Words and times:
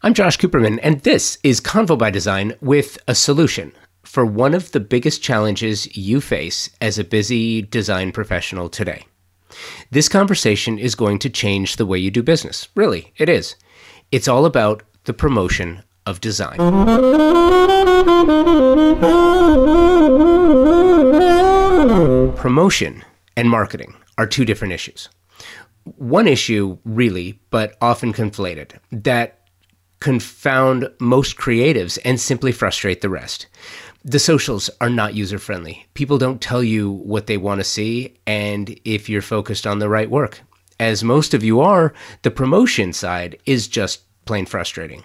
I'm 0.00 0.14
Josh 0.14 0.38
Cooperman, 0.38 0.78
and 0.80 1.00
this 1.00 1.38
is 1.42 1.60
Convo 1.60 1.98
by 1.98 2.10
Design 2.10 2.54
with 2.60 2.98
a 3.08 3.16
solution 3.16 3.72
for 4.04 4.24
one 4.24 4.54
of 4.54 4.70
the 4.70 4.78
biggest 4.78 5.24
challenges 5.24 5.96
you 5.96 6.20
face 6.20 6.70
as 6.80 7.00
a 7.00 7.04
busy 7.04 7.62
design 7.62 8.12
professional 8.12 8.68
today. 8.68 9.06
This 9.90 10.08
conversation 10.08 10.78
is 10.78 10.94
going 10.94 11.18
to 11.18 11.28
change 11.28 11.76
the 11.76 11.86
way 11.86 11.98
you 11.98 12.12
do 12.12 12.22
business. 12.22 12.68
Really, 12.76 13.12
it 13.16 13.28
is. 13.28 13.56
It's 14.12 14.28
all 14.28 14.44
about 14.44 14.84
the 15.02 15.12
promotion 15.12 15.82
of 16.06 16.20
design. 16.20 16.58
Promotion 22.36 23.04
and 23.36 23.50
marketing 23.50 23.96
are 24.16 24.28
two 24.28 24.44
different 24.44 24.74
issues. 24.74 25.08
One 25.96 26.28
issue, 26.28 26.78
really, 26.84 27.40
but 27.50 27.76
often 27.80 28.12
conflated, 28.12 28.78
that 28.92 29.37
confound 30.00 30.88
most 31.00 31.36
creatives 31.36 31.98
and 32.04 32.20
simply 32.20 32.52
frustrate 32.52 33.00
the 33.00 33.08
rest. 33.08 33.46
The 34.04 34.18
socials 34.18 34.70
are 34.80 34.90
not 34.90 35.14
user 35.14 35.38
friendly. 35.38 35.86
People 35.94 36.18
don't 36.18 36.40
tell 36.40 36.62
you 36.62 36.90
what 36.90 37.26
they 37.26 37.36
want 37.36 37.60
to 37.60 37.64
see 37.64 38.14
and 38.26 38.78
if 38.84 39.08
you're 39.08 39.22
focused 39.22 39.66
on 39.66 39.80
the 39.80 39.88
right 39.88 40.08
work. 40.08 40.40
As 40.80 41.02
most 41.02 41.34
of 41.34 41.42
you 41.42 41.60
are, 41.60 41.92
the 42.22 42.30
promotion 42.30 42.92
side 42.92 43.38
is 43.44 43.66
just 43.66 44.02
plain 44.24 44.46
frustrating. 44.46 45.02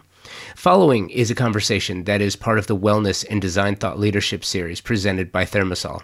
Following 0.56 1.10
is 1.10 1.32
a 1.32 1.36
conversation 1.36 2.04
that 2.04 2.22
is 2.22 2.36
part 2.36 2.60
of 2.60 2.68
the 2.68 2.78
Wellness 2.78 3.26
and 3.30 3.42
Design 3.42 3.76
Thought 3.76 4.00
Leadership 4.00 4.46
series 4.46 4.80
presented 4.80 5.32
by 5.32 5.46
ThermaSol. 5.46 6.02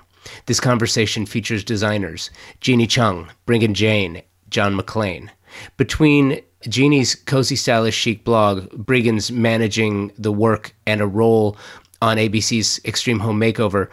This 0.47 0.59
conversation 0.59 1.25
features 1.25 1.63
designers 1.63 2.31
Jeannie 2.59 2.88
Chung, 2.88 3.30
Breegan 3.45 3.73
Jane, 3.73 4.23
John 4.49 4.77
McClain. 4.77 5.30
Between 5.77 6.41
Jeannie's 6.67 7.15
Cozy 7.15 7.55
Stylish 7.55 7.95
Chic 7.95 8.23
blog, 8.23 8.69
Breegan's 8.71 9.31
managing 9.31 10.11
the 10.17 10.31
work 10.31 10.75
and 10.85 11.01
a 11.01 11.07
role 11.07 11.57
on 12.01 12.17
ABC's 12.17 12.79
Extreme 12.85 13.19
Home 13.19 13.39
Makeover, 13.39 13.89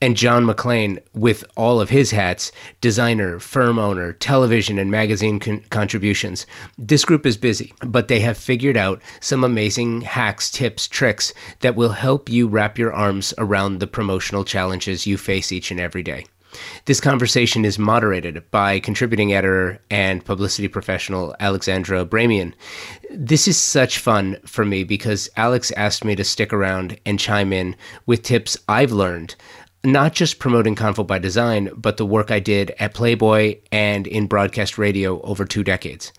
and 0.00 0.16
John 0.16 0.44
McClain 0.44 1.00
with 1.14 1.44
all 1.56 1.80
of 1.80 1.90
his 1.90 2.10
hats 2.10 2.52
designer, 2.80 3.38
firm 3.38 3.78
owner, 3.78 4.12
television 4.12 4.78
and 4.78 4.90
magazine 4.90 5.40
con- 5.40 5.64
contributions. 5.70 6.46
This 6.76 7.04
group 7.04 7.26
is 7.26 7.36
busy, 7.36 7.72
but 7.84 8.08
they 8.08 8.20
have 8.20 8.38
figured 8.38 8.76
out 8.76 9.02
some 9.20 9.42
amazing 9.42 10.02
hacks, 10.02 10.50
tips, 10.50 10.86
tricks 10.86 11.32
that 11.60 11.74
will 11.74 11.90
help 11.90 12.28
you 12.28 12.46
wrap 12.46 12.78
your 12.78 12.92
arms 12.92 13.34
around 13.38 13.78
the 13.78 13.86
promotional 13.86 14.44
challenges 14.44 15.06
you 15.06 15.16
face 15.16 15.50
each 15.50 15.70
and 15.70 15.80
every 15.80 16.02
day. 16.02 16.26
This 16.86 17.00
conversation 17.00 17.64
is 17.64 17.78
moderated 17.78 18.50
by 18.50 18.80
contributing 18.80 19.32
editor 19.32 19.80
and 19.90 20.24
publicity 20.24 20.68
professional 20.68 21.34
Alexandra 21.40 22.04
Abramian. 22.04 22.54
This 23.10 23.46
is 23.46 23.58
such 23.58 23.98
fun 23.98 24.38
for 24.46 24.64
me 24.64 24.84
because 24.84 25.28
Alex 25.36 25.70
asked 25.76 26.04
me 26.04 26.16
to 26.16 26.24
stick 26.24 26.52
around 26.52 26.98
and 27.04 27.18
chime 27.18 27.52
in 27.52 27.76
with 28.06 28.22
tips 28.22 28.56
I've 28.68 28.92
learned 28.92 29.34
not 29.84 30.12
just 30.12 30.38
promoting 30.38 30.74
Convo 30.74 31.06
by 31.06 31.18
Design, 31.18 31.70
but 31.76 31.96
the 31.96 32.06
work 32.06 32.30
I 32.30 32.40
did 32.40 32.74
at 32.78 32.94
Playboy 32.94 33.60
and 33.70 34.06
in 34.06 34.26
broadcast 34.26 34.76
radio 34.76 35.20
over 35.22 35.44
two 35.44 35.62
decades. 35.62 36.12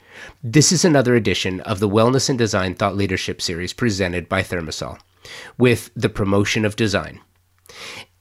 This 0.43 0.71
is 0.71 0.85
another 0.85 1.15
edition 1.15 1.59
of 1.61 1.79
the 1.79 1.89
Wellness 1.89 2.29
and 2.29 2.37
Design 2.37 2.75
Thought 2.75 2.95
Leadership 2.95 3.41
Series 3.41 3.73
presented 3.73 4.29
by 4.29 4.43
ThermaSol, 4.43 4.99
with 5.57 5.91
the 5.95 6.09
promotion 6.09 6.65
of 6.65 6.75
design. 6.75 7.19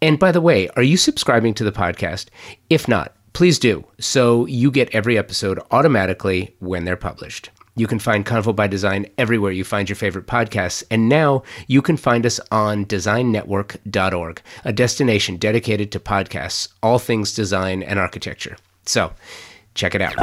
And 0.01 0.19
by 0.19 0.33
the 0.33 0.41
way, 0.41 0.69
are 0.77 0.83
you 0.83 0.97
subscribing 0.97 1.55
to 1.55 1.65
the 1.65 1.73
podcast? 1.73 2.27
If 2.71 2.87
not, 2.87 3.15
please 3.33 3.59
do 3.59 3.85
so 3.99 4.47
you 4.47 4.71
get 4.71 4.95
every 4.95 5.19
episode 5.19 5.61
automatically 5.71 6.55
when 6.61 6.85
they're 6.85 6.97
published. 6.97 7.51
You 7.75 7.87
can 7.87 8.01
find 8.01 8.27
Convo 8.27 8.55
by 8.55 8.67
Design 8.67 9.07
everywhere 9.19 9.53
you 9.53 9.63
find 9.63 9.89
your 9.89 9.97
favorite 9.97 10.27
podcasts. 10.27 10.83
And 10.91 11.09
now 11.09 11.45
you 11.69 11.81
can 11.81 11.97
find 11.97 12.27
us 12.27 12.41
on 12.51 12.87
designnetwork.org, 12.87 14.43
a 14.65 14.73
destination 14.73 15.37
dedicated 15.37 15.93
to 15.93 16.01
podcasts, 16.01 16.69
all 16.83 16.99
things 16.99 17.33
design 17.33 17.85
and 17.85 18.01
architecture. 18.01 18.57
So 18.85 19.13
check 19.75 19.95
it 19.95 20.03
out. 20.03 20.17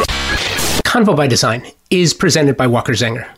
Convo 0.84 1.16
by 1.16 1.28
Design 1.28 1.66
is 1.90 2.14
presented 2.14 2.58
by 2.58 2.68
Walker 2.68 2.94
Zanger 2.94 3.30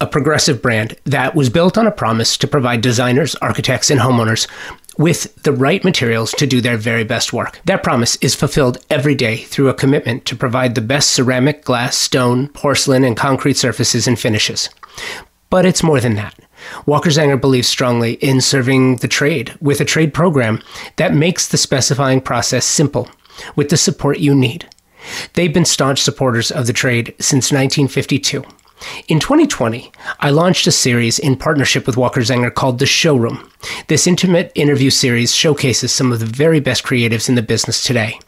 a 0.00 0.06
progressive 0.06 0.60
brand 0.60 0.96
that 1.04 1.34
was 1.34 1.48
built 1.48 1.78
on 1.78 1.86
a 1.86 1.92
promise 1.92 2.36
to 2.38 2.46
provide 2.46 2.80
designers, 2.80 3.34
architects, 3.36 3.90
and 3.90 4.00
homeowners 4.00 4.46
with 4.98 5.34
the 5.42 5.52
right 5.52 5.84
materials 5.84 6.32
to 6.32 6.46
do 6.46 6.60
their 6.60 6.76
very 6.76 7.04
best 7.04 7.32
work. 7.32 7.60
That 7.64 7.82
promise 7.82 8.16
is 8.16 8.34
fulfilled 8.34 8.78
every 8.90 9.14
day 9.14 9.38
through 9.38 9.68
a 9.68 9.74
commitment 9.74 10.24
to 10.26 10.36
provide 10.36 10.74
the 10.74 10.80
best 10.80 11.10
ceramic, 11.10 11.64
glass, 11.64 11.96
stone, 11.96 12.48
porcelain, 12.48 13.04
and 13.04 13.16
concrete 13.16 13.56
surfaces 13.56 14.06
and 14.06 14.18
finishes. 14.18 14.68
But 15.50 15.66
it's 15.66 15.82
more 15.82 16.00
than 16.00 16.14
that. 16.16 16.34
Walker 16.86 17.10
Zanger 17.10 17.40
believes 17.40 17.68
strongly 17.68 18.14
in 18.14 18.40
serving 18.40 18.96
the 18.96 19.08
trade 19.08 19.54
with 19.60 19.80
a 19.80 19.84
trade 19.84 20.12
program 20.12 20.62
that 20.96 21.14
makes 21.14 21.48
the 21.48 21.58
specifying 21.58 22.20
process 22.20 22.64
simple 22.64 23.08
with 23.54 23.68
the 23.68 23.76
support 23.76 24.18
you 24.18 24.34
need. 24.34 24.68
They've 25.34 25.52
been 25.52 25.64
staunch 25.64 26.02
supporters 26.02 26.50
of 26.50 26.66
the 26.66 26.72
trade 26.72 27.14
since 27.20 27.52
1952 27.52 28.42
in 29.08 29.20
2020, 29.20 29.90
I 30.20 30.30
launched 30.30 30.66
a 30.66 30.72
series 30.72 31.18
in 31.18 31.36
partnership 31.36 31.86
with 31.86 31.96
Walker 31.96 32.20
Zanger 32.20 32.52
called 32.52 32.78
The 32.78 32.86
Showroom. 32.86 33.50
This 33.88 34.06
intimate 34.06 34.52
interview 34.54 34.90
series 34.90 35.34
showcases 35.34 35.92
some 35.92 36.12
of 36.12 36.20
the 36.20 36.26
very 36.26 36.60
best 36.60 36.84
creatives 36.84 37.28
in 37.28 37.34
the 37.34 37.42
business 37.42 37.82
today. 37.82 38.18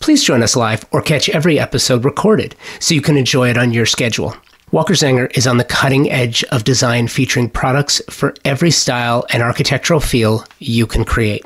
Please 0.00 0.22
join 0.22 0.42
us 0.42 0.56
live 0.56 0.84
or 0.92 1.02
catch 1.02 1.28
every 1.28 1.58
episode 1.58 2.04
recorded 2.04 2.54
so 2.80 2.94
you 2.94 3.02
can 3.02 3.16
enjoy 3.16 3.50
it 3.50 3.58
on 3.58 3.72
your 3.72 3.86
schedule. 3.86 4.36
Walker 4.70 4.94
Zanger 4.94 5.34
is 5.36 5.46
on 5.46 5.56
the 5.56 5.64
cutting 5.64 6.10
edge 6.10 6.42
of 6.44 6.64
design 6.64 7.06
featuring 7.06 7.48
products 7.48 8.02
for 8.10 8.34
every 8.44 8.70
style 8.70 9.24
and 9.30 9.42
architectural 9.42 10.00
feel 10.00 10.44
you 10.58 10.86
can 10.86 11.04
create. 11.04 11.44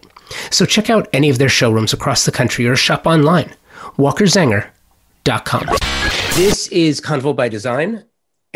So 0.51 0.65
check 0.65 0.91
out 0.91 1.09
any 1.13 1.31
of 1.31 1.39
their 1.39 1.49
showrooms 1.49 1.93
across 1.93 2.25
the 2.25 2.33
country 2.33 2.67
or 2.67 2.77
shop 2.77 3.07
online. 3.07 3.55
walkerzanger.com. 3.97 5.67
This 6.35 6.69
is 6.69 7.01
Convo 7.01 7.35
by 7.35 7.49
Design. 7.49 8.05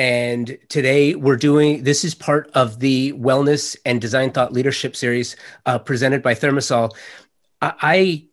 And 0.03 0.59
today 0.69 1.15
we're 1.15 1.37
doing 1.37 1.85
this 1.85 2.05
is 2.05 2.13
part 2.13 2.51
of 2.55 2.81
the 2.81 3.13
Wellness 3.13 3.77
and 3.87 4.01
Design 4.01 4.33
Thought 4.33 4.53
Leadership 4.53 4.97
Series 4.97 5.37
uh, 5.65 5.79
presented 5.79 6.25
by 6.25 6.35
ThermaSol. 6.35 6.91
I, 7.61 7.75
I 7.81 8.25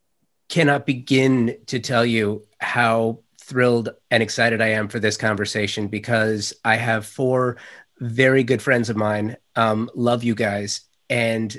cannot 0.47 0.88
begin 0.88 1.59
to 1.68 1.80
tell 1.80 2.03
you 2.03 2.47
how 2.59 3.19
thrilled 3.40 3.90
and 4.09 4.24
excited 4.24 4.62
I 4.62 4.69
am 4.69 4.88
for 4.88 4.97
this 4.97 5.16
conversation 5.16 5.90
because 5.90 6.56
I 6.66 6.75
have 6.75 7.06
four 7.06 7.57
very 8.00 8.44
good 8.44 8.63
friends 8.63 8.90
of 8.90 8.97
mine, 8.97 9.38
um, 9.56 9.91
love 9.94 10.24
you 10.24 10.34
guys, 10.34 10.81
and 11.07 11.56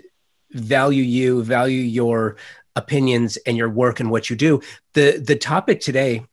value 0.50 1.04
you, 1.04 1.44
value 1.44 1.82
your 1.82 2.34
opinions 2.75 3.37
and 3.47 3.56
your 3.56 3.71
work 3.71 4.00
and 4.00 4.10
what 4.10 4.28
you 4.28 4.34
do. 4.34 4.60
The 4.94 5.22
the 5.25 5.37
topic 5.37 5.78
today 5.78 6.27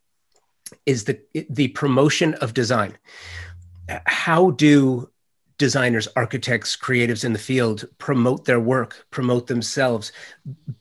is 0.87 1.03
the 1.03 1.21
the 1.47 1.67
promotion 1.67 2.33
of 2.35 2.55
design 2.55 2.97
how 4.05 4.51
do 4.51 5.09
designers, 5.57 6.07
architects, 6.15 6.75
creatives 6.75 7.23
in 7.23 7.33
the 7.33 7.39
field 7.39 7.85
promote 7.97 8.45
their 8.45 8.59
work, 8.59 9.07
promote 9.09 9.47
themselves, 9.47 10.11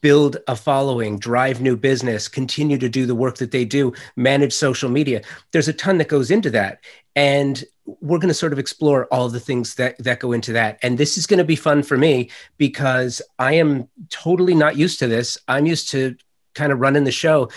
build 0.01 0.37
a 0.49 0.57
following, 0.57 1.19
drive 1.19 1.61
new 1.61 1.77
business, 1.77 2.29
continue 2.29 2.77
to 2.77 2.89
do 2.89 3.07
the 3.07 3.15
work 3.15 3.37
that 3.39 3.53
they 3.53 3.65
do, 3.65 3.93
manage 4.17 4.53
social 4.53 4.91
media. 4.91 5.23
There's 5.53 5.69
a 5.69 5.73
ton 5.73 5.99
that 5.99 6.09
goes 6.09 6.31
into 6.31 6.51
that. 6.51 6.81
And 7.15 7.65
we're 7.87 8.19
going 8.19 8.29
to 8.29 8.35
sort 8.35 8.53
of 8.53 8.59
explore 8.59 9.07
all 9.07 9.29
the 9.29 9.41
things 9.41 9.77
that, 9.77 9.97
that 9.99 10.21
go 10.21 10.33
into 10.33 10.53
that. 10.53 10.79
And 10.83 10.99
this 10.99 11.17
is 11.17 11.27
going 11.27 11.39
to 11.39 11.45
be 11.45 11.57
fun 11.57 11.83
for 11.83 11.97
me 11.97 12.31
because 12.59 13.23
I 13.39 13.55
am 13.55 13.89
totally 14.11 14.55
not 14.55 14.77
used 14.77 14.99
to 14.99 15.07
this. 15.07 15.39
I'm 15.49 15.65
used 15.67 15.91
to 15.91 16.17
kind 16.55 16.73
of 16.73 16.81
running 16.81 17.05
the 17.05 17.13
show. 17.13 17.49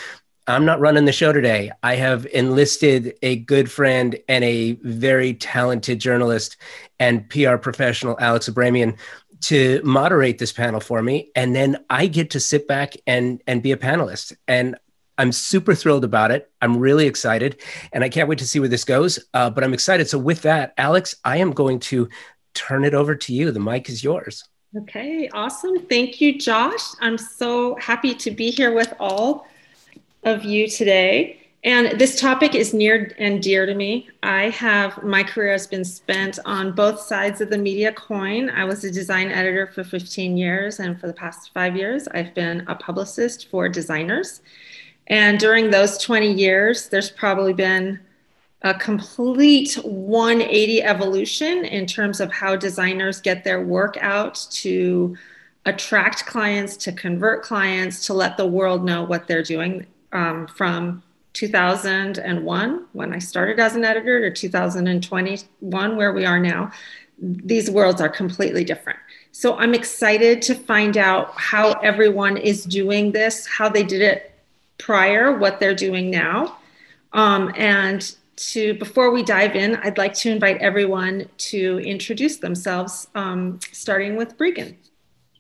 I'm 0.49 0.65
not 0.65 0.79
running 0.79 1.05
the 1.05 1.11
show 1.11 1.31
today. 1.31 1.71
I 1.83 1.95
have 1.95 2.25
enlisted 2.33 3.13
a 3.21 3.35
good 3.35 3.69
friend 3.69 4.17
and 4.27 4.43
a 4.43 4.71
very 4.81 5.35
talented 5.35 5.99
journalist 5.99 6.57
and 6.99 7.29
PR 7.29 7.57
professional, 7.57 8.17
Alex 8.19 8.49
Abramian, 8.49 8.97
to 9.41 9.79
moderate 9.83 10.39
this 10.39 10.51
panel 10.51 10.79
for 10.79 11.03
me. 11.03 11.29
And 11.35 11.55
then 11.55 11.85
I 11.91 12.07
get 12.07 12.31
to 12.31 12.39
sit 12.39 12.67
back 12.67 12.95
and, 13.05 13.41
and 13.45 13.61
be 13.61 13.71
a 13.71 13.77
panelist. 13.77 14.35
And 14.47 14.75
I'm 15.19 15.31
super 15.31 15.75
thrilled 15.75 16.03
about 16.03 16.31
it. 16.31 16.49
I'm 16.63 16.77
really 16.77 17.05
excited. 17.05 17.61
And 17.93 18.03
I 18.03 18.09
can't 18.09 18.27
wait 18.27 18.39
to 18.39 18.47
see 18.47 18.59
where 18.59 18.69
this 18.69 18.83
goes. 18.83 19.19
Uh, 19.35 19.51
but 19.51 19.63
I'm 19.63 19.73
excited. 19.73 20.09
So, 20.09 20.17
with 20.17 20.41
that, 20.41 20.73
Alex, 20.77 21.15
I 21.23 21.37
am 21.37 21.51
going 21.51 21.79
to 21.81 22.09
turn 22.55 22.85
it 22.85 22.95
over 22.95 23.15
to 23.15 23.33
you. 23.33 23.51
The 23.51 23.59
mic 23.59 23.87
is 23.87 24.03
yours. 24.03 24.45
Okay, 24.75 25.29
awesome. 25.33 25.79
Thank 25.87 26.21
you, 26.21 26.39
Josh. 26.39 26.83
I'm 27.01 27.17
so 27.19 27.75
happy 27.75 28.15
to 28.15 28.31
be 28.31 28.49
here 28.49 28.73
with 28.73 28.93
all 28.99 29.45
of 30.23 30.43
you 30.43 30.67
today. 30.67 31.39
And 31.63 31.99
this 31.99 32.19
topic 32.19 32.55
is 32.55 32.73
near 32.73 33.13
and 33.17 33.43
dear 33.43 33.65
to 33.65 33.73
me. 33.73 34.09
I 34.23 34.49
have 34.49 35.03
my 35.03 35.23
career 35.23 35.51
has 35.51 35.67
been 35.67 35.83
spent 35.83 36.39
on 36.45 36.71
both 36.71 37.01
sides 37.01 37.41
of 37.41 37.49
the 37.49 37.57
media 37.57 37.91
coin. 37.91 38.49
I 38.49 38.63
was 38.63 38.85
a 38.85 38.91
design 38.91 39.29
editor 39.29 39.67
for 39.67 39.83
15 39.83 40.37
years, 40.37 40.79
and 40.79 40.99
for 40.99 41.07
the 41.07 41.13
past 41.13 41.51
five 41.53 41.75
years, 41.75 42.07
I've 42.09 42.33
been 42.33 42.63
a 42.67 42.75
publicist 42.75 43.49
for 43.49 43.67
designers. 43.67 44.41
And 45.07 45.37
during 45.37 45.69
those 45.69 45.97
20 45.97 46.31
years, 46.31 46.87
there's 46.87 47.09
probably 47.09 47.53
been 47.53 47.99
a 48.61 48.73
complete 48.73 49.73
180 49.83 50.83
evolution 50.83 51.65
in 51.65 51.85
terms 51.85 52.21
of 52.21 52.31
how 52.31 52.55
designers 52.55 53.19
get 53.19 53.43
their 53.43 53.61
work 53.61 53.97
out 53.99 54.47
to 54.51 55.17
attract 55.65 56.25
clients, 56.25 56.77
to 56.77 56.93
convert 56.93 57.43
clients, 57.43 58.05
to 58.05 58.13
let 58.13 58.37
the 58.37 58.47
world 58.47 58.85
know 58.85 59.03
what 59.03 59.27
they're 59.27 59.43
doing 59.43 59.85
um, 60.11 60.47
from 60.47 61.03
2001 61.33 62.85
when 62.93 63.13
I 63.13 63.19
started 63.19 63.59
as 63.59 63.75
an 63.75 63.85
editor 63.85 64.29
to 64.29 64.35
2021 64.35 65.97
where 65.97 66.13
we 66.13 66.25
are 66.25 66.39
now. 66.39 66.71
These 67.21 67.69
worlds 67.69 68.01
are 68.01 68.09
completely 68.09 68.63
different. 68.63 68.99
So 69.31 69.57
I'm 69.57 69.73
excited 69.73 70.41
to 70.43 70.55
find 70.55 70.97
out 70.97 71.33
how 71.35 71.73
everyone 71.73 72.37
is 72.37 72.63
doing 72.63 73.11
this, 73.11 73.45
how 73.45 73.69
they 73.69 73.83
did 73.83 74.01
it 74.01 74.31
prior, 74.77 75.37
what 75.37 75.59
they're 75.59 75.75
doing 75.75 76.09
now. 76.09 76.57
Um, 77.13 77.53
and 77.55 78.15
to 78.37 78.73
before 78.75 79.11
we 79.11 79.21
dive 79.21 79.55
in, 79.55 79.75
I'd 79.77 79.97
like 79.97 80.13
to 80.15 80.31
invite 80.31 80.57
everyone 80.57 81.29
to 81.37 81.79
introduce 81.79 82.37
themselves, 82.37 83.07
um, 83.15 83.59
starting 83.71 84.15
with 84.15 84.37
Breegan. 84.37 84.75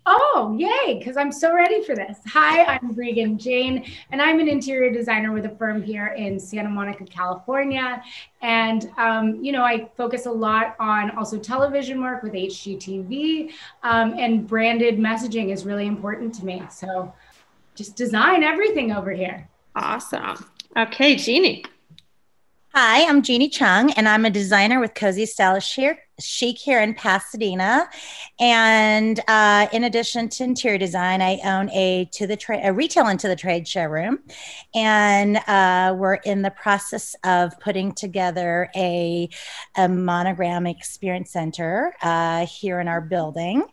Oh, 0.05 0.55
yay, 0.57 0.97
because 0.97 1.17
I'm 1.17 1.31
so 1.31 1.53
ready 1.53 1.83
for 1.83 1.93
this. 1.93 2.17
Hi, 2.27 2.63
I'm 2.63 2.95
Breegan 2.95 3.37
Jane, 3.37 3.85
and 4.11 4.21
I'm 4.21 4.39
an 4.39 4.47
interior 4.47 4.91
designer 4.91 5.31
with 5.33 5.45
a 5.45 5.49
firm 5.49 5.83
here 5.83 6.07
in 6.07 6.39
Santa 6.39 6.69
Monica, 6.69 7.05
California. 7.05 8.01
And, 8.41 8.89
um, 8.97 9.43
you 9.43 9.51
know, 9.51 9.63
I 9.63 9.89
focus 9.97 10.25
a 10.25 10.31
lot 10.31 10.75
on 10.79 11.11
also 11.11 11.37
television 11.37 12.01
work 12.01 12.23
with 12.23 12.33
HGTV, 12.33 13.51
um, 13.83 14.13
and 14.17 14.47
branded 14.47 14.97
messaging 14.97 15.51
is 15.51 15.65
really 15.65 15.85
important 15.85 16.33
to 16.35 16.45
me. 16.45 16.63
So 16.71 17.13
just 17.75 17.95
design 17.95 18.43
everything 18.43 18.91
over 18.91 19.11
here. 19.11 19.47
Awesome. 19.75 20.45
Okay, 20.77 21.15
Jeannie. 21.17 21.65
Hi, 22.73 23.07
I'm 23.07 23.21
Jeannie 23.21 23.49
Chung, 23.49 23.91
and 23.93 24.07
I'm 24.07 24.25
a 24.25 24.29
designer 24.29 24.79
with 24.79 24.93
Cozy 24.93 25.25
Stylish 25.25 25.75
here 25.75 25.99
chic 26.19 26.57
here 26.57 26.81
in 26.81 26.93
Pasadena. 26.93 27.89
And 28.39 29.19
uh, 29.27 29.67
in 29.71 29.83
addition 29.83 30.29
to 30.29 30.43
interior 30.43 30.77
design, 30.77 31.21
I 31.21 31.39
own 31.43 31.69
a 31.71 32.05
to 32.13 32.27
the 32.27 32.35
trade, 32.35 32.61
a 32.63 32.73
retail 32.73 33.07
into 33.07 33.27
the 33.27 33.35
trade 33.35 33.67
showroom, 33.67 34.19
and 34.73 35.37
uh, 35.47 35.95
we're 35.97 36.15
in 36.15 36.41
the 36.41 36.51
process 36.51 37.15
of 37.23 37.59
putting 37.59 37.93
together 37.93 38.69
a, 38.75 39.29
a 39.75 39.87
monogram 39.87 40.67
experience 40.67 41.31
center 41.31 41.95
uh, 42.01 42.45
here 42.45 42.79
in 42.79 42.87
our 42.87 43.01
building, 43.01 43.63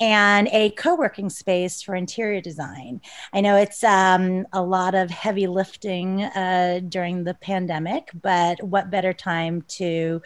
and 0.00 0.48
a 0.52 0.70
co-working 0.70 1.30
space 1.30 1.82
for 1.82 1.94
interior 1.94 2.40
design. 2.40 3.00
I 3.32 3.40
know 3.40 3.56
it's 3.56 3.82
um, 3.84 4.46
a 4.52 4.62
lot 4.62 4.94
of 4.94 5.10
heavy 5.10 5.46
lifting 5.46 6.22
uh, 6.22 6.80
during 6.88 7.24
the 7.24 7.34
pandemic, 7.34 8.10
but 8.22 8.62
what 8.62 8.90
better 8.90 9.12
time 9.12 9.62
to 9.68 10.22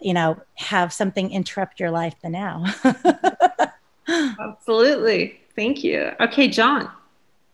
you 0.00 0.14
know, 0.14 0.40
have 0.54 0.92
something 0.92 1.30
interrupt 1.30 1.80
your 1.80 1.90
life 1.90 2.14
than 2.22 2.32
now. 2.32 2.64
Absolutely. 4.08 5.40
Thank 5.56 5.82
you. 5.82 6.12
Okay, 6.20 6.48
John. 6.48 6.90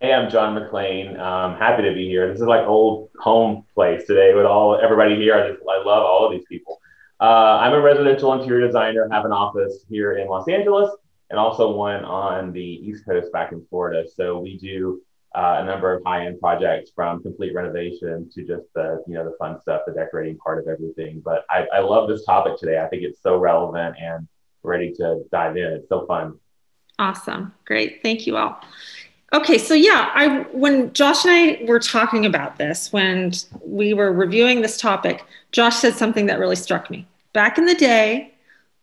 Hey, 0.01 0.13
I'm 0.13 0.31
John 0.31 0.55
McClain. 0.55 1.19
Um, 1.19 1.57
happy 1.57 1.83
to 1.83 1.95
be 1.95 2.07
here. 2.09 2.29
This 2.31 2.41
is 2.41 2.47
like 2.47 2.67
old 2.67 3.09
home 3.19 3.65
place 3.75 4.07
today 4.07 4.35
with 4.35 4.45
all 4.45 4.79
everybody 4.79 5.17
here. 5.17 5.35
I 5.35 5.49
just 5.49 5.63
I 5.63 5.79
love 5.79 6.05
all 6.05 6.27
of 6.27 6.33
these 6.33 6.45
people. 6.49 6.81
Uh, 7.21 7.59
I'm 7.61 7.73
a 7.73 7.81
residential 7.81 8.33
interior 8.35 8.67
designer. 8.67 9.09
Have 9.11 9.25
an 9.25 9.33
office 9.33 9.85
here 9.89 10.19
in 10.19 10.29
Los 10.29 10.47
Angeles 10.49 10.91
and 11.31 11.39
also 11.39 11.75
one 11.75 12.05
on 12.05 12.53
the 12.53 12.61
East 12.61 13.05
Coast 13.07 13.33
back 13.33 13.53
in 13.53 13.65
Florida. 13.71 14.05
So 14.15 14.39
we 14.39 14.59
do 14.59 15.01
uh, 15.35 15.59
a 15.61 15.65
number 15.65 15.93
of 15.93 16.03
high-end 16.05 16.41
projects 16.41 16.91
from 16.95 17.23
complete 17.23 17.55
renovation 17.55 18.31
to 18.33 18.45
just 18.45 18.67
the 18.75 19.03
you 19.07 19.15
know 19.15 19.25
the 19.25 19.37
fun 19.39 19.61
stuff 19.61 19.83
the 19.87 19.93
decorating 19.93 20.37
part 20.39 20.59
of 20.59 20.69
everything. 20.69 21.21
But 21.25 21.45
I, 21.51 21.67
I 21.73 21.81
love 21.81 22.09
this 22.09 22.25
topic 22.25 22.59
today. 22.59 22.79
I 22.79 22.87
think 22.87 23.03
it's 23.03 23.21
so 23.21 23.37
relevant 23.37 23.97
and 24.01 24.29
ready 24.63 24.93
to 24.95 25.25
dive 25.31 25.57
in. 25.57 25.65
It's 25.65 25.89
so 25.89 26.07
fun. 26.07 26.39
Awesome. 26.99 27.53
Great. 27.65 28.01
Thank 28.03 28.27
you 28.27 28.37
all. 28.37 28.61
Okay 29.33 29.59
so 29.59 29.75
yeah 29.75 30.11
i 30.15 30.43
when 30.53 30.93
josh 30.93 31.25
and 31.25 31.33
i 31.35 31.65
were 31.65 31.81
talking 31.81 32.25
about 32.25 32.57
this 32.57 32.93
when 32.93 33.33
we 33.67 33.93
were 33.93 34.13
reviewing 34.13 34.63
this 34.63 34.77
topic 34.77 35.25
josh 35.51 35.75
said 35.75 35.95
something 35.95 36.27
that 36.27 36.39
really 36.39 36.55
struck 36.55 36.89
me. 36.89 37.05
Back 37.33 37.59
in 37.59 37.67
the 37.67 37.75
day 37.75 38.33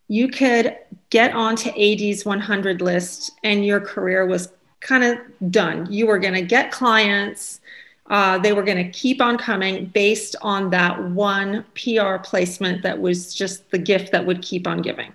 you 0.09 0.27
could 0.27 0.75
get 1.09 1.33
onto 1.33 1.69
ad's 1.69 2.25
100 2.25 2.81
list 2.81 3.31
and 3.45 3.65
your 3.65 3.79
career 3.79 4.25
was 4.25 4.51
kind 4.81 5.03
of 5.03 5.17
done. 5.51 5.91
You 5.91 6.07
were 6.07 6.19
going 6.19 6.33
to 6.33 6.41
get 6.41 6.71
clients. 6.71 7.61
Uh, 8.07 8.37
they 8.39 8.51
were 8.51 8.63
going 8.63 8.83
to 8.83 8.89
keep 8.91 9.21
on 9.21 9.37
coming 9.37 9.85
based 9.85 10.35
on 10.41 10.69
that 10.71 11.01
one 11.11 11.63
PR 11.75 12.17
placement 12.17 12.83
that 12.83 12.99
was 12.99 13.33
just 13.33 13.69
the 13.71 13.77
gift 13.77 14.11
that 14.11 14.25
would 14.25 14.41
keep 14.41 14.67
on 14.67 14.81
giving. 14.81 15.13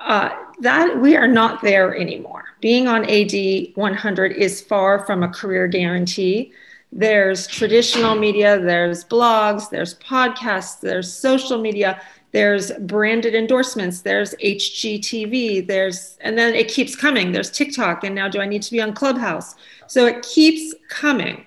Uh, 0.00 0.30
that 0.60 1.00
we 1.00 1.16
are 1.16 1.28
not 1.28 1.62
there 1.62 1.96
anymore. 1.96 2.44
Being 2.60 2.88
on 2.88 3.04
AD 3.04 3.32
100 3.74 4.32
is 4.32 4.60
far 4.60 5.06
from 5.06 5.22
a 5.22 5.28
career 5.28 5.68
guarantee. 5.68 6.52
There's 6.92 7.46
traditional 7.46 8.14
media, 8.14 8.60
there's 8.60 9.04
blogs, 9.04 9.70
there's 9.70 9.94
podcasts, 9.98 10.80
there's 10.80 11.12
social 11.12 11.60
media 11.60 12.00
there's 12.34 12.72
branded 12.80 13.34
endorsements 13.34 14.02
there's 14.02 14.34
hgtv 14.34 15.66
there's 15.66 16.18
and 16.20 16.36
then 16.36 16.54
it 16.54 16.68
keeps 16.68 16.94
coming. 16.94 17.32
There's 17.32 17.50
tiktok 17.50 18.04
and 18.04 18.14
now 18.14 18.28
do 18.28 18.40
i 18.40 18.46
need 18.46 18.62
to 18.62 18.72
be 18.72 18.82
on 18.82 18.92
clubhouse? 18.92 19.54
So 19.86 20.06
it 20.06 20.22
keeps 20.22 20.74
coming. 20.88 21.46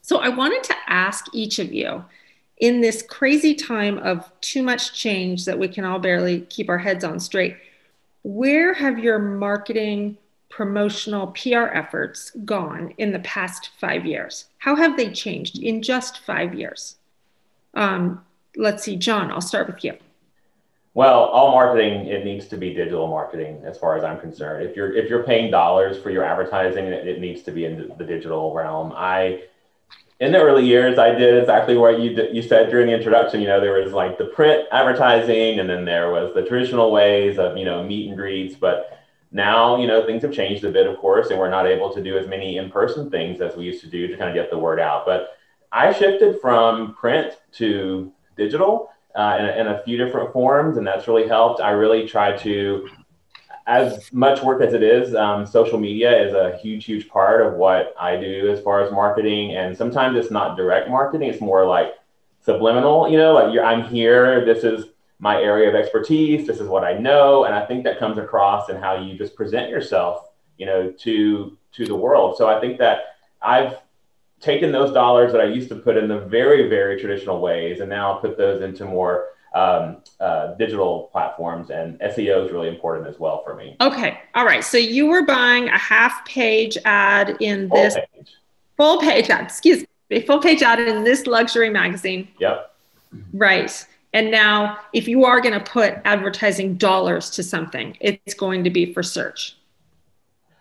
So 0.00 0.18
i 0.18 0.28
wanted 0.28 0.62
to 0.64 0.74
ask 0.86 1.26
each 1.34 1.58
of 1.58 1.72
you 1.72 2.04
in 2.58 2.80
this 2.80 3.02
crazy 3.02 3.54
time 3.54 3.98
of 3.98 4.32
too 4.40 4.62
much 4.62 4.94
change 4.94 5.44
that 5.44 5.58
we 5.58 5.68
can 5.68 5.84
all 5.84 5.98
barely 5.98 6.40
keep 6.42 6.70
our 6.70 6.78
heads 6.78 7.04
on 7.04 7.20
straight 7.20 7.56
where 8.22 8.74
have 8.74 8.98
your 8.98 9.20
marketing 9.20 10.18
promotional 10.48 11.28
pr 11.28 11.66
efforts 11.66 12.30
gone 12.44 12.92
in 12.98 13.12
the 13.12 13.18
past 13.20 13.70
five 13.78 14.06
years? 14.06 14.46
How 14.58 14.74
have 14.74 14.96
they 14.96 15.12
changed 15.12 15.58
in 15.58 15.82
just 15.82 16.20
five 16.20 16.54
years? 16.54 16.96
Um, 17.74 18.24
let's 18.56 18.82
see, 18.82 18.96
John, 18.96 19.30
I'll 19.30 19.40
start 19.40 19.66
with 19.66 19.84
you. 19.84 19.96
Well, 20.94 21.24
all 21.24 21.52
marketing 21.52 22.06
it 22.06 22.24
needs 22.24 22.46
to 22.48 22.56
be 22.56 22.72
digital 22.72 23.06
marketing, 23.06 23.62
as 23.66 23.76
far 23.76 23.98
as 23.98 24.04
I'm 24.04 24.18
concerned. 24.18 24.66
If 24.66 24.74
you're 24.74 24.94
if 24.94 25.10
you're 25.10 25.24
paying 25.24 25.50
dollars 25.50 25.98
for 25.98 26.10
your 26.10 26.24
advertising, 26.24 26.86
it, 26.86 27.06
it 27.06 27.20
needs 27.20 27.42
to 27.42 27.50
be 27.50 27.66
in 27.66 27.92
the 27.98 28.04
digital 28.04 28.54
realm. 28.54 28.94
I 28.96 29.42
in 30.20 30.32
the 30.32 30.40
early 30.40 30.64
years, 30.64 30.98
I 30.98 31.10
did 31.10 31.38
exactly 31.38 31.76
what 31.76 32.00
you 32.00 32.28
you 32.32 32.40
said 32.40 32.70
during 32.70 32.86
the 32.86 32.94
introduction. 32.94 33.42
You 33.42 33.48
know, 33.48 33.60
there 33.60 33.74
was 33.74 33.92
like 33.92 34.16
the 34.16 34.24
print 34.24 34.66
advertising, 34.72 35.60
and 35.60 35.68
then 35.68 35.84
there 35.84 36.10
was 36.10 36.32
the 36.34 36.42
traditional 36.42 36.90
ways 36.90 37.38
of 37.38 37.58
you 37.58 37.66
know 37.66 37.82
meet 37.82 38.08
and 38.08 38.16
greets. 38.16 38.54
But 38.54 38.98
now, 39.32 39.76
you 39.76 39.86
know, 39.86 40.06
things 40.06 40.22
have 40.22 40.32
changed 40.32 40.64
a 40.64 40.70
bit, 40.70 40.86
of 40.86 40.96
course, 40.96 41.28
and 41.28 41.38
we're 41.38 41.50
not 41.50 41.66
able 41.66 41.92
to 41.92 42.02
do 42.02 42.16
as 42.16 42.26
many 42.26 42.56
in 42.56 42.70
person 42.70 43.10
things 43.10 43.42
as 43.42 43.54
we 43.54 43.64
used 43.64 43.82
to 43.82 43.90
do 43.90 44.06
to 44.06 44.16
kind 44.16 44.30
of 44.30 44.34
get 44.34 44.50
the 44.50 44.58
word 44.58 44.80
out. 44.80 45.04
But 45.04 45.36
I 45.72 45.92
shifted 45.92 46.40
from 46.40 46.94
print 46.94 47.34
to 47.54 48.10
digital 48.36 48.90
uh, 49.14 49.36
in, 49.40 49.46
in, 49.60 49.66
a 49.68 49.82
few 49.82 49.96
different 49.96 50.32
forms, 50.32 50.76
and 50.76 50.86
that's 50.86 51.08
really 51.08 51.26
helped. 51.26 51.60
I 51.60 51.70
really 51.70 52.06
try 52.06 52.36
to, 52.38 52.88
as 53.66 54.12
much 54.12 54.42
work 54.42 54.60
as 54.60 54.74
it 54.74 54.82
is, 54.82 55.14
um, 55.14 55.46
social 55.46 55.78
media 55.78 56.14
is 56.22 56.34
a 56.34 56.56
huge, 56.58 56.84
huge 56.84 57.08
part 57.08 57.44
of 57.44 57.54
what 57.54 57.94
I 57.98 58.16
do 58.16 58.50
as 58.50 58.60
far 58.60 58.82
as 58.82 58.92
marketing. 58.92 59.56
And 59.56 59.76
sometimes 59.76 60.18
it's 60.18 60.30
not 60.30 60.56
direct 60.56 60.90
marketing; 60.90 61.30
it's 61.30 61.40
more 61.40 61.66
like 61.66 61.94
subliminal. 62.44 63.10
You 63.10 63.16
know, 63.16 63.32
like 63.32 63.58
I'm 63.58 63.84
here. 63.84 64.44
This 64.44 64.64
is 64.64 64.86
my 65.18 65.40
area 65.40 65.68
of 65.68 65.74
expertise. 65.74 66.46
This 66.46 66.60
is 66.60 66.68
what 66.68 66.84
I 66.84 66.98
know, 66.98 67.44
and 67.44 67.54
I 67.54 67.64
think 67.64 67.84
that 67.84 67.98
comes 67.98 68.18
across 68.18 68.68
in 68.68 68.76
how 68.76 69.00
you 69.00 69.16
just 69.16 69.34
present 69.34 69.70
yourself. 69.70 70.28
You 70.58 70.66
know, 70.66 70.90
to 70.90 71.56
to 71.72 71.86
the 71.86 71.94
world. 71.94 72.36
So 72.36 72.48
I 72.48 72.60
think 72.60 72.78
that 72.78 73.16
I've 73.40 73.76
taken 74.40 74.72
those 74.72 74.92
dollars 74.92 75.32
that 75.32 75.40
I 75.40 75.44
used 75.44 75.68
to 75.70 75.76
put 75.76 75.96
in 75.96 76.08
the 76.08 76.20
very, 76.20 76.68
very 76.68 77.00
traditional 77.00 77.40
ways 77.40 77.80
and 77.80 77.88
now 77.88 78.14
put 78.14 78.36
those 78.36 78.62
into 78.62 78.84
more 78.84 79.28
um, 79.54 79.98
uh, 80.20 80.54
digital 80.54 81.08
platforms 81.12 81.70
and 81.70 81.98
SEO 82.00 82.44
is 82.44 82.52
really 82.52 82.68
important 82.68 83.06
as 83.08 83.18
well 83.18 83.42
for 83.42 83.54
me. 83.54 83.76
Okay. 83.80 84.20
All 84.34 84.44
right. 84.44 84.62
So 84.62 84.76
you 84.76 85.06
were 85.06 85.24
buying 85.24 85.68
a 85.68 85.78
half 85.78 86.24
page 86.26 86.76
ad 86.84 87.36
in 87.40 87.68
full 87.68 87.82
this 87.82 87.94
page. 87.94 88.34
full 88.76 89.00
page 89.00 89.30
ad, 89.30 89.44
excuse 89.44 89.80
me, 89.80 89.86
a 90.10 90.20
full 90.22 90.40
page 90.40 90.62
ad 90.62 90.78
in 90.80 91.04
this 91.04 91.26
luxury 91.26 91.70
magazine. 91.70 92.28
Yep. 92.38 92.74
Right. 93.32 93.86
And 94.12 94.30
now 94.30 94.78
if 94.92 95.08
you 95.08 95.24
are 95.24 95.40
going 95.40 95.54
to 95.54 95.64
put 95.64 95.94
advertising 96.04 96.76
dollars 96.76 97.30
to 97.30 97.42
something, 97.42 97.96
it's 98.00 98.34
going 98.34 98.62
to 98.64 98.70
be 98.70 98.92
for 98.92 99.02
search. 99.02 99.55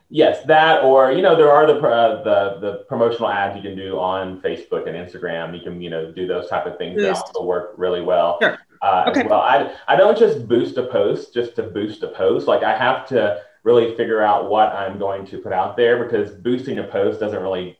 Yes, 0.09 0.45
that 0.45 0.83
or 0.83 1.11
you 1.11 1.21
know 1.21 1.35
there 1.35 1.51
are 1.51 1.65
the 1.65 1.79
uh, 1.79 2.23
the 2.23 2.59
the 2.59 2.73
promotional 2.87 3.29
ads 3.29 3.55
you 3.55 3.61
can 3.61 3.75
do 3.75 3.99
on 3.99 4.39
Facebook 4.41 4.87
and 4.87 4.95
Instagram. 4.95 5.57
You 5.57 5.63
can 5.63 5.81
you 5.81 5.89
know 5.89 6.11
do 6.11 6.27
those 6.27 6.47
type 6.47 6.65
of 6.65 6.77
things 6.77 6.95
boost. 6.95 7.07
that 7.07 7.27
also 7.27 7.43
work 7.43 7.73
really 7.77 8.01
well. 8.01 8.37
Sure. 8.41 8.57
Uh, 8.81 9.05
okay. 9.07 9.25
well, 9.27 9.41
I 9.41 9.75
I 9.87 9.95
don't 9.95 10.17
just 10.17 10.47
boost 10.47 10.77
a 10.77 10.83
post 10.83 11.33
just 11.33 11.55
to 11.55 11.63
boost 11.63 12.03
a 12.03 12.07
post. 12.07 12.47
Like 12.47 12.63
I 12.63 12.77
have 12.77 13.07
to 13.07 13.41
really 13.63 13.95
figure 13.95 14.21
out 14.21 14.49
what 14.49 14.69
I'm 14.73 14.99
going 14.99 15.25
to 15.25 15.39
put 15.39 15.51
out 15.51 15.75
there 15.75 16.03
because 16.03 16.31
boosting 16.31 16.77
a 16.77 16.83
post 16.83 17.19
doesn't 17.19 17.41
really 17.41 17.79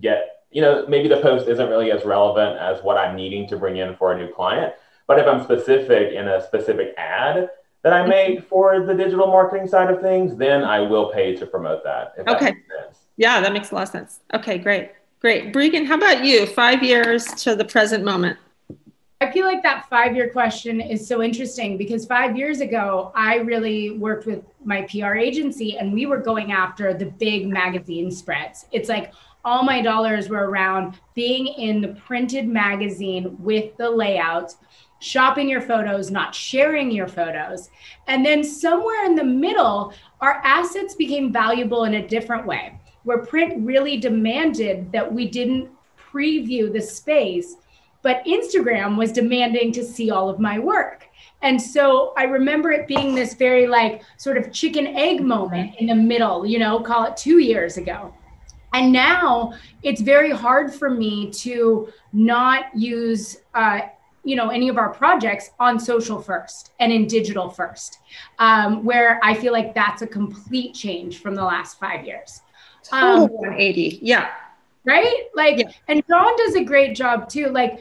get 0.00 0.36
you 0.50 0.62
know, 0.62 0.86
maybe 0.88 1.06
the 1.08 1.20
post 1.20 1.48
isn't 1.48 1.68
really 1.68 1.90
as 1.90 2.04
relevant 2.04 2.58
as 2.58 2.82
what 2.82 2.96
I'm 2.96 3.16
needing 3.16 3.46
to 3.48 3.56
bring 3.58 3.76
in 3.76 3.94
for 3.96 4.12
a 4.12 4.18
new 4.18 4.32
client. 4.32 4.72
But 5.06 5.18
if 5.18 5.26
I'm 5.26 5.42
specific 5.44 6.14
in 6.14 6.28
a 6.28 6.44
specific 6.46 6.94
ad 6.96 7.50
that 7.86 7.92
I 7.92 8.04
made 8.04 8.38
mm-hmm. 8.38 8.48
for 8.48 8.84
the 8.84 8.92
digital 8.92 9.28
marketing 9.28 9.68
side 9.68 9.92
of 9.92 10.02
things, 10.02 10.34
then 10.34 10.64
I 10.64 10.80
will 10.80 11.12
pay 11.12 11.36
to 11.36 11.46
promote 11.46 11.84
that. 11.84 12.14
okay. 12.26 12.56
That 12.68 12.96
yeah, 13.16 13.40
that 13.40 13.52
makes 13.52 13.70
a 13.70 13.76
lot 13.76 13.84
of 13.84 13.90
sense. 13.90 14.18
Okay, 14.34 14.58
great. 14.58 14.90
Great. 15.20 15.54
Breegan, 15.54 15.86
how 15.86 15.94
about 15.94 16.24
you? 16.24 16.46
Five 16.46 16.82
years 16.82 17.26
to 17.44 17.54
the 17.54 17.64
present 17.64 18.02
moment. 18.04 18.38
I 19.20 19.30
feel 19.30 19.46
like 19.46 19.62
that 19.62 19.88
five 19.88 20.16
year 20.16 20.28
question 20.30 20.80
is 20.80 21.06
so 21.06 21.22
interesting 21.22 21.78
because 21.78 22.06
five 22.06 22.36
years 22.36 22.60
ago, 22.60 23.12
I 23.14 23.36
really 23.36 23.92
worked 23.92 24.26
with 24.26 24.42
my 24.64 24.82
PR 24.90 25.14
agency 25.14 25.78
and 25.78 25.92
we 25.92 26.06
were 26.06 26.18
going 26.18 26.50
after 26.50 26.92
the 26.92 27.06
big 27.06 27.46
magazine 27.46 28.10
spreads. 28.10 28.66
It's 28.72 28.88
like 28.88 29.12
all 29.44 29.62
my 29.62 29.80
dollars 29.80 30.28
were 30.28 30.50
around 30.50 30.98
being 31.14 31.46
in 31.46 31.80
the 31.80 31.94
printed 32.04 32.48
magazine 32.48 33.36
with 33.38 33.76
the 33.76 33.88
layouts, 33.88 34.56
shopping 34.98 35.48
your 35.48 35.60
photos, 35.60 36.10
not 36.10 36.34
sharing 36.34 36.90
your 36.90 37.08
photos. 37.08 37.70
And 38.06 38.24
then 38.24 38.42
somewhere 38.42 39.04
in 39.04 39.14
the 39.14 39.24
middle, 39.24 39.92
our 40.20 40.40
assets 40.44 40.94
became 40.94 41.32
valuable 41.32 41.84
in 41.84 41.94
a 41.94 42.06
different 42.06 42.46
way, 42.46 42.78
where 43.04 43.18
print 43.18 43.64
really 43.64 43.98
demanded 43.98 44.90
that 44.92 45.12
we 45.12 45.28
didn't 45.28 45.70
preview 46.12 46.72
the 46.72 46.80
space 46.80 47.56
but 48.06 48.24
Instagram 48.24 48.96
was 48.96 49.10
demanding 49.10 49.72
to 49.72 49.82
see 49.82 50.12
all 50.12 50.30
of 50.30 50.38
my 50.38 50.60
work. 50.60 51.08
And 51.42 51.60
so 51.60 52.12
I 52.16 52.22
remember 52.22 52.70
it 52.70 52.86
being 52.86 53.16
this 53.16 53.34
very 53.34 53.66
like 53.66 54.04
sort 54.16 54.38
of 54.38 54.52
chicken 54.52 54.86
egg 54.86 55.22
moment 55.22 55.74
in 55.80 55.86
the 55.88 55.94
middle, 55.96 56.46
you 56.46 56.60
know, 56.60 56.78
call 56.78 57.06
it 57.06 57.16
two 57.16 57.40
years 57.40 57.78
ago. 57.78 58.14
And 58.72 58.92
now 58.92 59.54
it's 59.82 60.00
very 60.00 60.30
hard 60.30 60.72
for 60.72 60.88
me 60.88 61.32
to 61.32 61.92
not 62.12 62.66
use, 62.76 63.38
uh, 63.54 63.80
you 64.26 64.34
know, 64.34 64.48
any 64.48 64.68
of 64.68 64.76
our 64.76 64.92
projects 64.92 65.50
on 65.60 65.78
social 65.78 66.20
first 66.20 66.72
and 66.80 66.92
in 66.92 67.06
digital 67.06 67.48
first, 67.48 68.00
um, 68.40 68.84
where 68.84 69.20
I 69.22 69.34
feel 69.34 69.52
like 69.52 69.72
that's 69.72 70.02
a 70.02 70.06
complete 70.06 70.74
change 70.74 71.22
from 71.22 71.36
the 71.36 71.44
last 71.44 71.78
five 71.78 72.04
years. 72.04 72.42
Um, 72.90 73.28
180. 73.28 74.00
Yeah. 74.02 74.30
Right. 74.84 75.26
Like, 75.34 75.58
yeah. 75.58 75.70
and 75.86 76.02
John 76.08 76.36
does 76.38 76.56
a 76.56 76.64
great 76.64 76.96
job 76.96 77.28
too. 77.28 77.46
Like, 77.46 77.80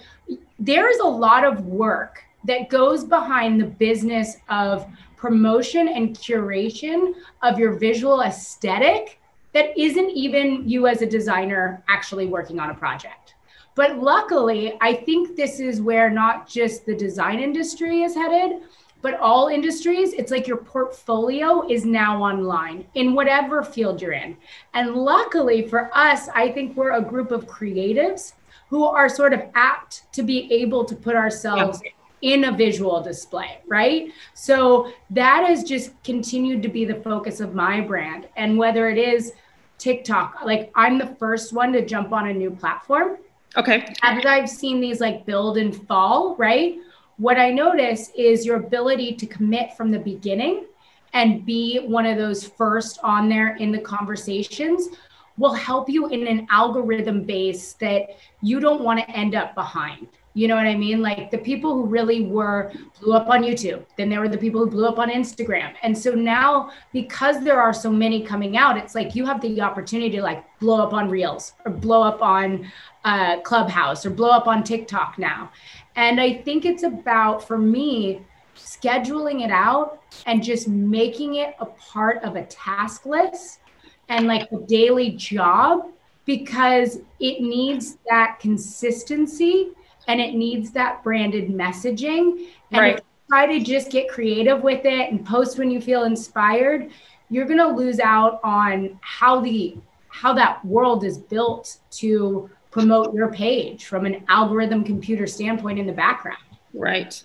there's 0.59 0.97
a 0.97 1.07
lot 1.07 1.43
of 1.43 1.65
work 1.65 2.23
that 2.43 2.69
goes 2.69 3.03
behind 3.03 3.59
the 3.59 3.65
business 3.65 4.37
of 4.47 4.85
promotion 5.17 5.87
and 5.87 6.15
curation 6.15 7.15
of 7.41 7.57
your 7.57 7.73
visual 7.73 8.21
aesthetic 8.21 9.19
that 9.53 9.75
isn't 9.79 10.11
even 10.11 10.67
you 10.69 10.85
as 10.85 11.01
a 11.01 11.05
designer 11.07 11.83
actually 11.87 12.27
working 12.27 12.59
on 12.59 12.69
a 12.69 12.73
project. 12.75 13.34
But 13.75 13.99
luckily, 13.99 14.77
I 14.79 14.93
think 14.93 15.35
this 15.35 15.59
is 15.59 15.81
where 15.81 16.09
not 16.09 16.47
just 16.47 16.85
the 16.85 16.95
design 16.95 17.39
industry 17.39 18.03
is 18.03 18.15
headed, 18.15 18.61
but 19.01 19.19
all 19.19 19.49
industries. 19.49 20.13
It's 20.13 20.31
like 20.31 20.47
your 20.47 20.57
portfolio 20.57 21.69
is 21.69 21.85
now 21.85 22.23
online 22.23 22.85
in 22.95 23.13
whatever 23.13 23.63
field 23.63 24.01
you're 24.01 24.13
in. 24.13 24.37
And 24.73 24.95
luckily 24.95 25.67
for 25.67 25.95
us, 25.95 26.27
I 26.33 26.51
think 26.51 26.75
we're 26.75 26.93
a 26.93 27.01
group 27.01 27.31
of 27.31 27.45
creatives 27.45 28.33
who 28.69 28.85
are 28.85 29.09
sort 29.09 29.33
of 29.33 29.43
apt 29.53 30.11
to 30.13 30.23
be 30.23 30.51
able 30.51 30.85
to 30.85 30.95
put 30.95 31.15
ourselves 31.15 31.81
in 32.21 32.45
a 32.45 32.51
visual 32.51 33.01
display, 33.03 33.59
right? 33.67 34.11
So 34.33 34.91
that 35.11 35.45
has 35.47 35.63
just 35.63 35.91
continued 36.03 36.63
to 36.63 36.69
be 36.69 36.85
the 36.85 36.95
focus 36.95 37.41
of 37.41 37.53
my 37.53 37.81
brand. 37.81 38.27
And 38.37 38.57
whether 38.57 38.89
it 38.89 38.97
is 38.97 39.33
TikTok, 39.77 40.39
like 40.43 40.71
I'm 40.73 40.97
the 40.97 41.15
first 41.19 41.53
one 41.53 41.73
to 41.73 41.85
jump 41.85 42.11
on 42.11 42.29
a 42.29 42.33
new 42.33 42.49
platform. 42.49 43.17
Okay. 43.57 43.85
As 44.03 44.25
I've 44.25 44.49
seen 44.49 44.81
these 44.81 44.99
like 44.99 45.25
build 45.25 45.57
and 45.57 45.75
fall, 45.87 46.35
right? 46.37 46.77
What 47.17 47.37
I 47.37 47.51
notice 47.51 48.11
is 48.17 48.45
your 48.45 48.57
ability 48.57 49.15
to 49.15 49.25
commit 49.25 49.77
from 49.77 49.91
the 49.91 49.99
beginning 49.99 50.65
and 51.13 51.45
be 51.45 51.79
one 51.79 52.05
of 52.05 52.17
those 52.17 52.45
first 52.45 52.99
on 53.01 53.29
there 53.29 53.55
in 53.55 53.71
the 53.71 53.79
conversations 53.79 54.89
will 55.37 55.53
help 55.53 55.89
you 55.89 56.07
in 56.07 56.27
an 56.27 56.47
algorithm 56.49 57.23
base 57.23 57.73
that 57.73 58.17
you 58.41 58.59
don't 58.59 58.81
want 58.81 58.99
to 58.99 59.09
end 59.09 59.35
up 59.35 59.55
behind. 59.55 60.07
You 60.35 60.49
know 60.49 60.55
what 60.57 60.67
I 60.67 60.75
mean? 60.75 61.01
Like 61.01 61.31
the 61.31 61.37
people 61.37 61.73
who 61.73 61.85
really 61.85 62.23
were 62.23 62.73
blew 62.99 63.13
up 63.13 63.29
on 63.29 63.41
YouTube, 63.41 63.85
then 63.95 64.09
there 64.09 64.19
were 64.19 64.27
the 64.27 64.37
people 64.37 64.59
who 64.59 64.69
blew 64.69 64.85
up 64.85 64.99
on 64.99 65.09
Instagram. 65.09 65.73
And 65.81 65.97
so 65.97 66.11
now, 66.13 66.71
because 66.91 67.41
there 67.41 67.61
are 67.61 67.73
so 67.73 67.89
many 67.89 68.21
coming 68.21 68.57
out, 68.57 68.75
it's 68.77 68.95
like 68.95 69.15
you 69.15 69.25
have 69.25 69.39
the 69.39 69.61
opportunity 69.61 70.09
to 70.17 70.21
like 70.21 70.43
blow 70.59 70.83
up 70.83 70.91
on 70.91 71.09
Reels 71.09 71.53
or 71.63 71.71
blow 71.71 72.03
up 72.03 72.21
on 72.21 72.69
uh, 73.05 73.39
Clubhouse 73.41 74.05
or 74.05 74.09
blow 74.09 74.29
up 74.29 74.45
on 74.45 74.61
TikTok 74.61 75.17
now. 75.17 75.51
And 75.95 76.19
I 76.19 76.33
think 76.33 76.65
it's 76.65 76.83
about, 76.83 77.47
for 77.47 77.57
me, 77.57 78.21
scheduling 78.57 79.41
it 79.41 79.51
out 79.51 80.01
and 80.25 80.43
just 80.43 80.67
making 80.67 81.35
it 81.35 81.55
a 81.61 81.65
part 81.65 82.21
of 82.25 82.35
a 82.35 82.43
task 82.47 83.05
list 83.05 83.61
and 84.09 84.27
like 84.27 84.51
a 84.51 84.57
daily 84.67 85.11
job 85.11 85.91
because 86.25 86.99
it 87.21 87.41
needs 87.41 87.99
that 88.09 88.37
consistency 88.41 89.71
and 90.07 90.19
it 90.21 90.35
needs 90.35 90.71
that 90.71 91.03
branded 91.03 91.49
messaging. 91.49 92.47
And 92.71 92.81
right. 92.81 92.95
if 92.95 92.99
you 92.99 93.27
try 93.29 93.45
to 93.47 93.63
just 93.63 93.91
get 93.91 94.07
creative 94.09 94.61
with 94.61 94.85
it 94.85 95.11
and 95.11 95.25
post 95.25 95.57
when 95.57 95.71
you 95.71 95.81
feel 95.81 96.03
inspired, 96.03 96.91
you're 97.29 97.45
gonna 97.45 97.67
lose 97.67 97.99
out 97.99 98.39
on 98.43 98.99
how 99.01 99.41
the 99.41 99.77
how 100.09 100.33
that 100.33 100.63
world 100.63 101.03
is 101.03 101.17
built 101.17 101.77
to 101.91 102.49
promote 102.71 103.13
your 103.13 103.31
page 103.31 103.85
from 103.85 104.05
an 104.05 104.23
algorithm 104.27 104.83
computer 104.83 105.27
standpoint 105.27 105.79
in 105.79 105.85
the 105.85 105.93
background. 105.93 106.37
Right. 106.73 107.21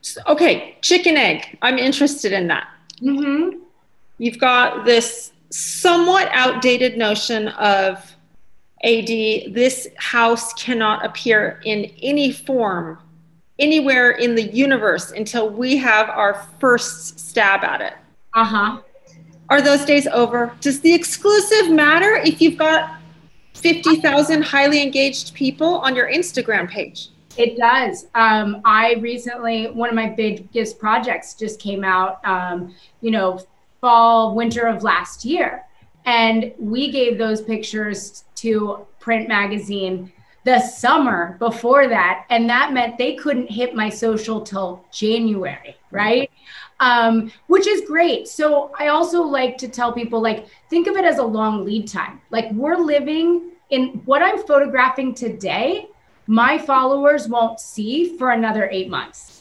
So, 0.00 0.20
okay, 0.26 0.78
chicken 0.82 1.16
egg. 1.16 1.58
I'm 1.62 1.78
interested 1.78 2.32
in 2.32 2.46
that. 2.48 2.68
Mm-hmm. 3.02 3.58
You've 4.18 4.38
got 4.38 4.84
this 4.84 5.32
somewhat 5.50 6.28
outdated 6.32 6.96
notion 6.96 7.48
of 7.48 8.09
AD, 8.84 9.54
this 9.54 9.88
house 9.98 10.52
cannot 10.54 11.04
appear 11.04 11.60
in 11.64 11.84
any 12.02 12.32
form 12.32 12.98
anywhere 13.58 14.12
in 14.12 14.34
the 14.34 14.42
universe 14.42 15.12
until 15.12 15.50
we 15.50 15.76
have 15.76 16.08
our 16.08 16.46
first 16.58 17.20
stab 17.20 17.62
at 17.62 17.80
it. 17.80 17.94
Uh 18.34 18.44
huh. 18.44 18.80
Are 19.50 19.60
those 19.60 19.84
days 19.84 20.06
over? 20.06 20.54
Does 20.60 20.80
the 20.80 20.94
exclusive 20.94 21.70
matter 21.70 22.16
if 22.16 22.40
you've 22.40 22.56
got 22.56 22.98
50,000 23.54 24.42
highly 24.42 24.82
engaged 24.82 25.34
people 25.34 25.78
on 25.80 25.94
your 25.94 26.10
Instagram 26.10 26.68
page? 26.70 27.10
It 27.36 27.58
does. 27.58 28.06
Um, 28.14 28.60
I 28.64 28.94
recently, 28.94 29.66
one 29.70 29.88
of 29.88 29.94
my 29.94 30.08
biggest 30.08 30.78
projects 30.78 31.34
just 31.34 31.60
came 31.60 31.84
out, 31.84 32.24
um, 32.24 32.74
you 33.00 33.10
know, 33.10 33.40
fall, 33.80 34.34
winter 34.34 34.66
of 34.66 34.82
last 34.82 35.24
year. 35.24 35.64
And 36.06 36.52
we 36.58 36.90
gave 36.90 37.18
those 37.18 37.42
pictures 37.42 38.24
to 38.40 38.86
print 38.98 39.28
magazine 39.28 40.12
the 40.44 40.60
summer 40.60 41.36
before 41.38 41.88
that. 41.88 42.24
And 42.30 42.48
that 42.48 42.72
meant 42.72 42.96
they 42.96 43.14
couldn't 43.14 43.50
hit 43.50 43.74
my 43.74 43.88
social 43.88 44.40
till 44.40 44.84
January, 44.90 45.76
right? 45.90 46.30
Um, 46.80 47.30
which 47.46 47.66
is 47.66 47.82
great. 47.86 48.26
So 48.26 48.72
I 48.78 48.88
also 48.88 49.22
like 49.22 49.58
to 49.58 49.68
tell 49.68 49.92
people, 49.92 50.22
like, 50.22 50.46
think 50.70 50.86
of 50.86 50.96
it 50.96 51.04
as 51.04 51.18
a 51.18 51.24
long 51.24 51.64
lead 51.64 51.88
time. 51.88 52.20
Like, 52.30 52.50
we're 52.52 52.76
living 52.76 53.50
in 53.68 54.02
what 54.04 54.22
I'm 54.22 54.44
photographing 54.46 55.14
today, 55.14 55.86
my 56.26 56.58
followers 56.58 57.28
won't 57.28 57.60
see 57.60 58.16
for 58.16 58.30
another 58.30 58.68
eight 58.70 58.88
months 58.88 59.39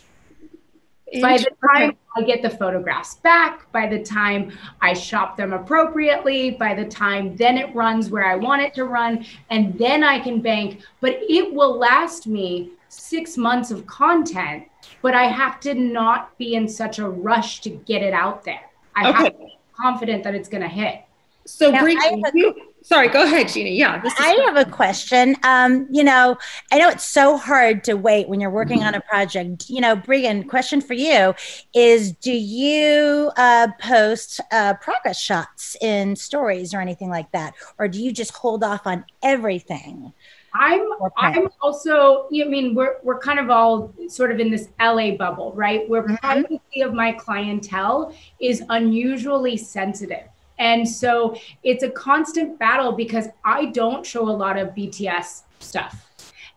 by 1.22 1.38
the 1.38 1.52
time 1.74 1.98
I 2.16 2.22
get 2.22 2.42
the 2.42 2.50
photographs 2.50 3.16
back, 3.16 3.72
by 3.72 3.88
the 3.88 4.04
time 4.04 4.52
I 4.82 4.94
shop 4.94 5.38
them 5.38 5.54
appropriately, 5.54 6.52
by 6.52 6.74
the 6.74 6.86
time 6.86 7.36
then 7.36 7.58
it 7.58 7.74
runs 7.76 8.10
where 8.10 8.26
I 8.26 8.36
want 8.36 8.62
it 8.62 8.74
to 8.76 8.86
run, 8.86 9.26
and 9.50 9.78
then 9.78 10.04
I 10.04 10.20
can 10.20 10.42
bank. 10.42 10.82
But 11.02 11.20
it 11.22 11.54
will 11.54 11.78
last 11.78 12.28
me 12.28 12.72
six 12.90 13.38
months 13.38 13.72
of 13.72 13.86
content, 13.86 14.66
but 15.02 15.14
I 15.14 15.26
have 15.26 15.60
to 15.62 15.74
not 15.74 16.38
be 16.38 16.56
in 16.56 16.68
such 16.68 17.00
a 17.00 17.08
rush 17.08 17.62
to 17.62 17.70
get 17.70 18.02
it 18.02 18.14
out 18.14 18.44
there. 18.44 18.70
I 18.96 19.10
okay. 19.10 19.24
have 19.24 19.34
to 19.34 19.40
be 19.40 19.58
confident 19.76 20.24
that 20.24 20.36
it's 20.36 20.50
going 20.50 20.64
to 20.64 20.68
hit. 20.68 21.02
So, 21.46 21.72
now, 21.72 21.86
you, 21.86 22.69
sorry, 22.84 23.08
go 23.10 23.24
ahead, 23.24 23.48
Jeannie. 23.48 23.76
Yeah, 23.78 24.02
I 24.04 24.44
have 24.46 24.58
a 24.58 24.70
question. 24.70 25.36
Um, 25.44 25.88
you 25.92 26.04
know, 26.04 26.38
I 26.72 26.78
know 26.78 26.90
it's 26.90 27.06
so 27.06 27.38
hard 27.38 27.84
to 27.86 27.94
wait 27.96 28.28
when 28.30 28.40
you're 28.40 28.50
working 28.50 28.84
on 28.84 28.96
a 28.96 29.02
project. 29.02 29.70
You 29.70 29.82
know, 29.82 29.96
Breegan, 29.96 30.48
question 30.48 30.82
for 30.82 30.94
you 30.94 31.34
is: 31.74 32.12
Do 32.14 32.32
you 32.32 33.32
uh, 33.38 33.70
post 33.80 34.42
uh, 34.52 34.76
progress 34.76 35.20
shots 35.20 35.76
in 35.82 36.16
stories 36.16 36.74
or 36.74 36.82
anything 36.82 37.10
like 37.10 37.32
that, 37.32 37.54
or 37.78 37.88
do 37.88 38.02
you 38.02 38.12
just 38.12 38.32
hold 38.32 38.64
off 38.64 38.86
on 38.86 39.06
everything? 39.24 40.14
I'm 40.54 40.82
I'm 41.18 41.50
also 41.62 42.28
I 42.34 42.46
mean 42.46 42.74
we're 42.74 42.96
we're 43.04 43.20
kind 43.20 43.40
of 43.40 43.50
all 43.50 43.94
sort 44.08 44.32
of 44.32 44.40
in 44.40 44.50
this 44.50 44.70
LA 44.80 45.12
bubble, 45.12 45.54
right? 45.54 45.88
Where 45.88 46.04
mm-hmm. 46.04 46.16
privacy 46.16 46.82
of 46.82 46.94
my 46.94 47.12
clientele 47.12 48.16
is 48.40 48.64
unusually 48.70 49.58
sensitive. 49.58 50.24
And 50.60 50.88
so 50.88 51.36
it's 51.64 51.84
a 51.84 51.90
constant 51.90 52.60
battle 52.60 52.92
because 52.92 53.28
I 53.44 53.68
don't 53.68 54.06
show 54.06 54.30
a 54.30 54.32
lot 54.32 54.58
of 54.58 54.70
BTS 54.70 55.44
stuff. 55.60 56.06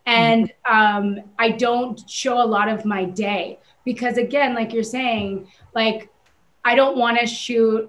And 0.04 0.52
um, 0.68 1.20
I 1.38 1.50
don't 1.50 2.02
show 2.10 2.42
a 2.42 2.44
lot 2.44 2.68
of 2.68 2.84
my 2.84 3.04
day 3.04 3.60
because, 3.84 4.18
again, 4.18 4.54
like 4.54 4.72
you're 4.72 4.82
saying, 4.82 5.46
like 5.74 6.10
I 6.64 6.74
don't 6.74 6.96
want 6.96 7.18
to 7.20 7.26
shoot 7.26 7.88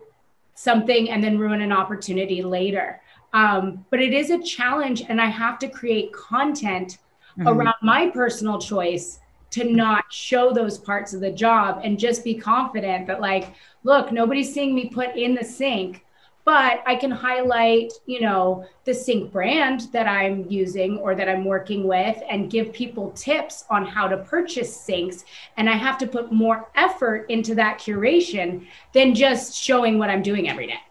something 0.53 1.10
and 1.10 1.24
then 1.24 1.39
ruin 1.39 1.62
an 1.62 1.72
opportunity 1.72 2.43
later. 2.43 3.01
Um, 3.34 3.84
but 3.89 4.00
it 4.00 4.13
is 4.13 4.29
a 4.29 4.41
challenge, 4.43 5.03
and 5.10 5.20
I 5.20 5.25
have 5.25 5.58
to 5.60 5.67
create 5.67 6.13
content 6.13 7.00
mm-hmm. 7.38 7.48
around 7.48 7.75
my 7.82 8.10
personal 8.12 8.60
choice 8.60 9.20
to 9.53 9.65
not 9.65 10.12
show 10.12 10.51
those 10.51 10.79
parts 10.79 11.13
of 11.13 11.22
the 11.22 11.31
job 11.31 11.79
and 11.83 12.00
just 12.00 12.24
be 12.24 12.33
confident 12.33 13.05
that 13.05 13.22
like 13.22 13.53
look 13.83 14.12
nobody's 14.12 14.51
seeing 14.51 14.74
me 14.74 14.89
put 14.89 15.15
in 15.15 15.36
the 15.36 15.43
sink 15.43 16.03
but 16.43 16.81
i 16.88 16.95
can 16.95 17.12
highlight 17.12 17.93
you 18.07 18.19
know 18.19 18.65
the 18.86 18.93
sink 18.93 19.31
brand 19.31 19.81
that 19.93 20.07
i'm 20.07 20.43
using 20.50 20.98
or 20.98 21.13
that 21.13 21.29
i'm 21.29 21.45
working 21.45 21.88
with 21.88 22.19
and 22.27 22.50
give 22.50 22.74
people 22.74 23.12
tips 23.12 23.63
on 23.69 23.86
how 23.86 24.07
to 24.07 24.17
purchase 24.17 24.75
sinks. 24.75 25.24
And 25.57 25.69
i 25.69 25.74
have 25.74 26.00
to 26.00 26.07
put 26.07 26.31
more 26.31 26.67
effort 26.74 27.29
into 27.29 27.53
that 27.55 27.77
curation 27.77 28.65
than 28.91 29.13
just 29.13 29.55
showing 29.55 30.00
what 30.00 30.10
i'm 30.10 30.24
doing 30.24 30.50
every 30.50 30.65
day. 30.65 30.81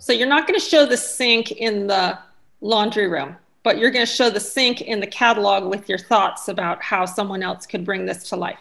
So 0.00 0.12
you're 0.12 0.28
not 0.28 0.48
going 0.48 0.58
to 0.58 0.64
show 0.64 0.86
the 0.86 0.96
sink 0.96 1.52
in 1.52 1.86
the 1.86 2.18
laundry 2.60 3.06
room 3.06 3.36
but 3.62 3.78
you're 3.78 3.90
going 3.90 4.06
to 4.06 4.12
show 4.12 4.30
the 4.30 4.40
sink 4.40 4.80
in 4.82 5.00
the 5.00 5.06
catalog 5.06 5.68
with 5.68 5.88
your 5.88 5.98
thoughts 5.98 6.48
about 6.48 6.82
how 6.82 7.04
someone 7.04 7.42
else 7.42 7.66
could 7.66 7.84
bring 7.84 8.06
this 8.06 8.28
to 8.30 8.36
life. 8.36 8.58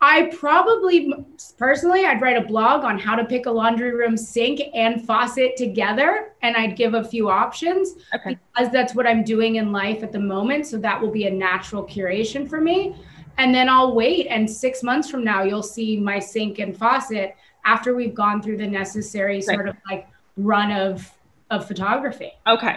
I 0.00 0.30
probably 0.38 1.12
personally, 1.58 2.04
I'd 2.04 2.20
write 2.20 2.36
a 2.36 2.46
blog 2.46 2.84
on 2.84 2.98
how 2.98 3.16
to 3.16 3.24
pick 3.24 3.46
a 3.46 3.50
laundry 3.50 3.94
room 3.94 4.16
sink 4.16 4.60
and 4.74 5.04
faucet 5.06 5.56
together, 5.56 6.32
and 6.42 6.54
I'd 6.54 6.76
give 6.76 6.92
a 6.92 7.02
few 7.02 7.30
options 7.30 7.94
okay. 8.14 8.38
because 8.54 8.70
that's 8.70 8.94
what 8.94 9.06
I'm 9.06 9.24
doing 9.24 9.56
in 9.56 9.72
life 9.72 10.02
at 10.02 10.12
the 10.12 10.20
moment. 10.20 10.66
So 10.66 10.76
that 10.78 11.00
will 11.00 11.10
be 11.10 11.26
a 11.26 11.30
natural 11.30 11.82
curation 11.84 12.48
for 12.48 12.60
me. 12.60 12.94
And 13.38 13.54
then 13.54 13.68
I'll 13.68 13.94
wait, 13.94 14.26
and 14.26 14.48
six 14.48 14.82
months 14.82 15.10
from 15.10 15.24
now, 15.24 15.42
you'll 15.42 15.62
see 15.62 15.96
my 15.96 16.18
sink 16.18 16.58
and 16.58 16.76
faucet 16.76 17.34
after 17.64 17.94
we've 17.94 18.14
gone 18.14 18.42
through 18.42 18.58
the 18.58 18.66
necessary 18.66 19.40
sort 19.40 19.68
of 19.68 19.76
like 19.90 20.08
run 20.36 20.72
of 20.72 21.10
of 21.50 21.66
photography. 21.66 22.32
Okay. 22.46 22.76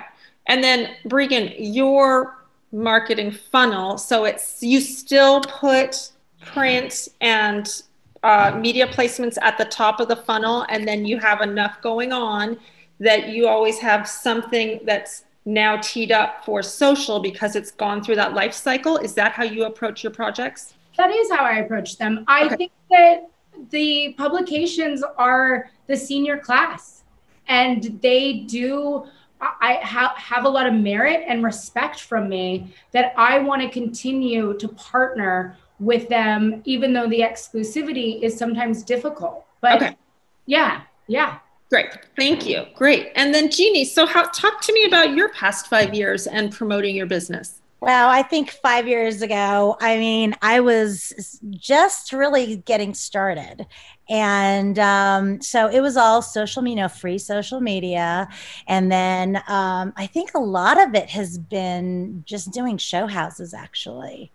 And 0.50 0.64
then 0.64 0.96
Breegan, 1.06 1.56
your 1.58 2.44
marketing 2.72 3.32
funnel. 3.32 3.98
So 3.98 4.26
it's 4.26 4.62
you 4.62 4.82
still 4.82 5.42
put 5.42 6.12
print 6.46 7.08
and 7.22 7.84
uh, 8.24 8.58
media 8.60 8.88
placements 8.88 9.38
at 9.42 9.58
the 9.58 9.66
top 9.66 10.00
of 10.00 10.08
the 10.10 10.16
funnel, 10.16 10.66
and 10.70 10.88
then 10.88 11.06
you 11.06 11.20
have 11.20 11.42
enough 11.42 11.82
going 11.82 12.12
on 12.12 12.58
that 13.00 13.30
you 13.30 13.48
always 13.48 13.80
have 13.80 14.08
something 14.08 14.82
that's 14.84 15.24
now 15.46 15.78
teed 15.78 16.12
up 16.12 16.44
for 16.44 16.62
social 16.62 17.20
because 17.20 17.56
it's 17.56 17.72
gone 17.72 18.04
through 18.04 18.16
that 18.16 18.34
life 18.34 18.54
cycle. 18.54 18.98
Is 18.98 19.14
that 19.14 19.32
how 19.32 19.44
you 19.44 19.66
approach 19.66 20.04
your 20.04 20.12
projects? 20.12 20.74
That 20.98 21.12
is 21.12 21.32
how 21.32 21.46
I 21.46 21.60
approach 21.60 21.98
them. 21.98 22.26
I 22.28 22.46
okay. 22.46 22.56
think 22.58 22.72
that 22.90 23.30
the 23.70 24.16
publications 24.18 25.02
are 25.18 25.70
the 25.88 25.96
senior 25.96 26.38
class 26.38 27.04
and 27.48 28.00
they 28.02 28.34
do 28.48 29.06
I 29.42 29.80
ha- 29.82 30.16
have 30.18 30.46
a 30.46 30.50
lot 30.50 30.68
of 30.68 30.74
merit 30.74 31.24
and 31.28 31.44
respect 31.44 32.02
from 32.02 32.28
me 32.28 32.74
that 32.92 33.14
I 33.16 33.40
want 33.40 33.62
to 33.62 33.70
continue 33.70 34.54
to 34.58 34.68
partner 34.70 35.58
with 35.80 36.10
them, 36.10 36.62
even 36.66 36.94
though 36.94 37.08
the 37.08 37.22
exclusivity 37.22 38.22
is 38.22 38.38
sometimes 38.38 38.84
difficult. 38.84 39.46
But 39.62 39.82
okay. 39.82 39.98
yeah, 40.46 40.82
yeah. 41.08 41.40
Great. 41.70 41.88
Thank 42.16 42.48
you. 42.48 42.66
Great. 42.76 43.12
And 43.16 43.34
then 43.34 43.50
Jeannie, 43.52 43.86
so 43.86 44.06
how 44.06 44.24
talk 44.24 44.62
to 44.62 44.74
me 44.74 44.86
about 44.86 45.14
your 45.14 45.30
past 45.30 45.68
five 45.68 45.94
years 45.94 46.26
and 46.26 46.52
promoting 46.52 46.96
your 46.96 47.06
business. 47.06 47.62
Well, 47.82 48.10
I 48.10 48.24
think 48.24 48.50
five 48.50 48.88
years 48.90 49.22
ago, 49.22 49.78
I 49.80 49.98
mean, 49.98 50.36
I 50.42 50.60
was 50.60 51.40
just 51.52 52.12
really 52.12 52.58
getting 52.58 52.94
started. 52.94 53.68
And 54.10 54.80
um, 54.80 55.42
so 55.42 55.68
it 55.68 55.82
was 55.82 55.96
all 55.96 56.22
social, 56.22 56.68
you 56.68 56.76
know, 56.76 56.88
free 56.88 57.20
social 57.20 57.62
media. 57.62 58.28
And 58.68 58.92
then 58.92 59.38
um, 59.48 59.94
I 59.96 60.08
think 60.08 60.34
a 60.34 60.40
lot 60.40 60.82
of 60.82 60.96
it 60.96 61.10
has 61.10 61.38
been 61.38 62.24
just 62.26 62.52
doing 62.52 62.78
show 62.78 63.06
houses, 63.06 63.54
actually. 63.54 64.32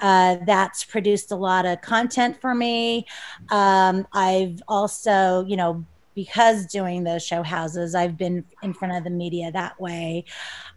Uh, 0.00 0.36
that's 0.46 0.84
produced 0.84 1.30
a 1.32 1.36
lot 1.36 1.64
of 1.64 1.80
content 1.80 2.40
for 2.40 2.54
me. 2.54 3.06
Um, 3.50 4.06
I've 4.12 4.62
also, 4.68 5.44
you 5.46 5.56
know, 5.56 5.84
because 6.16 6.66
doing 6.66 7.04
those 7.04 7.24
show 7.24 7.44
houses, 7.44 7.94
I've 7.94 8.16
been 8.16 8.42
in 8.62 8.72
front 8.72 8.96
of 8.96 9.04
the 9.04 9.10
media 9.10 9.52
that 9.52 9.78
way. 9.78 10.24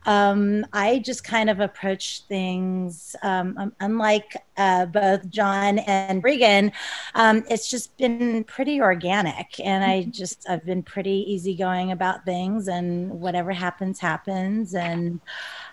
Um, 0.05 0.65
I 0.73 0.99
just 0.99 1.23
kind 1.23 1.49
of 1.49 1.61
approach 1.61 2.23
things, 2.27 3.15
um, 3.23 3.73
unlike 3.79 4.35
uh, 4.57 4.85
both 4.85 5.29
John 5.29 5.79
and 5.79 6.21
Breegan, 6.21 6.73
um, 7.15 7.43
it's 7.49 7.69
just 7.69 7.97
been 7.97 8.43
pretty 8.43 8.81
organic. 8.81 9.59
And 9.61 9.83
I 9.83 10.01
mm-hmm. 10.01 10.11
just, 10.11 10.47
I've 10.49 10.65
been 10.65 10.83
pretty 10.83 11.23
easygoing 11.31 11.91
about 11.91 12.25
things, 12.25 12.67
and 12.67 13.09
whatever 13.09 13.53
happens, 13.53 13.97
happens. 13.99 14.75
And 14.75 15.21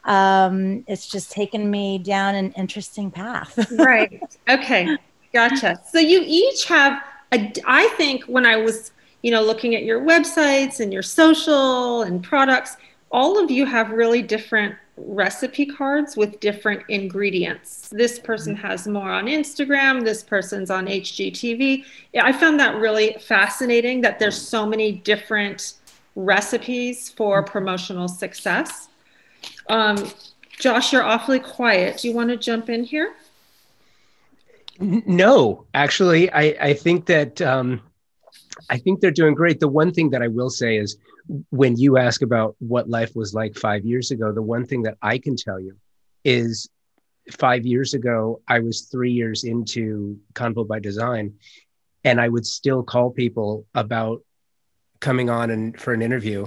um, 0.04 0.84
it's 0.86 1.08
just 1.08 1.32
taken 1.32 1.68
me 1.70 1.98
down 1.98 2.36
an 2.36 2.52
interesting 2.52 3.10
path. 3.10 3.58
right. 3.78 4.22
Okay. 4.48 4.96
Gotcha. 5.32 5.80
So 5.90 5.98
you 5.98 6.22
each 6.24 6.66
have, 6.66 7.02
a, 7.32 7.52
I 7.66 7.88
think 7.96 8.24
when 8.26 8.46
I 8.46 8.56
was 8.56 8.92
you 9.22 9.30
know, 9.30 9.42
looking 9.42 9.74
at 9.74 9.82
your 9.82 10.00
websites 10.00 10.80
and 10.80 10.92
your 10.92 11.02
social 11.02 12.02
and 12.02 12.22
products, 12.22 12.76
all 13.10 13.42
of 13.42 13.50
you 13.50 13.64
have 13.66 13.90
really 13.90 14.22
different 14.22 14.74
recipe 14.96 15.66
cards 15.66 16.16
with 16.16 16.40
different 16.40 16.82
ingredients. 16.88 17.88
This 17.92 18.18
person 18.18 18.54
mm-hmm. 18.54 18.66
has 18.66 18.86
more 18.86 19.10
on 19.10 19.26
Instagram, 19.26 20.04
this 20.04 20.22
person's 20.22 20.70
on 20.70 20.86
HGTV. 20.86 21.84
I 22.20 22.32
found 22.32 22.58
that 22.60 22.76
really 22.76 23.16
fascinating 23.20 24.00
that 24.02 24.18
there's 24.18 24.40
so 24.40 24.66
many 24.66 24.92
different 24.92 25.74
recipes 26.14 27.10
for 27.10 27.42
mm-hmm. 27.42 27.52
promotional 27.52 28.08
success. 28.08 28.88
Um, 29.68 30.10
Josh, 30.58 30.92
you're 30.92 31.02
awfully 31.02 31.40
quiet. 31.40 31.98
Do 31.98 32.08
you 32.08 32.14
want 32.14 32.30
to 32.30 32.36
jump 32.36 32.70
in 32.70 32.84
here? 32.84 33.14
No, 34.78 35.64
actually, 35.74 36.30
I, 36.32 36.56
I 36.60 36.74
think 36.74 37.06
that 37.06 37.40
um, 37.40 37.80
I 38.70 38.78
think 38.78 39.00
they're 39.00 39.10
doing 39.10 39.34
great. 39.34 39.60
The 39.60 39.68
one 39.68 39.92
thing 39.92 40.10
that 40.10 40.22
I 40.22 40.28
will 40.28 40.50
say 40.50 40.76
is 40.76 40.96
when 41.50 41.76
you 41.76 41.98
ask 41.98 42.22
about 42.22 42.56
what 42.58 42.88
life 42.88 43.14
was 43.14 43.34
like 43.34 43.56
five 43.56 43.84
years 43.84 44.10
ago, 44.10 44.32
the 44.32 44.42
one 44.42 44.64
thing 44.64 44.82
that 44.82 44.96
I 45.02 45.18
can 45.18 45.36
tell 45.36 45.60
you 45.60 45.76
is 46.24 46.68
five 47.38 47.66
years 47.66 47.94
ago, 47.94 48.40
I 48.48 48.60
was 48.60 48.82
three 48.82 49.12
years 49.12 49.44
into 49.44 50.18
Convo 50.34 50.66
by 50.66 50.78
Design, 50.78 51.34
and 52.04 52.20
I 52.20 52.28
would 52.28 52.46
still 52.46 52.82
call 52.82 53.10
people 53.10 53.66
about 53.74 54.22
coming 55.00 55.28
on 55.28 55.50
and 55.50 55.78
for 55.78 55.92
an 55.92 56.02
interview. 56.02 56.46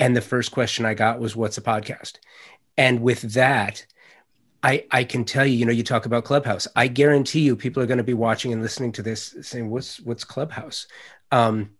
And 0.00 0.16
the 0.16 0.20
first 0.20 0.52
question 0.52 0.84
I 0.84 0.94
got 0.94 1.18
was, 1.18 1.34
What's 1.34 1.58
a 1.58 1.62
podcast? 1.62 2.18
And 2.76 3.00
with 3.00 3.22
that, 3.34 3.84
I, 4.62 4.84
I 4.90 5.04
can 5.04 5.24
tell 5.24 5.46
you, 5.46 5.56
you 5.56 5.64
know, 5.64 5.72
you 5.72 5.84
talk 5.84 6.04
about 6.04 6.24
Clubhouse. 6.24 6.66
I 6.74 6.88
guarantee 6.88 7.40
you, 7.40 7.56
people 7.56 7.82
are 7.82 7.86
going 7.86 7.98
to 7.98 8.04
be 8.04 8.14
watching 8.14 8.52
and 8.52 8.62
listening 8.62 8.92
to 8.92 9.02
this, 9.02 9.36
saying, 9.42 9.70
"What's 9.70 10.00
what's 10.00 10.24
Clubhouse?" 10.24 10.86
Um, 11.30 11.70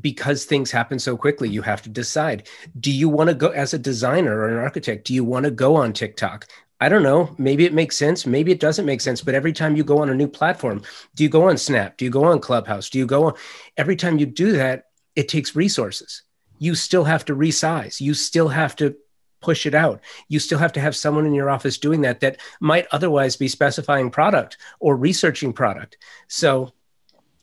because 0.00 0.44
things 0.44 0.70
happen 0.70 0.98
so 0.98 1.16
quickly, 1.16 1.48
you 1.48 1.62
have 1.62 1.82
to 1.82 1.88
decide: 1.88 2.48
Do 2.78 2.92
you 2.92 3.08
want 3.08 3.28
to 3.28 3.34
go 3.34 3.48
as 3.48 3.74
a 3.74 3.78
designer 3.78 4.38
or 4.38 4.48
an 4.48 4.58
architect? 4.58 5.06
Do 5.06 5.14
you 5.14 5.24
want 5.24 5.44
to 5.44 5.50
go 5.50 5.76
on 5.76 5.92
TikTok? 5.92 6.46
I 6.80 6.88
don't 6.88 7.04
know. 7.04 7.32
Maybe 7.38 7.64
it 7.64 7.72
makes 7.72 7.96
sense. 7.96 8.26
Maybe 8.26 8.50
it 8.50 8.58
doesn't 8.58 8.86
make 8.86 9.00
sense. 9.00 9.22
But 9.22 9.36
every 9.36 9.52
time 9.52 9.76
you 9.76 9.84
go 9.84 9.98
on 9.98 10.10
a 10.10 10.14
new 10.14 10.26
platform, 10.26 10.82
do 11.14 11.22
you 11.22 11.28
go 11.28 11.48
on 11.48 11.56
Snap? 11.56 11.96
Do 11.96 12.04
you 12.04 12.10
go 12.10 12.24
on 12.24 12.40
Clubhouse? 12.40 12.90
Do 12.90 12.98
you 12.98 13.06
go 13.06 13.26
on? 13.26 13.34
Every 13.76 13.94
time 13.94 14.18
you 14.18 14.26
do 14.26 14.52
that, 14.52 14.86
it 15.14 15.28
takes 15.28 15.54
resources. 15.54 16.24
You 16.58 16.74
still 16.74 17.04
have 17.04 17.24
to 17.26 17.36
resize. 17.36 18.00
You 18.00 18.14
still 18.14 18.48
have 18.48 18.74
to 18.76 18.96
push 19.40 19.64
it 19.64 19.74
out. 19.74 20.00
You 20.28 20.40
still 20.40 20.58
have 20.58 20.72
to 20.72 20.80
have 20.80 20.96
someone 20.96 21.26
in 21.26 21.34
your 21.34 21.50
office 21.50 21.78
doing 21.78 22.00
that 22.00 22.20
that 22.20 22.40
might 22.60 22.86
otherwise 22.90 23.36
be 23.36 23.48
specifying 23.48 24.10
product 24.10 24.56
or 24.80 24.96
researching 24.96 25.52
product. 25.52 25.98
So, 26.28 26.72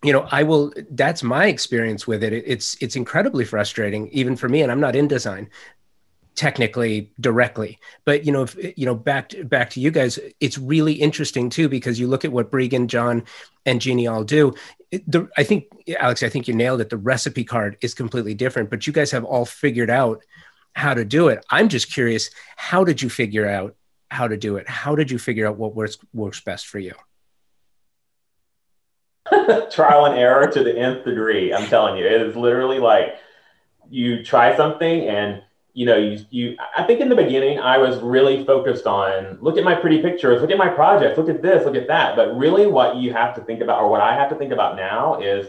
you 0.04 0.14
know, 0.14 0.28
I 0.32 0.44
will. 0.44 0.74
That's 0.92 1.24
my 1.24 1.48
experience 1.48 2.08
with 2.08 2.24
it. 2.24 2.34
It's 2.34 2.76
it's 2.82 2.96
incredibly 2.96 3.46
frustrating, 3.46 4.08
even 4.10 4.36
for 4.36 4.48
me. 4.48 4.62
And 4.62 4.72
I'm 4.72 4.80
not 4.80 4.96
in 4.96 5.08
design 5.08 5.50
technically 6.36 7.12
directly 7.20 7.78
but 8.06 8.24
you 8.24 8.32
know 8.32 8.44
if, 8.44 8.56
you 8.78 8.86
know 8.86 8.96
back 8.96 9.28
to, 9.28 9.44
back 9.44 9.70
to 9.70 9.82
you 9.82 9.92
guys 9.92 10.18
it's 10.40 10.58
really 10.58 10.94
interesting 10.94 11.50
too 11.50 11.68
because 11.68 12.00
you 12.00 12.08
look 12.08 12.24
at 12.24 12.32
what 12.32 12.50
Breegan, 12.50 12.88
John 12.88 13.26
and 13.66 13.82
Jeannie 13.82 14.08
all 14.08 14.24
do 14.24 14.54
the, 14.92 15.28
I 15.36 15.44
think 15.44 15.66
Alex 16.00 16.24
I 16.24 16.30
think 16.30 16.48
you 16.48 16.54
nailed 16.54 16.80
it 16.80 16.92
the 16.92 16.98
recipe 16.98 17.44
card 17.44 17.78
is 17.82 17.94
completely 17.94 18.36
different 18.36 18.70
but 18.70 18.88
you 18.88 18.94
guys 18.94 19.12
have 19.12 19.26
all 19.26 19.44
figured 19.44 19.90
out 19.90 20.24
how 20.80 20.94
to 20.94 21.06
do 21.06 21.28
it. 21.28 21.46
I'm 21.50 21.70
just 21.70 21.92
curious, 21.92 22.30
how 22.56 22.84
did 22.84 23.02
you 23.02 23.10
figure 23.10 23.48
out 23.48 23.76
how 24.10 24.28
to 24.28 24.38
do 24.38 24.56
it? 24.56 24.68
How 24.68 24.96
did 24.96 25.12
you 25.12 25.20
figure 25.20 25.48
out 25.48 25.58
what 25.58 25.76
works 25.76 25.98
works 26.14 26.40
best 26.40 26.68
for 26.68 26.80
you? 26.80 26.94
Trial 29.72 30.06
and 30.06 30.18
error 30.18 30.48
to 30.48 30.64
the 30.64 30.78
nth 30.78 31.06
degree. 31.06 31.54
I'm 31.54 31.68
telling 31.68 31.98
you, 31.98 32.06
it 32.06 32.22
is 32.22 32.36
literally 32.36 32.80
like 32.80 33.18
you 33.90 34.24
try 34.24 34.56
something 34.56 35.08
and 35.08 35.42
you 35.74 35.86
know, 35.86 35.98
you, 35.98 36.26
you, 36.30 36.58
I 36.76 36.84
think 36.84 37.00
in 37.00 37.10
the 37.10 37.16
beginning, 37.16 37.60
I 37.60 37.78
was 37.78 38.02
really 38.02 38.44
focused 38.44 38.86
on 38.86 39.38
look 39.40 39.58
at 39.58 39.64
my 39.64 39.76
pretty 39.76 40.02
pictures, 40.02 40.42
look 40.42 40.52
at 40.52 40.58
my 40.58 40.68
projects, 40.68 41.18
look 41.18 41.30
at 41.30 41.42
this, 41.42 41.64
look 41.64 41.76
at 41.76 41.88
that. 41.88 42.16
But 42.16 42.38
really, 42.38 42.68
what 42.68 42.98
you 42.98 43.14
have 43.14 43.36
to 43.36 43.42
think 43.42 43.62
about, 43.62 43.82
or 43.82 43.90
what 43.90 44.02
I 44.02 44.14
have 44.16 44.30
to 44.30 44.36
think 44.36 44.52
about 44.52 44.76
now, 44.76 45.22
is 45.22 45.48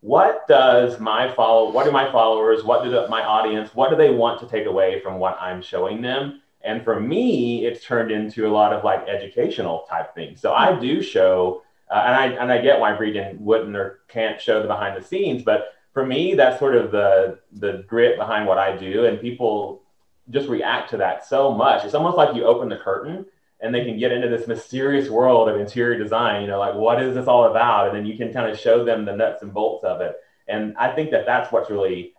what 0.00 0.46
does 0.48 0.98
my 0.98 1.32
follow, 1.32 1.70
what 1.70 1.84
do 1.84 1.92
my 1.92 2.10
followers, 2.10 2.64
what 2.64 2.84
do 2.84 2.90
the, 2.90 3.06
my 3.08 3.22
audience, 3.22 3.74
what 3.74 3.90
do 3.90 3.96
they 3.96 4.10
want 4.10 4.40
to 4.40 4.46
take 4.46 4.66
away 4.66 5.00
from 5.00 5.18
what 5.18 5.38
I'm 5.40 5.62
showing 5.62 6.02
them? 6.02 6.42
And 6.62 6.82
for 6.84 6.98
me, 6.98 7.64
it's 7.64 7.84
turned 7.84 8.10
into 8.10 8.46
a 8.46 8.52
lot 8.52 8.72
of 8.72 8.84
like 8.84 9.08
educational 9.08 9.86
type 9.88 10.14
things. 10.14 10.40
So 10.40 10.52
I 10.52 10.78
do 10.78 11.02
show, 11.02 11.62
uh, 11.90 12.02
and 12.06 12.14
I 12.14 12.26
and 12.42 12.52
I 12.52 12.60
get 12.60 12.80
why 12.80 12.92
Breegan 12.92 13.38
wouldn't 13.40 13.76
or 13.76 14.00
can't 14.08 14.40
show 14.40 14.62
the 14.62 14.68
behind 14.68 15.00
the 15.00 15.06
scenes, 15.06 15.42
but 15.42 15.74
for 15.92 16.06
me, 16.06 16.34
that's 16.34 16.58
sort 16.58 16.76
of 16.76 16.92
the 16.92 17.38
the 17.52 17.84
grit 17.88 18.16
behind 18.16 18.46
what 18.46 18.58
I 18.58 18.76
do, 18.76 19.06
and 19.06 19.20
people 19.20 19.82
just 20.30 20.48
react 20.48 20.90
to 20.90 20.96
that 20.98 21.26
so 21.26 21.52
much. 21.52 21.84
It's 21.84 21.94
almost 21.94 22.16
like 22.16 22.36
you 22.36 22.44
open 22.44 22.68
the 22.68 22.76
curtain 22.76 23.26
and 23.62 23.74
they 23.74 23.84
can 23.84 23.98
get 23.98 24.12
into 24.12 24.28
this 24.28 24.46
mysterious 24.46 25.10
world 25.10 25.48
of 25.48 25.60
interior 25.60 25.98
design. 25.98 26.42
You 26.42 26.48
know, 26.48 26.58
like 26.58 26.74
what 26.74 27.02
is 27.02 27.14
this 27.14 27.26
all 27.26 27.50
about? 27.50 27.88
And 27.88 27.96
then 27.96 28.06
you 28.06 28.16
can 28.16 28.32
kind 28.32 28.50
of 28.50 28.58
show 28.58 28.84
them 28.84 29.04
the 29.04 29.14
nuts 29.14 29.42
and 29.42 29.52
bolts 29.52 29.84
of 29.84 30.00
it. 30.00 30.16
And 30.48 30.76
I 30.78 30.94
think 30.94 31.10
that 31.10 31.26
that's 31.26 31.52
what's 31.52 31.70
really 31.70 32.14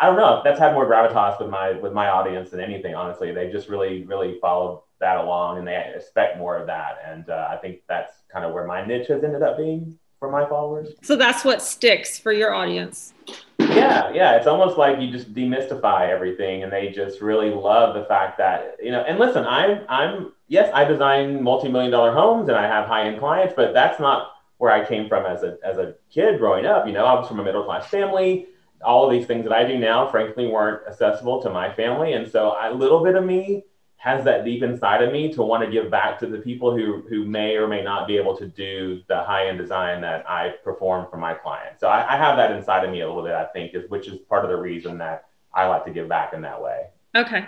I 0.00 0.06
don't 0.06 0.16
know. 0.16 0.42
That's 0.44 0.58
had 0.60 0.74
more 0.74 0.86
gravitas 0.86 1.40
with 1.40 1.48
my 1.48 1.72
with 1.72 1.92
my 1.92 2.08
audience 2.08 2.50
than 2.50 2.60
anything. 2.60 2.94
Honestly, 2.94 3.32
they 3.32 3.50
just 3.50 3.68
really 3.68 4.04
really 4.04 4.38
follow 4.40 4.84
that 5.00 5.16
along, 5.16 5.58
and 5.58 5.66
they 5.66 5.92
expect 5.94 6.36
more 6.36 6.56
of 6.56 6.66
that. 6.66 6.98
And 7.06 7.30
uh, 7.30 7.48
I 7.50 7.56
think 7.56 7.80
that's 7.88 8.12
kind 8.32 8.44
of 8.44 8.52
where 8.52 8.66
my 8.66 8.84
niche 8.86 9.08
has 9.08 9.24
ended 9.24 9.42
up 9.42 9.56
being 9.56 9.98
for 10.18 10.30
my 10.30 10.46
followers. 10.46 10.88
So 11.02 11.16
that's 11.16 11.44
what 11.44 11.62
sticks 11.62 12.18
for 12.18 12.32
your 12.32 12.54
audience. 12.54 13.14
Yeah, 13.58 14.12
yeah. 14.12 14.36
It's 14.36 14.46
almost 14.46 14.76
like 14.76 15.00
you 15.00 15.10
just 15.10 15.32
demystify 15.32 16.08
everything 16.08 16.62
and 16.62 16.72
they 16.72 16.90
just 16.90 17.20
really 17.20 17.50
love 17.50 17.94
the 17.94 18.04
fact 18.04 18.38
that, 18.38 18.76
you 18.82 18.90
know, 18.90 19.00
and 19.02 19.18
listen, 19.18 19.44
I'm 19.46 19.84
I'm 19.88 20.32
yes, 20.48 20.70
I 20.74 20.84
design 20.84 21.42
multi-million 21.42 21.90
dollar 21.90 22.12
homes 22.12 22.48
and 22.48 22.56
I 22.56 22.66
have 22.66 22.86
high-end 22.86 23.18
clients, 23.18 23.54
but 23.56 23.72
that's 23.72 23.98
not 23.98 24.32
where 24.58 24.70
I 24.70 24.84
came 24.84 25.08
from 25.08 25.24
as 25.24 25.42
a 25.42 25.56
as 25.64 25.78
a 25.78 25.94
kid 26.10 26.38
growing 26.38 26.66
up. 26.66 26.86
You 26.86 26.92
know, 26.92 27.06
I 27.06 27.14
was 27.14 27.28
from 27.28 27.40
a 27.40 27.44
middle 27.44 27.64
class 27.64 27.86
family. 27.86 28.46
All 28.82 29.04
of 29.04 29.10
these 29.10 29.26
things 29.26 29.44
that 29.44 29.52
I 29.52 29.64
do 29.66 29.78
now, 29.78 30.10
frankly, 30.10 30.46
weren't 30.46 30.86
accessible 30.86 31.42
to 31.42 31.50
my 31.50 31.72
family. 31.72 32.14
And 32.14 32.30
so 32.30 32.56
a 32.60 32.72
little 32.72 33.04
bit 33.04 33.14
of 33.14 33.24
me 33.24 33.64
has 34.00 34.24
that 34.24 34.46
deep 34.46 34.62
inside 34.62 35.02
of 35.02 35.12
me 35.12 35.30
to 35.30 35.42
want 35.42 35.62
to 35.62 35.70
give 35.70 35.90
back 35.90 36.18
to 36.18 36.26
the 36.26 36.38
people 36.38 36.74
who 36.74 37.02
who 37.10 37.26
may 37.26 37.56
or 37.56 37.68
may 37.68 37.82
not 37.82 38.08
be 38.08 38.16
able 38.16 38.34
to 38.34 38.46
do 38.46 39.02
the 39.08 39.22
high 39.22 39.46
end 39.46 39.58
design 39.58 40.00
that 40.00 40.28
I 40.28 40.54
perform 40.64 41.06
for 41.10 41.18
my 41.18 41.34
clients. 41.34 41.80
So 41.80 41.88
I, 41.88 42.14
I, 42.14 42.16
have 42.16 42.38
that 42.38 42.50
inside 42.52 42.82
of 42.82 42.90
me 42.90 43.02
a 43.02 43.06
little 43.06 43.22
bit. 43.22 43.34
I 43.34 43.44
think 43.44 43.74
is 43.74 43.90
which 43.90 44.08
is 44.08 44.18
part 44.20 44.42
of 44.46 44.50
the 44.50 44.56
reason 44.56 44.96
that 44.98 45.26
I 45.52 45.66
like 45.66 45.84
to 45.84 45.90
give 45.90 46.08
back 46.08 46.32
in 46.32 46.40
that 46.40 46.62
way. 46.62 46.86
Okay. 47.14 47.44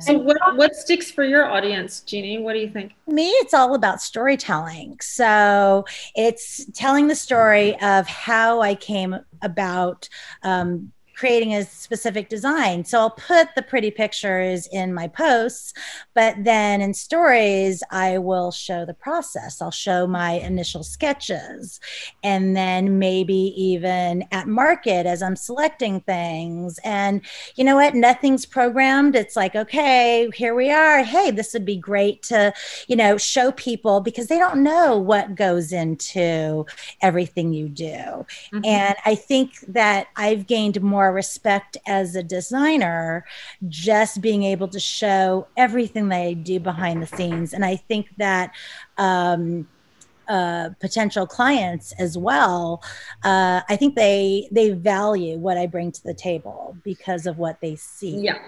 So 0.00 0.18
what 0.18 0.38
what 0.56 0.74
sticks 0.74 1.08
for 1.10 1.22
your 1.22 1.48
audience, 1.48 2.00
Jeannie? 2.00 2.38
What 2.38 2.54
do 2.54 2.58
you 2.58 2.70
think? 2.70 2.94
Me, 3.06 3.28
it's 3.28 3.54
all 3.54 3.76
about 3.76 4.00
storytelling. 4.00 4.98
So 5.00 5.84
it's 6.16 6.64
telling 6.72 7.06
the 7.06 7.14
story 7.14 7.80
of 7.80 8.08
how 8.08 8.60
I 8.60 8.74
came 8.74 9.16
about 9.40 10.08
um, 10.42 10.90
creating 11.22 11.54
a 11.54 11.64
specific 11.64 12.28
design. 12.28 12.84
So 12.84 12.98
I'll 12.98 13.10
put 13.10 13.54
the 13.54 13.62
pretty 13.62 13.92
pictures 13.92 14.66
in 14.72 14.92
my 14.92 15.06
posts, 15.06 15.72
but 16.14 16.34
then 16.42 16.80
in 16.80 16.94
stories, 16.94 17.80
I 17.92 18.18
will 18.18 18.50
show 18.50 18.84
the 18.84 18.92
process. 18.92 19.62
I'll 19.62 19.70
show 19.70 20.08
my 20.08 20.32
initial 20.32 20.82
sketches. 20.82 21.78
And 22.24 22.56
then 22.56 22.98
maybe 22.98 23.54
even 23.56 24.24
at 24.32 24.48
market 24.48 25.06
as 25.06 25.22
I'm 25.22 25.36
selecting 25.36 26.00
things. 26.00 26.80
And 26.82 27.20
you 27.54 27.62
know 27.62 27.76
what? 27.76 27.94
Nothing's 27.94 28.44
programmed. 28.44 29.14
It's 29.14 29.36
like, 29.36 29.54
okay, 29.54 30.28
here 30.34 30.56
we 30.56 30.72
are. 30.72 31.04
Hey, 31.04 31.30
this 31.30 31.52
would 31.52 31.64
be 31.64 31.76
great 31.76 32.24
to, 32.24 32.52
you 32.88 32.96
know, 32.96 33.16
show 33.16 33.52
people 33.52 34.00
because 34.00 34.26
they 34.26 34.38
don't 34.38 34.64
know 34.64 34.98
what 34.98 35.36
goes 35.36 35.72
into 35.72 36.66
everything 37.00 37.52
you 37.52 37.68
do. 37.68 37.84
Mm-hmm. 37.84 38.64
And 38.64 38.96
I 39.06 39.14
think 39.14 39.60
that 39.68 40.08
I've 40.16 40.48
gained 40.48 40.82
more 40.82 41.11
respect 41.12 41.76
as 41.86 42.16
a 42.16 42.22
designer, 42.22 43.24
just 43.68 44.20
being 44.20 44.42
able 44.42 44.68
to 44.68 44.80
show 44.80 45.46
everything 45.56 46.08
they 46.08 46.34
do 46.34 46.60
behind 46.60 47.02
the 47.02 47.06
scenes. 47.06 47.52
And 47.52 47.64
I 47.64 47.76
think 47.76 48.08
that 48.18 48.52
um, 48.98 49.68
uh, 50.28 50.70
potential 50.80 51.26
clients 51.26 51.92
as 51.98 52.16
well, 52.16 52.82
uh, 53.24 53.60
I 53.68 53.76
think 53.76 53.94
they 53.94 54.48
they 54.50 54.70
value 54.70 55.38
what 55.38 55.58
I 55.58 55.66
bring 55.66 55.92
to 55.92 56.02
the 56.02 56.14
table 56.14 56.76
because 56.84 57.26
of 57.26 57.38
what 57.38 57.60
they 57.60 57.76
see. 57.76 58.18
Yeah, 58.20 58.38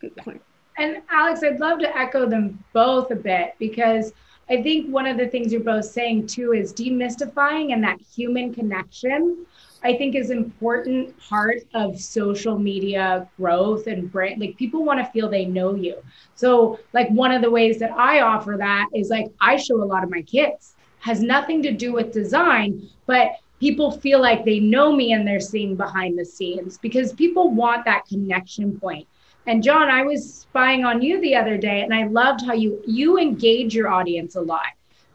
good 0.00 0.16
point. 0.16 0.42
And 0.78 1.02
Alex, 1.10 1.42
I'd 1.42 1.60
love 1.60 1.80
to 1.80 1.96
echo 1.96 2.26
them 2.26 2.62
both 2.72 3.10
a 3.10 3.16
bit 3.16 3.54
because 3.58 4.12
I 4.48 4.62
think 4.62 4.90
one 4.90 5.06
of 5.06 5.18
the 5.18 5.26
things 5.26 5.52
you're 5.52 5.60
both 5.60 5.84
saying 5.84 6.28
too 6.28 6.52
is 6.52 6.72
demystifying 6.72 7.72
and 7.72 7.82
that 7.84 8.00
human 8.00 8.54
connection 8.54 9.44
I 9.82 9.96
think 9.96 10.14
is 10.14 10.30
important 10.30 11.16
part 11.20 11.62
of 11.74 12.00
social 12.00 12.58
media 12.58 13.28
growth 13.36 13.86
and 13.86 14.10
brand. 14.10 14.40
Like 14.40 14.56
people 14.56 14.84
want 14.84 14.98
to 14.98 15.10
feel 15.12 15.28
they 15.28 15.44
know 15.44 15.74
you. 15.74 15.96
So 16.34 16.80
like 16.92 17.08
one 17.10 17.32
of 17.32 17.42
the 17.42 17.50
ways 17.50 17.78
that 17.78 17.92
I 17.92 18.20
offer 18.20 18.56
that 18.58 18.88
is 18.94 19.08
like 19.08 19.26
I 19.40 19.56
show 19.56 19.82
a 19.82 19.84
lot 19.84 20.02
of 20.02 20.10
my 20.10 20.22
kids 20.22 20.74
has 21.00 21.20
nothing 21.20 21.62
to 21.62 21.72
do 21.72 21.92
with 21.92 22.12
design, 22.12 22.88
but 23.06 23.32
people 23.60 23.90
feel 23.90 24.20
like 24.20 24.44
they 24.44 24.58
know 24.58 24.94
me 24.94 25.12
and 25.12 25.26
they're 25.26 25.40
seeing 25.40 25.76
behind 25.76 26.18
the 26.18 26.24
scenes 26.24 26.78
because 26.78 27.12
people 27.12 27.50
want 27.50 27.84
that 27.84 28.04
connection 28.06 28.78
point. 28.80 29.06
And 29.46 29.62
John, 29.62 29.88
I 29.88 30.02
was 30.02 30.34
spying 30.34 30.84
on 30.84 31.00
you 31.02 31.20
the 31.20 31.36
other 31.36 31.56
day 31.56 31.82
and 31.82 31.94
I 31.94 32.04
loved 32.04 32.44
how 32.44 32.52
you 32.52 32.82
you 32.86 33.18
engage 33.18 33.74
your 33.74 33.88
audience 33.88 34.34
a 34.34 34.40
lot. 34.40 34.66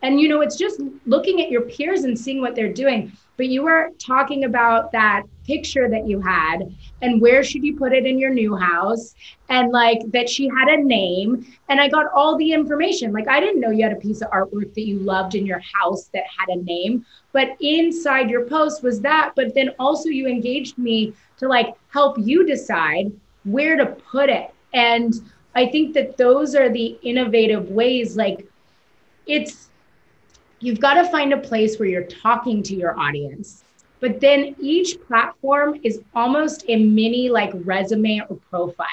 And 0.02 0.20
you 0.20 0.28
know, 0.28 0.42
it's 0.42 0.58
just 0.58 0.82
looking 1.06 1.42
at 1.42 1.52
your 1.52 1.62
peers 1.62 2.04
and 2.04 2.18
seeing 2.18 2.42
what 2.42 2.56
they're 2.56 2.74
doing 2.74 3.12
but 3.38 3.48
you 3.48 3.64
were 3.64 3.90
talking 4.00 4.44
about 4.44 4.92
that 4.92 5.24
picture 5.46 5.90
that 5.90 6.08
you 6.08 6.22
had 6.22 6.74
and 7.02 7.22
where 7.22 7.44
should 7.44 7.64
you 7.64 7.76
put 7.76 7.92
it 7.92 8.06
in 8.06 8.18
your 8.18 8.30
new 8.30 8.56
house 8.56 9.16
and 9.50 9.72
like 9.72 10.00
that 10.12 10.30
she 10.30 10.48
had 10.48 10.68
a 10.70 10.82
name. 10.82 11.46
And 11.70 11.82
i 11.82 11.90
got 11.90 12.08
all 12.14 12.38
the 12.38 12.54
information. 12.54 13.12
Like 13.12 13.28
i 13.28 13.40
didn't 13.40 13.60
know 13.60 13.72
you 13.72 13.84
had 13.84 13.94
a 13.94 13.98
piece 13.98 14.22
of 14.22 14.30
artwork 14.32 14.74
that 14.74 14.88
you 14.88 15.00
loved 15.00 15.36
in 15.36 15.46
your 15.46 15.62
house 15.74 16.10
that 16.14 16.24
had 16.38 16.50
a 16.50 16.62
name 16.64 17.06
but 17.32 17.58
inside 17.60 18.30
your 18.30 18.46
post 18.46 18.84
was 18.84 19.02
that. 19.02 19.34
But 19.36 19.54
then 19.56 19.72
also 19.80 20.10
you 20.10 20.28
engaged 20.28 20.78
me 20.78 21.14
to 21.38 21.48
like 21.48 21.74
help 21.90 22.18
you 22.20 22.46
decide 22.46 23.12
where 23.44 23.76
to 23.76 23.86
put 23.86 24.30
it. 24.30 24.52
And 24.74 25.14
i 25.56 25.66
think 25.66 25.94
that 25.94 26.18
those 26.18 26.56
are 26.56 26.70
the 26.70 26.98
innovative 27.02 27.70
ways. 27.70 28.16
Like 28.16 28.48
it's 29.26 29.70
you've 30.64 30.80
got 30.80 30.94
to 30.94 31.04
find 31.10 31.34
a 31.34 31.38
place 31.38 31.78
where 31.78 31.90
you're 31.90 32.04
talking 32.06 32.64
to 32.64 32.74
your 32.74 32.98
audience. 32.98 33.66
But 34.00 34.22
then 34.22 34.56
each 34.62 34.98
platform 35.08 35.80
is 35.84 36.02
almost 36.16 36.64
a 36.70 36.78
mini 36.78 37.30
like 37.30 37.52
resume 37.54 38.22
or 38.30 38.38
profile. 38.50 38.88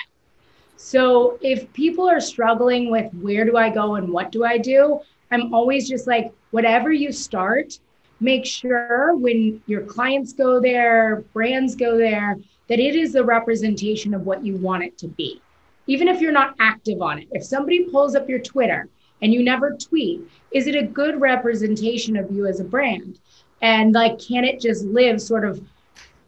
So 0.77 1.39
if 1.41 1.73
people 1.73 2.09
are 2.09 2.21
struggling 2.21 2.91
with 2.91 3.13
where 3.15 3.45
do 3.45 3.57
I 3.57 3.71
go 3.71 3.95
and 3.95 4.09
what 4.09 4.33
do 4.33 4.45
I 4.45 4.59
do, 4.59 5.01
I'm 5.31 5.55
always 5.55 5.89
just 5.89 6.09
like, 6.09 6.33
whatever 6.51 6.93
you 6.93 7.13
start, 7.13 7.79
make 8.19 8.45
sure 8.45 9.15
when 9.15 9.63
your 9.67 9.83
clients 9.83 10.33
go 10.33 10.61
there, 10.61 11.23
brands 11.33 11.77
go 11.77 11.97
there, 11.97 12.37
that 12.69 12.81
it 12.81 12.97
is 12.97 13.13
the 13.13 13.25
representation 13.25 14.13
of 14.13 14.27
what 14.27 14.45
you 14.45 14.57
want 14.57 14.83
it 14.83 14.99
to 14.99 15.07
be. 15.07 15.41
Even 15.87 16.09
if 16.09 16.21
you're 16.21 16.33
not 16.33 16.57
active 16.59 17.01
on 17.01 17.21
it. 17.21 17.29
If 17.31 17.45
somebody 17.45 17.85
pulls 17.85 18.17
up 18.17 18.29
your 18.29 18.41
Twitter 18.41 18.89
and 19.23 19.33
you 19.33 19.43
never 19.43 19.77
tweet, 19.77 20.23
is 20.53 20.67
it 20.67 20.75
a 20.75 20.83
good 20.83 21.21
representation 21.21 22.17
of 22.17 22.31
you 22.31 22.47
as 22.47 22.61
a 22.61 22.65
brand? 22.65 23.19
And 23.63 23.93
like, 23.93 24.19
can 24.19 24.45
it 24.45 24.61
just 24.61 24.85
live 24.85 25.21
sort 25.21 25.45
of 25.45 25.63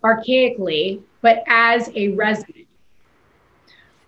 archaically, 0.03 1.03
but 1.21 1.43
as 1.47 1.91
a 1.95 2.09
resident? 2.09 2.67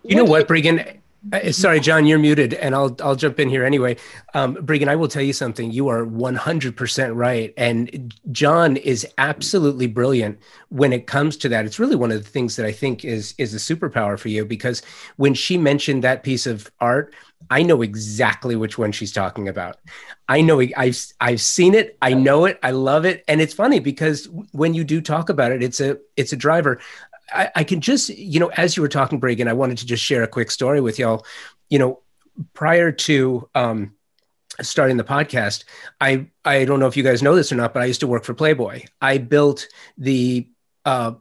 You 0.03 0.15
know 0.15 0.25
what, 0.25 0.47
Breegan? 0.47 0.94
Uh, 1.33 1.51
sorry, 1.51 1.79
John, 1.79 2.05
you're 2.05 2.19
muted, 2.19 2.53
and 2.53 2.75
I'll 2.75 2.95
I'll 3.01 3.15
jump 3.15 3.39
in 3.39 3.49
here 3.49 3.63
anyway. 3.63 3.97
Um, 4.33 4.57
I 4.69 4.95
will 4.95 5.07
tell 5.07 5.23
you 5.23 5.33
something. 5.33 5.71
You 5.71 5.87
are 5.87 6.05
100% 6.05 7.15
right, 7.15 7.53
and 7.57 8.13
John 8.31 8.77
is 8.77 9.07
absolutely 9.17 9.87
brilliant 9.87 10.39
when 10.69 10.93
it 10.93 11.07
comes 11.07 11.35
to 11.37 11.49
that. 11.49 11.65
It's 11.65 11.79
really 11.79 11.95
one 11.95 12.11
of 12.11 12.23
the 12.23 12.29
things 12.29 12.57
that 12.57 12.65
I 12.65 12.71
think 12.71 13.03
is 13.03 13.33
is 13.37 13.53
a 13.55 13.57
superpower 13.57 14.19
for 14.19 14.29
you 14.29 14.45
because 14.45 14.83
when 15.15 15.33
she 15.33 15.57
mentioned 15.57 16.03
that 16.03 16.21
piece 16.21 16.45
of 16.45 16.69
art, 16.79 17.15
I 17.49 17.63
know 17.63 17.81
exactly 17.81 18.55
which 18.55 18.77
one 18.77 18.91
she's 18.91 19.11
talking 19.11 19.47
about. 19.47 19.77
I 20.29 20.41
know 20.41 20.61
I've 20.77 21.05
I've 21.21 21.41
seen 21.41 21.73
it. 21.73 21.97
I 22.01 22.13
know 22.13 22.45
it. 22.45 22.59
I 22.61 22.71
love 22.71 23.05
it, 23.05 23.23
and 23.27 23.41
it's 23.41 23.53
funny 23.53 23.79
because 23.79 24.27
when 24.51 24.73
you 24.75 24.83
do 24.83 25.01
talk 25.01 25.29
about 25.29 25.51
it, 25.51 25.63
it's 25.63 25.79
a 25.79 25.97
it's 26.17 26.33
a 26.33 26.37
driver. 26.37 26.79
I, 27.31 27.49
I 27.55 27.63
can 27.63 27.81
just, 27.81 28.09
you 28.09 28.39
know, 28.39 28.51
as 28.55 28.75
you 28.75 28.81
were 28.81 28.89
talking, 28.89 29.19
Breegan, 29.19 29.47
I 29.47 29.53
wanted 29.53 29.77
to 29.79 29.85
just 29.85 30.03
share 30.03 30.23
a 30.23 30.27
quick 30.27 30.51
story 30.51 30.81
with 30.81 30.99
y'all. 30.99 31.25
You 31.69 31.79
know, 31.79 32.01
prior 32.53 32.91
to 32.91 33.49
um, 33.55 33.95
starting 34.61 34.97
the 34.97 35.03
podcast, 35.03 35.63
I 35.99 36.27
I 36.43 36.65
don't 36.65 36.79
know 36.79 36.87
if 36.87 36.97
you 36.97 37.03
guys 37.03 37.23
know 37.23 37.35
this 37.35 37.51
or 37.51 37.55
not, 37.55 37.73
but 37.73 37.81
I 37.81 37.85
used 37.85 38.01
to 38.01 38.07
work 38.07 38.23
for 38.23 38.33
Playboy. 38.33 38.83
I 39.01 39.17
built 39.17 39.67
the 39.97 40.47
uh, 40.85 41.13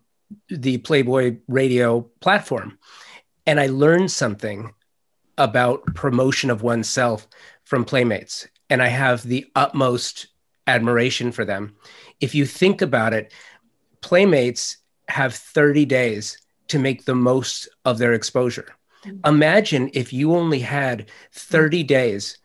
the 0.49 0.79
Playboy 0.79 1.39
radio 1.49 2.03
platform. 2.21 2.79
And 3.47 3.61
I 3.61 3.67
learned 3.67 4.11
something 4.11 4.73
about 5.37 5.85
promotion 5.95 6.51
of 6.51 6.63
oneself 6.63 7.27
from 7.65 7.85
Playmates. 7.85 8.49
And 8.71 8.83
I 8.83 8.89
have 8.89 9.23
the 9.23 9.47
utmost 9.55 10.29
admiration 10.67 11.33
for 11.33 11.45
them. 11.45 11.77
If 12.21 12.35
you 12.35 12.47
think 12.47 12.81
about 12.81 13.13
it, 13.13 13.33
Playmates 14.01 14.79
have 15.09 15.35
30 15.35 15.85
days 15.85 16.39
to 16.69 16.79
make 16.79 17.05
the 17.05 17.15
most 17.15 17.69
of 17.85 17.99
their 17.99 18.13
exposure. 18.13 18.75
Mm-hmm. 19.05 19.27
Imagine 19.27 19.91
if 19.93 20.13
you 20.13 20.35
only 20.35 20.61
had 20.61 21.11
30 21.33 21.83
days 21.83 22.39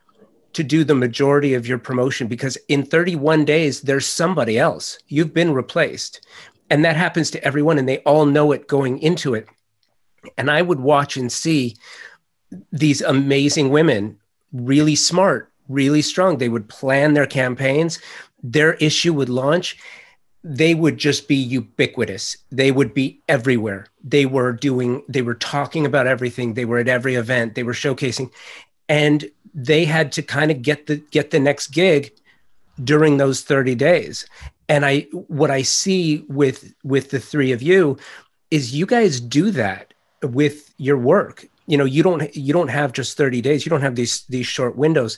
to 0.54 0.64
do 0.64 0.84
the 0.84 0.96
majority 0.96 1.54
of 1.54 1.68
your 1.68 1.78
promotion 1.78 2.28
because 2.28 2.58
in 2.68 2.84
31 2.84 3.46
days, 3.46 3.82
there's 3.82 4.06
somebody 4.06 4.58
else. 4.58 4.98
You've 5.08 5.34
been 5.34 5.54
replaced. 5.54 6.26
And 6.70 6.86
that 6.86 6.96
happens 6.96 7.32
to 7.32 7.44
everyone, 7.44 7.80
and 7.80 7.90
they 7.90 8.00
all 8.00 8.26
know 8.26 8.52
it 8.52 8.68
going 8.68 9.00
into 9.00 9.34
it. 9.34 9.48
And 10.38 10.52
I 10.52 10.62
would 10.62 10.80
watch 10.80 11.18
and 11.18 11.32
see 11.32 11.78
these 12.72 13.02
amazing 13.02 13.70
women, 13.70 14.20
really 14.52 14.96
smart, 14.96 15.52
really 15.68 16.02
strong. 16.02 16.38
They 16.38 16.50
would 16.50 16.70
plan 16.70 17.14
their 17.14 17.26
campaigns, 17.26 18.00
their 18.44 18.74
issue 18.76 19.14
would 19.14 19.30
launch. 19.30 19.78
They 20.44 20.74
would 20.74 20.98
just 20.98 21.28
be 21.28 21.36
ubiquitous. 21.36 22.38
They 22.52 22.72
would 22.72 22.94
be 22.94 23.22
everywhere. 23.28 23.88
They 24.04 24.26
were 24.26 24.54
doing, 24.54 25.04
they 25.10 25.22
were 25.22 25.36
talking 25.36 25.86
about 25.86 26.08
everything. 26.08 26.54
They 26.54 26.66
were 26.66 26.78
at 26.78 26.88
every 26.88 27.16
event. 27.16 27.56
They 27.56 27.64
were 27.64 27.74
showcasing. 27.74 28.32
And 28.88 29.30
they 29.54 29.86
had 29.86 30.12
to 30.14 30.22
kind 30.22 30.52
of 30.52 30.62
get 30.62 30.88
the 30.88 30.98
get 31.12 31.32
the 31.32 31.40
next 31.40 31.68
gig 31.68 32.14
during 32.84 33.18
those 33.18 33.42
30 33.42 33.76
days 33.76 34.26
and 34.68 34.86
i 34.86 35.02
what 35.28 35.52
i 35.52 35.62
see 35.62 36.24
with 36.28 36.74
with 36.84 37.10
the 37.10 37.20
three 37.20 37.52
of 37.52 37.62
you 37.62 37.98
is 38.52 38.76
you 38.76 38.86
guys 38.86 39.20
do 39.20 39.52
that 39.52 39.94
with 40.24 40.74
your 40.78 40.98
work 40.98 41.46
you 41.68 41.78
know 41.78 41.86
you 41.86 42.04
don't 42.04 42.36
you 42.36 42.54
don't 42.54 42.70
have 42.70 42.94
just 42.94 43.18
30 43.18 43.42
days 43.42 43.66
you 43.66 43.70
don't 43.70 43.82
have 43.82 43.96
these 43.96 44.24
these 44.30 44.48
short 44.48 44.76
windows 44.76 45.18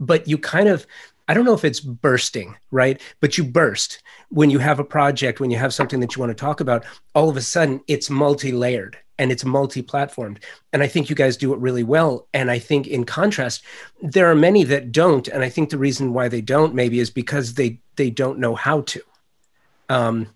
but 0.00 0.26
you 0.28 0.38
kind 0.38 0.68
of 0.68 0.86
i 1.28 1.34
don't 1.34 1.44
know 1.44 1.54
if 1.54 1.64
it's 1.64 1.80
bursting 1.80 2.56
right 2.70 3.00
but 3.20 3.36
you 3.36 3.44
burst 3.44 4.02
when 4.28 4.50
you 4.50 4.58
have 4.58 4.78
a 4.78 4.84
project 4.84 5.40
when 5.40 5.50
you 5.50 5.58
have 5.58 5.74
something 5.74 6.00
that 6.00 6.14
you 6.14 6.20
want 6.20 6.30
to 6.30 6.34
talk 6.34 6.60
about 6.60 6.84
all 7.14 7.28
of 7.28 7.36
a 7.36 7.42
sudden 7.42 7.80
it's 7.88 8.10
multi-layered 8.10 8.96
and 9.18 9.30
it's 9.30 9.44
multi-platformed 9.44 10.38
and 10.72 10.82
i 10.82 10.86
think 10.86 11.08
you 11.08 11.16
guys 11.16 11.36
do 11.36 11.52
it 11.52 11.60
really 11.60 11.84
well 11.84 12.26
and 12.34 12.50
i 12.50 12.58
think 12.58 12.86
in 12.86 13.04
contrast 13.04 13.62
there 14.02 14.30
are 14.30 14.34
many 14.34 14.64
that 14.64 14.92
don't 14.92 15.28
and 15.28 15.42
i 15.42 15.48
think 15.48 15.70
the 15.70 15.78
reason 15.78 16.12
why 16.12 16.28
they 16.28 16.40
don't 16.40 16.74
maybe 16.74 16.98
is 16.98 17.10
because 17.10 17.54
they 17.54 17.78
they 17.96 18.10
don't 18.10 18.38
know 18.38 18.54
how 18.54 18.80
to 18.82 19.00
um 19.88 20.28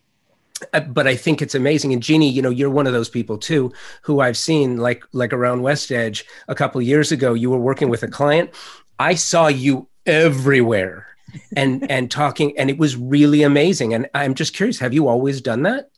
uh, 0.73 0.81
but 0.81 1.07
I 1.07 1.15
think 1.15 1.41
it's 1.41 1.55
amazing. 1.55 1.93
And 1.93 2.03
Jeannie, 2.03 2.29
you 2.29 2.43
know, 2.43 2.51
you're 2.51 2.71
one 2.71 2.87
of 2.87 2.93
those 2.93 3.09
people 3.09 3.39
too, 3.39 3.73
who 4.03 4.21
I've 4.21 4.37
seen 4.37 4.77
like 4.77 5.05
like 5.13 5.33
around 5.33 5.63
West 5.63 5.93
Edge 5.93 6.25
a 6.49 6.55
couple 6.55 6.83
years 6.83 7.13
ago. 7.13 7.35
You 7.35 7.51
were 7.51 7.59
working 7.59 7.89
with 7.89 8.03
a 8.03 8.09
client. 8.09 8.51
I 8.99 9.15
saw 9.15 9.47
you 9.47 9.89
everywhere, 10.09 11.07
and 11.57 11.89
and 11.91 12.11
talking, 12.11 12.59
and 12.59 12.71
it 12.71 12.79
was 12.79 12.97
really 12.97 13.43
amazing. 13.43 13.95
And 13.95 14.09
I'm 14.15 14.35
just 14.35 14.55
curious, 14.55 14.79
have 14.79 14.95
you 14.95 15.09
always 15.09 15.41
done 15.41 15.63
that? 15.63 15.91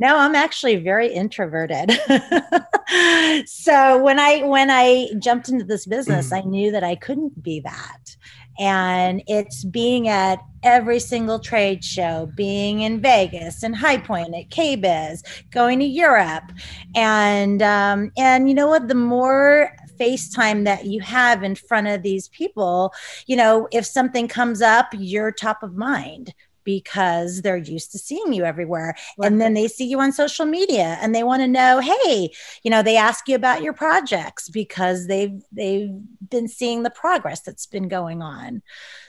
No, 0.00 0.16
I'm 0.16 0.36
actually 0.36 0.76
very 0.76 1.08
introverted. 1.08 1.90
so 3.46 4.00
when 4.00 4.20
I 4.20 4.42
when 4.44 4.70
I 4.70 5.08
jumped 5.18 5.48
into 5.48 5.64
this 5.64 5.86
business, 5.86 6.32
I 6.32 6.40
knew 6.42 6.70
that 6.70 6.84
I 6.84 6.94
couldn't 6.94 7.42
be 7.42 7.60
that. 7.60 8.16
And 8.60 9.22
it's 9.26 9.64
being 9.64 10.08
at 10.08 10.40
every 10.64 10.98
single 10.98 11.38
trade 11.38 11.84
show, 11.84 12.30
being 12.34 12.80
in 12.80 13.00
Vegas 13.00 13.62
and 13.62 13.74
High 13.74 13.98
Point 13.98 14.34
at 14.34 14.50
KBIS, 14.50 15.22
going 15.50 15.78
to 15.80 15.84
Europe, 15.84 16.50
and 16.94 17.60
um, 17.62 18.12
and 18.16 18.48
you 18.48 18.54
know 18.54 18.68
what? 18.68 18.86
The 18.86 18.94
more 18.94 19.72
FaceTime 19.98 20.64
that 20.64 20.86
you 20.86 21.00
have 21.00 21.42
in 21.42 21.54
front 21.54 21.86
of 21.88 22.02
these 22.02 22.28
people, 22.28 22.92
you 23.26 23.36
know, 23.36 23.68
if 23.72 23.86
something 23.86 24.28
comes 24.28 24.62
up, 24.62 24.88
you're 24.92 25.32
top 25.32 25.62
of 25.62 25.76
mind 25.76 26.34
because 26.68 27.40
they're 27.40 27.56
used 27.56 27.90
to 27.92 27.98
seeing 27.98 28.30
you 28.34 28.44
everywhere. 28.44 28.94
Right. 29.16 29.26
And 29.26 29.40
then 29.40 29.54
they 29.54 29.68
see 29.68 29.86
you 29.86 30.00
on 30.00 30.12
social 30.12 30.44
media 30.44 30.98
and 31.00 31.14
they 31.14 31.22
want 31.22 31.40
to 31.40 31.48
know, 31.48 31.80
hey, 31.80 32.30
you 32.62 32.70
know, 32.70 32.82
they 32.82 32.98
ask 32.98 33.26
you 33.26 33.36
about 33.36 33.62
your 33.62 33.72
projects 33.72 34.50
because 34.50 35.06
they've 35.06 35.42
they've 35.50 35.88
been 36.28 36.46
seeing 36.46 36.82
the 36.82 36.90
progress 36.90 37.40
that's 37.40 37.64
been 37.64 37.88
going 37.88 38.20
on. 38.20 38.60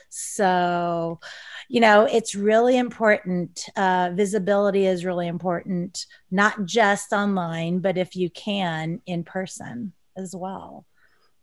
So, 0.08 1.20
you 1.68 1.80
know, 1.80 2.04
it's 2.04 2.34
really 2.34 2.78
important. 2.78 3.66
Uh, 3.76 4.12
visibility 4.14 4.86
is 4.86 5.04
really 5.04 5.28
important, 5.28 6.06
not 6.30 6.64
just 6.64 7.12
online, 7.12 7.80
but 7.80 7.98
if 7.98 8.16
you 8.16 8.30
can, 8.30 9.02
in 9.04 9.22
person 9.22 9.92
as 10.20 10.36
well. 10.36 10.84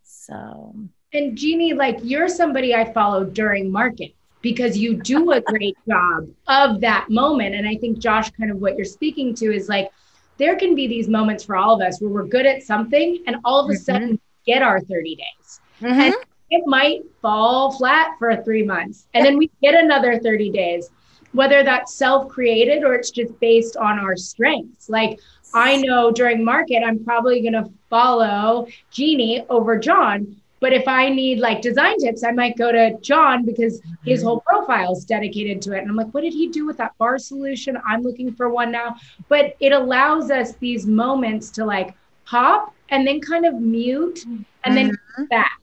So, 0.04 0.76
and 1.14 1.38
Jeannie, 1.38 1.74
like 1.74 1.98
you're 2.04 2.30
somebody 2.30 2.74
I 2.74 2.92
follow 2.94 3.26
during 3.26 3.72
market 3.72 4.14
because 4.42 4.78
you 4.78 4.96
do 4.96 5.32
a 5.34 5.42
great 5.54 5.78
job 5.88 6.30
of 6.48 6.82
that 6.82 7.10
moment. 7.10 7.56
And 7.56 7.68
I 7.68 7.76
think, 7.76 8.00
Josh, 8.00 8.30
kind 8.32 8.52
of 8.52 8.58
what 8.58 8.78
you're 8.78 8.86
speaking 8.86 9.36
to 9.36 9.54
is 9.54 9.68
like, 9.68 9.90
there 10.38 10.56
can 10.56 10.76
be 10.76 10.88
these 10.88 11.08
moments 11.08 11.44
for 11.44 11.56
all 11.56 11.76
of 11.76 11.86
us 11.86 12.00
where 12.00 12.10
we're 12.10 12.28
good 12.28 12.46
at 12.46 12.64
something 12.64 13.24
and 13.26 13.38
all 13.44 13.60
of 13.60 13.70
a 13.70 13.74
mm-hmm. 13.74 13.82
sudden 13.82 14.20
get 14.46 14.62
our 14.62 14.80
30 14.80 15.16
days. 15.16 15.60
Mm-hmm. 15.82 16.00
And 16.00 16.16
it 16.50 16.66
might 16.66 17.02
fall 17.22 17.72
flat 17.72 18.12
for 18.20 18.36
three 18.44 18.64
months. 18.64 19.08
And 19.14 19.26
then 19.26 19.38
we 19.38 19.50
get 19.62 19.76
another 19.76 20.20
30 20.20 20.52
days, 20.52 20.90
whether 21.34 21.64
that's 21.64 21.96
self 21.96 22.30
created 22.30 22.84
or 22.84 22.94
it's 22.94 23.12
just 23.12 23.38
based 23.40 23.76
on 23.78 24.00
our 24.00 24.16
strengths. 24.16 24.90
Like, 24.90 25.20
I 25.54 25.78
know 25.78 26.12
during 26.12 26.44
market, 26.44 26.84
I'm 26.84 27.04
probably 27.04 27.42
going 27.42 27.54
to 27.54 27.70
follow 27.90 28.68
Jeannie 28.92 29.46
over 29.50 29.78
John 29.78 30.38
but 30.60 30.74
if 30.74 30.88
I 30.88 31.10
need 31.10 31.40
like 31.40 31.62
design 31.62 32.00
tips, 32.00 32.24
I 32.24 32.32
might 32.32 32.58
go 32.58 32.72
to 32.72 32.98
John 33.02 33.46
because 33.46 33.82
his 34.06 34.24
whole 34.24 34.42
profile 34.42 34.94
is 34.94 35.06
dedicated 35.06 35.62
to 35.64 35.74
it. 35.74 35.82
And 35.82 35.90
I'm 35.90 35.96
like, 35.96 36.12
what 36.14 36.22
did 36.22 36.34
he 36.34 36.48
do 36.48 36.66
with 36.66 36.78
that 36.78 36.98
bar 36.98 37.20
solution? 37.20 37.78
I'm 37.88 38.02
looking 38.02 38.34
for 38.34 38.50
one 38.50 38.72
now. 38.72 38.96
But 39.30 39.56
it 39.60 39.72
allows 39.72 40.32
us 40.32 40.54
these 40.56 40.88
moments 40.88 41.52
to 41.52 41.66
like 41.66 41.96
pop 42.26 42.74
and 42.90 43.06
then 43.06 43.22
kind 43.22 43.46
of 43.46 43.56
mute 43.56 44.26
and 44.64 44.76
then 44.76 44.92
mm-hmm. 44.92 45.26
back 45.26 45.62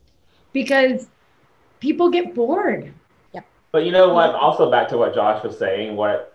because 0.53 1.09
people 1.81 2.09
get 2.09 2.35
bored. 2.35 2.93
Yep. 3.33 3.47
But 3.73 3.85
you 3.85 3.91
know 3.91 4.15
what? 4.15 4.31
Also 4.35 4.71
back 4.71 4.89
to 4.89 4.97
what 4.97 5.15
Josh 5.15 5.43
was 5.43 5.59
saying, 5.59 5.97
what 5.97 6.34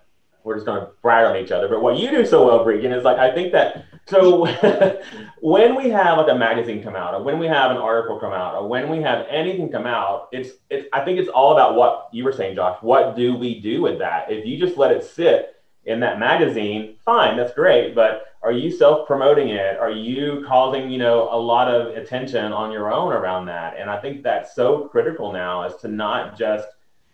we're 0.49 0.55
just 0.55 0.65
going 0.65 0.81
to 0.81 0.89
brag 1.03 1.27
on 1.27 1.37
each 1.37 1.51
other. 1.51 1.67
But 1.67 1.83
what 1.83 1.97
you 1.97 2.09
do 2.09 2.25
so 2.25 2.47
well, 2.47 2.65
Breegan, 2.65 2.91
is 2.97 3.03
like 3.03 3.19
I 3.19 3.31
think 3.31 3.51
that 3.51 3.85
so 4.07 4.47
when 5.41 5.75
we 5.75 5.91
have 5.91 6.17
like 6.17 6.27
a 6.27 6.35
magazine 6.35 6.81
come 6.81 6.95
out, 6.95 7.13
or 7.13 7.21
when 7.21 7.37
we 7.37 7.45
have 7.45 7.69
an 7.69 7.77
article 7.77 8.19
come 8.19 8.33
out, 8.33 8.55
or 8.55 8.67
when 8.67 8.89
we 8.89 8.99
have 9.03 9.27
anything 9.29 9.71
come 9.71 9.85
out, 9.85 10.27
it's 10.31 10.49
it's 10.71 10.87
I 10.91 11.05
think 11.05 11.19
it's 11.19 11.29
all 11.29 11.53
about 11.53 11.75
what 11.75 12.09
you 12.11 12.23
were 12.23 12.33
saying, 12.33 12.55
Josh. 12.55 12.79
What 12.81 13.15
do 13.15 13.35
we 13.35 13.61
do 13.61 13.83
with 13.83 13.99
that? 13.99 14.31
If 14.31 14.43
you 14.43 14.57
just 14.57 14.75
let 14.75 14.91
it 14.91 15.03
sit 15.03 15.55
in 15.85 15.99
that 15.99 16.17
magazine, 16.19 16.95
fine, 17.05 17.37
that's 17.37 17.53
great. 17.53 17.93
But 17.93 18.23
are 18.41 18.51
you 18.51 18.71
self-promoting 18.71 19.49
it? 19.49 19.77
Are 19.77 19.91
you 19.91 20.43
causing, 20.47 20.89
you 20.89 20.97
know, 20.97 21.29
a 21.31 21.37
lot 21.37 21.67
of 21.67 21.95
attention 21.95 22.53
on 22.53 22.71
your 22.71 22.91
own 22.91 23.13
around 23.13 23.45
that? 23.47 23.77
And 23.77 23.89
I 23.89 23.99
think 23.99 24.23
that's 24.23 24.55
so 24.55 24.87
critical 24.87 25.31
now 25.31 25.65
is 25.65 25.75
to 25.81 25.87
not 25.89 26.37
just 26.37 26.67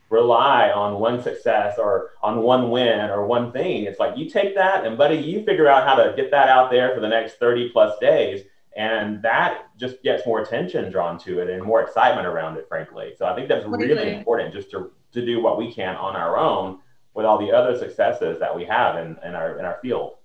rely 0.10 0.70
on 0.70 1.00
one 1.00 1.22
success 1.22 1.76
or 1.78 2.12
on 2.22 2.42
one 2.42 2.70
win 2.70 3.10
or 3.10 3.26
one 3.26 3.52
thing. 3.52 3.84
It's 3.84 4.00
like 4.00 4.18
you 4.18 4.30
take 4.30 4.56
that 4.56 4.86
and 4.86 4.98
buddy, 4.98 5.18
you 5.18 5.44
figure 5.44 5.68
out 5.68 5.88
how 5.88 5.96
to 5.96 6.14
get 6.16 6.32
that 6.32 6.48
out 6.48 6.70
there 6.70 6.94
for 6.94 7.02
the 7.02 7.08
next 7.08 7.36
30 7.36 7.70
plus 7.70 7.98
days. 8.00 8.44
And 8.76 9.22
that 9.24 9.70
just 9.78 10.04
gets 10.04 10.26
more 10.28 10.42
attention 10.42 10.92
drawn 10.92 11.18
to 11.20 11.40
it 11.40 11.50
and 11.50 11.64
more 11.64 11.82
excitement 11.82 12.28
around 12.28 12.58
it, 12.58 12.68
frankly. 12.68 13.14
So 13.18 13.26
I 13.26 13.34
think 13.34 13.48
that's 13.48 13.66
really 13.66 14.14
important 14.14 14.54
just 14.54 14.70
to, 14.72 14.92
to 15.14 15.26
do 15.26 15.42
what 15.42 15.58
we 15.58 15.74
can 15.74 15.96
on 15.96 16.16
our 16.16 16.38
own 16.38 16.80
with 17.16 17.26
all 17.26 17.40
the 17.40 17.52
other 17.52 17.78
successes 17.78 18.38
that 18.40 18.56
we 18.56 18.66
have 18.66 18.98
in, 18.98 19.18
in 19.26 19.34
our 19.34 19.58
in 19.58 19.66
our 19.66 19.80
field. 19.82 20.18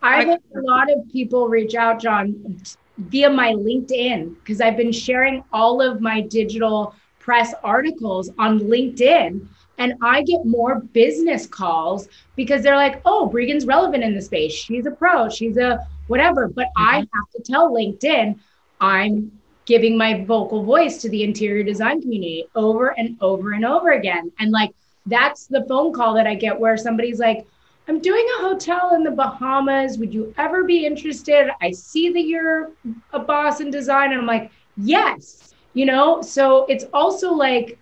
I've 0.00 0.28
had 0.28 0.42
a 0.56 0.60
lot 0.60 0.90
of 0.90 1.10
people 1.10 1.48
reach 1.48 1.74
out, 1.74 2.00
John, 2.00 2.60
via 2.98 3.30
my 3.30 3.52
LinkedIn, 3.52 4.36
because 4.36 4.60
I've 4.60 4.76
been 4.76 4.92
sharing 4.92 5.42
all 5.52 5.80
of 5.80 6.00
my 6.00 6.20
digital 6.20 6.94
press 7.24 7.54
articles 7.64 8.30
on 8.38 8.60
LinkedIn 8.60 9.48
and 9.78 9.94
I 10.02 10.22
get 10.22 10.44
more 10.44 10.80
business 10.80 11.46
calls 11.46 12.06
because 12.36 12.62
they're 12.62 12.76
like, 12.76 13.00
oh, 13.06 13.26
Breegan's 13.26 13.64
relevant 13.64 14.04
in 14.04 14.14
the 14.14 14.20
space. 14.20 14.52
She's 14.52 14.84
a 14.84 14.90
pro, 14.90 15.30
she's 15.30 15.56
a 15.56 15.86
whatever. 16.06 16.48
But 16.48 16.66
mm-hmm. 16.66 16.88
I 16.88 16.96
have 16.96 17.30
to 17.34 17.42
tell 17.42 17.72
LinkedIn 17.72 18.38
I'm 18.78 19.32
giving 19.64 19.96
my 19.96 20.22
vocal 20.24 20.62
voice 20.62 21.00
to 21.00 21.08
the 21.08 21.22
interior 21.22 21.64
design 21.64 22.02
community 22.02 22.44
over 22.54 22.88
and 22.98 23.16
over 23.22 23.52
and 23.52 23.64
over 23.64 23.92
again. 23.92 24.30
And 24.38 24.52
like, 24.52 24.74
that's 25.06 25.46
the 25.46 25.64
phone 25.66 25.94
call 25.94 26.12
that 26.14 26.26
I 26.26 26.34
get 26.34 26.60
where 26.60 26.76
somebody's 26.76 27.18
like, 27.18 27.46
I'm 27.88 28.00
doing 28.00 28.26
a 28.38 28.42
hotel 28.42 28.94
in 28.94 29.02
the 29.02 29.10
Bahamas. 29.10 29.96
Would 29.96 30.12
you 30.12 30.34
ever 30.36 30.64
be 30.64 30.84
interested? 30.84 31.50
I 31.62 31.70
see 31.70 32.10
that 32.10 32.26
you're 32.26 32.70
a 33.14 33.18
boss 33.18 33.60
in 33.60 33.70
design. 33.70 34.12
And 34.12 34.20
I'm 34.20 34.26
like, 34.26 34.50
yes 34.76 35.53
you 35.74 35.86
know? 35.86 36.22
So 36.22 36.64
it's 36.66 36.84
also 36.92 37.32
like 37.32 37.78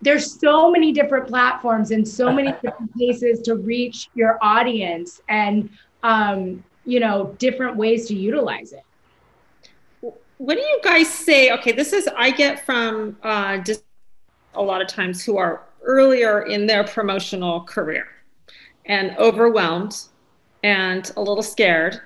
there's 0.00 0.38
so 0.38 0.70
many 0.70 0.92
different 0.92 1.28
platforms 1.28 1.90
and 1.90 2.06
so 2.06 2.32
many 2.32 2.52
different 2.62 2.92
places 2.94 3.40
to 3.42 3.56
reach 3.56 4.08
your 4.14 4.38
audience 4.42 5.20
and 5.28 5.68
um, 6.02 6.62
you 6.84 7.00
know 7.00 7.34
different 7.38 7.76
ways 7.76 8.06
to 8.08 8.14
utilize 8.14 8.72
it. 8.72 8.84
What 10.38 10.56
do 10.56 10.60
you 10.60 10.80
guys 10.82 11.08
say 11.08 11.52
okay 11.52 11.72
this 11.72 11.92
is 11.92 12.08
i 12.16 12.30
get 12.30 12.66
from 12.66 13.16
uh, 13.22 13.58
a 14.54 14.62
lot 14.62 14.82
of 14.82 14.88
times 14.88 15.24
who 15.24 15.38
are 15.38 15.62
earlier 15.84 16.42
in 16.42 16.66
their 16.66 16.84
promotional 16.84 17.62
career 17.62 18.06
and 18.86 19.16
overwhelmed 19.18 19.96
and 20.62 21.12
a 21.16 21.20
little 21.20 21.42
scared. 21.42 22.00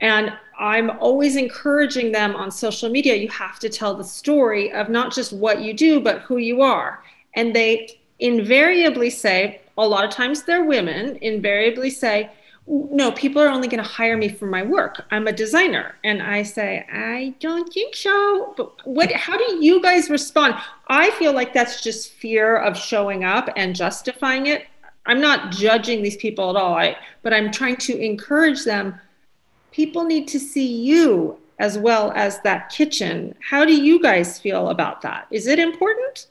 And 0.00 0.32
I'm 0.62 0.90
always 1.00 1.34
encouraging 1.34 2.12
them 2.12 2.36
on 2.36 2.52
social 2.52 2.88
media 2.88 3.16
you 3.16 3.28
have 3.30 3.58
to 3.58 3.68
tell 3.68 3.94
the 3.94 4.04
story 4.04 4.72
of 4.72 4.88
not 4.88 5.12
just 5.12 5.32
what 5.32 5.60
you 5.60 5.74
do, 5.74 5.98
but 5.98 6.20
who 6.20 6.36
you 6.36 6.62
are. 6.62 7.02
And 7.34 7.52
they 7.52 7.98
invariably 8.20 9.10
say, 9.10 9.60
a 9.76 9.86
lot 9.86 10.04
of 10.04 10.10
times 10.10 10.44
they're 10.44 10.64
women, 10.64 11.18
invariably 11.20 11.90
say, 11.90 12.30
no, 12.68 13.10
people 13.10 13.42
are 13.42 13.48
only 13.48 13.66
going 13.66 13.82
to 13.82 13.88
hire 13.88 14.16
me 14.16 14.28
for 14.28 14.46
my 14.46 14.62
work. 14.62 15.04
I'm 15.10 15.26
a 15.26 15.32
designer. 15.32 15.96
And 16.04 16.22
I 16.22 16.44
say, 16.44 16.86
I 16.92 17.34
don't 17.40 17.72
think 17.72 17.96
so. 17.96 18.54
But 18.56 18.86
what 18.86 19.10
how 19.10 19.36
do 19.36 19.56
you 19.56 19.82
guys 19.82 20.10
respond? 20.10 20.54
I 20.86 21.10
feel 21.12 21.32
like 21.32 21.52
that's 21.52 21.82
just 21.82 22.12
fear 22.12 22.56
of 22.56 22.78
showing 22.78 23.24
up 23.24 23.48
and 23.56 23.74
justifying 23.74 24.46
it. 24.46 24.66
I'm 25.06 25.20
not 25.20 25.50
judging 25.50 26.04
these 26.04 26.16
people 26.16 26.50
at 26.50 26.54
all. 26.54 26.74
I 26.74 26.96
but 27.22 27.34
I'm 27.34 27.50
trying 27.50 27.78
to 27.78 27.98
encourage 27.98 28.64
them. 28.64 28.94
People 29.72 30.04
need 30.04 30.28
to 30.28 30.38
see 30.38 30.82
you 30.82 31.38
as 31.58 31.78
well 31.78 32.12
as 32.14 32.40
that 32.40 32.68
kitchen. 32.68 33.34
How 33.40 33.64
do 33.64 33.74
you 33.74 34.00
guys 34.00 34.38
feel 34.38 34.68
about 34.68 35.00
that? 35.00 35.26
Is 35.30 35.46
it 35.46 35.58
important? 35.58 36.26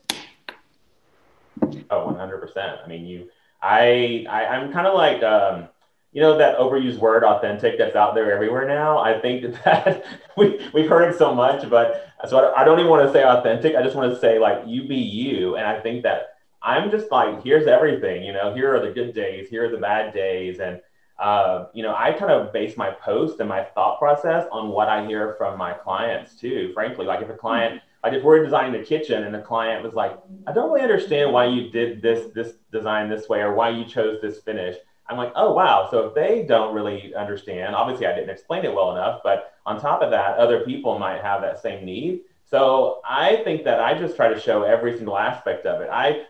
Oh, 1.89 2.15
100%. 2.15 2.83
I 2.83 2.87
mean, 2.87 3.05
you, 3.05 3.29
I, 3.61 4.25
I 4.29 4.45
I'm 4.45 4.71
kind 4.71 4.85
of 4.85 4.93
like, 4.93 5.23
um, 5.23 5.67
you 6.11 6.21
know, 6.21 6.37
that 6.37 6.57
overused 6.57 6.99
word 6.99 7.23
authentic 7.23 7.77
that's 7.79 7.95
out 7.95 8.13
there 8.13 8.31
everywhere 8.31 8.67
now. 8.67 8.99
I 8.99 9.19
think 9.19 9.55
that, 9.65 10.05
we, 10.37 10.69
we've 10.73 10.89
heard 10.89 11.11
it 11.11 11.17
so 11.17 11.33
much, 11.33 11.67
but 11.67 12.09
so 12.29 12.53
I 12.55 12.63
don't 12.63 12.79
even 12.79 12.91
want 12.91 13.07
to 13.07 13.11
say 13.11 13.23
authentic. 13.23 13.75
I 13.75 13.81
just 13.81 13.95
want 13.95 14.13
to 14.13 14.19
say 14.19 14.37
like, 14.37 14.63
you 14.67 14.87
be 14.87 14.97
you. 14.97 15.55
And 15.55 15.65
I 15.65 15.79
think 15.79 16.03
that 16.03 16.35
I'm 16.61 16.91
just 16.91 17.09
like, 17.09 17.43
here's 17.43 17.65
everything, 17.65 18.23
you 18.23 18.33
know, 18.33 18.53
here 18.53 18.75
are 18.75 18.85
the 18.85 18.91
good 18.91 19.15
days, 19.15 19.49
here 19.49 19.65
are 19.65 19.71
the 19.71 19.77
bad 19.77 20.13
days. 20.13 20.59
And, 20.59 20.79
uh, 21.21 21.67
you 21.73 21.83
know, 21.83 21.93
I 21.95 22.13
kind 22.13 22.31
of 22.31 22.51
base 22.51 22.75
my 22.75 22.89
post 22.89 23.39
and 23.39 23.47
my 23.47 23.63
thought 23.63 23.99
process 23.99 24.47
on 24.51 24.69
what 24.69 24.89
I 24.89 25.05
hear 25.05 25.35
from 25.37 25.55
my 25.55 25.71
clients 25.71 26.33
too, 26.33 26.71
frankly, 26.73 27.05
like 27.05 27.21
if 27.21 27.29
a 27.29 27.35
client, 27.35 27.79
like 28.03 28.13
if 28.13 28.23
we're 28.23 28.43
designing 28.43 28.73
the 28.73 28.83
kitchen 28.83 29.23
and 29.23 29.33
the 29.33 29.41
client 29.41 29.83
was 29.83 29.93
like, 29.93 30.17
I 30.47 30.51
don't 30.51 30.71
really 30.71 30.81
understand 30.81 31.31
why 31.31 31.45
you 31.45 31.69
did 31.69 32.01
this, 32.01 32.33
this 32.33 32.55
design 32.71 33.07
this 33.07 33.29
way, 33.29 33.41
or 33.41 33.53
why 33.53 33.69
you 33.69 33.85
chose 33.85 34.19
this 34.19 34.39
finish. 34.39 34.75
I'm 35.07 35.17
like, 35.17 35.31
oh, 35.35 35.53
wow. 35.53 35.87
So 35.91 36.07
if 36.07 36.15
they 36.15 36.43
don't 36.43 36.73
really 36.73 37.13
understand, 37.13 37.75
obviously 37.75 38.07
I 38.07 38.15
didn't 38.15 38.31
explain 38.31 38.65
it 38.65 38.73
well 38.73 38.91
enough, 38.91 39.21
but 39.23 39.53
on 39.67 39.79
top 39.79 40.01
of 40.01 40.09
that, 40.09 40.39
other 40.39 40.61
people 40.61 40.97
might 40.97 41.21
have 41.21 41.41
that 41.41 41.61
same 41.61 41.85
need. 41.85 42.21
So 42.49 42.99
I 43.07 43.41
think 43.43 43.63
that 43.65 43.79
I 43.79 43.93
just 43.93 44.15
try 44.15 44.27
to 44.33 44.39
show 44.39 44.63
every 44.63 44.97
single 44.97 45.19
aspect 45.19 45.67
of 45.67 45.81
it. 45.81 45.89
I 45.91 46.23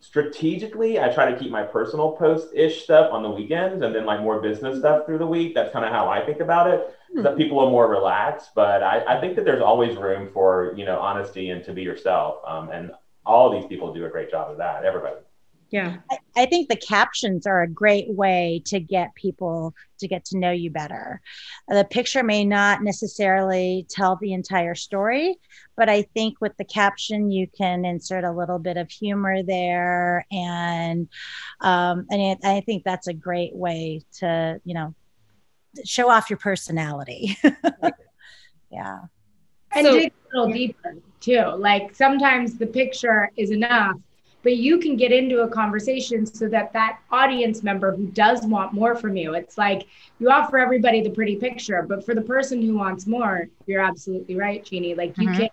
strategically, 0.00 0.98
I 0.98 1.12
try 1.12 1.30
to 1.30 1.38
keep 1.38 1.50
my 1.50 1.62
personal 1.62 2.12
post 2.12 2.48
ish 2.54 2.82
stuff 2.82 3.12
on 3.12 3.22
the 3.22 3.30
weekends 3.30 3.82
and 3.82 3.94
then 3.94 4.06
like 4.06 4.20
more 4.20 4.40
business 4.40 4.78
stuff 4.78 5.06
through 5.06 5.18
the 5.18 5.26
week. 5.26 5.54
That's 5.54 5.72
kind 5.72 5.84
of 5.84 5.92
how 5.92 6.08
I 6.08 6.24
think 6.24 6.40
about 6.40 6.68
it. 6.68 6.80
Mm-hmm. 7.12 7.22
That 7.22 7.36
people 7.36 7.60
are 7.60 7.70
more 7.70 7.88
relaxed, 7.88 8.50
but 8.54 8.82
I, 8.82 9.16
I, 9.16 9.20
think 9.20 9.34
that 9.36 9.44
there's 9.44 9.60
always 9.62 9.96
room 9.96 10.30
for 10.32 10.72
you 10.76 10.84
know 10.84 11.00
honesty 11.00 11.50
and 11.50 11.64
to 11.64 11.72
be 11.72 11.82
yourself. 11.82 12.36
Um, 12.46 12.70
and 12.70 12.92
all 13.26 13.50
these 13.50 13.66
people 13.66 13.92
do 13.92 14.06
a 14.06 14.08
great 14.08 14.30
job 14.30 14.50
of 14.50 14.58
that. 14.58 14.84
Everybody. 14.84 15.16
Yeah. 15.70 15.98
I, 16.10 16.18
I, 16.36 16.46
think 16.46 16.68
the 16.68 16.76
captions 16.76 17.46
are 17.46 17.62
a 17.62 17.68
great 17.68 18.08
way 18.08 18.60
to 18.66 18.80
get 18.80 19.14
people 19.14 19.72
to 20.00 20.08
get 20.08 20.24
to 20.26 20.38
know 20.38 20.50
you 20.50 20.68
better. 20.70 21.20
The 21.68 21.86
picture 21.88 22.24
may 22.24 22.44
not 22.44 22.82
necessarily 22.82 23.86
tell 23.88 24.16
the 24.16 24.32
entire 24.32 24.74
story, 24.74 25.36
but 25.76 25.88
I 25.88 26.02
think 26.02 26.40
with 26.40 26.56
the 26.56 26.64
caption, 26.64 27.30
you 27.30 27.46
can 27.56 27.84
insert 27.84 28.24
a 28.24 28.32
little 28.32 28.58
bit 28.58 28.78
of 28.78 28.90
humor 28.90 29.44
there. 29.44 30.26
And, 30.32 31.08
um, 31.60 32.06
and 32.10 32.20
it, 32.20 32.38
I 32.42 32.62
think 32.62 32.82
that's 32.82 33.06
a 33.06 33.14
great 33.14 33.54
way 33.54 34.02
to, 34.18 34.60
you 34.64 34.74
know, 34.74 34.94
show 35.84 36.10
off 36.10 36.30
your 36.30 36.38
personality. 36.38 37.38
yeah. 38.72 38.98
And 39.72 39.86
so, 39.86 39.92
dig 39.92 40.12
a 40.12 40.36
little 40.36 40.52
deeper 40.52 40.96
too. 41.20 41.44
Like 41.56 41.94
sometimes 41.94 42.56
the 42.56 42.66
picture 42.66 43.30
is 43.36 43.52
enough 43.52 43.96
but 44.42 44.56
you 44.56 44.78
can 44.78 44.96
get 44.96 45.12
into 45.12 45.42
a 45.42 45.48
conversation 45.48 46.24
so 46.26 46.48
that 46.48 46.72
that 46.72 46.98
audience 47.10 47.62
member 47.62 47.94
who 47.94 48.06
does 48.08 48.44
want 48.46 48.72
more 48.72 48.94
from 48.94 49.16
you 49.16 49.34
it's 49.34 49.58
like 49.58 49.86
you 50.18 50.30
offer 50.30 50.58
everybody 50.58 51.02
the 51.02 51.10
pretty 51.10 51.36
picture 51.36 51.82
but 51.88 52.04
for 52.04 52.14
the 52.14 52.22
person 52.22 52.62
who 52.62 52.76
wants 52.76 53.06
more 53.06 53.48
you're 53.66 53.80
absolutely 53.80 54.36
right 54.36 54.64
jeannie 54.64 54.94
like 54.94 55.16
you 55.18 55.28
mm-hmm. 55.28 55.40
can 55.40 55.50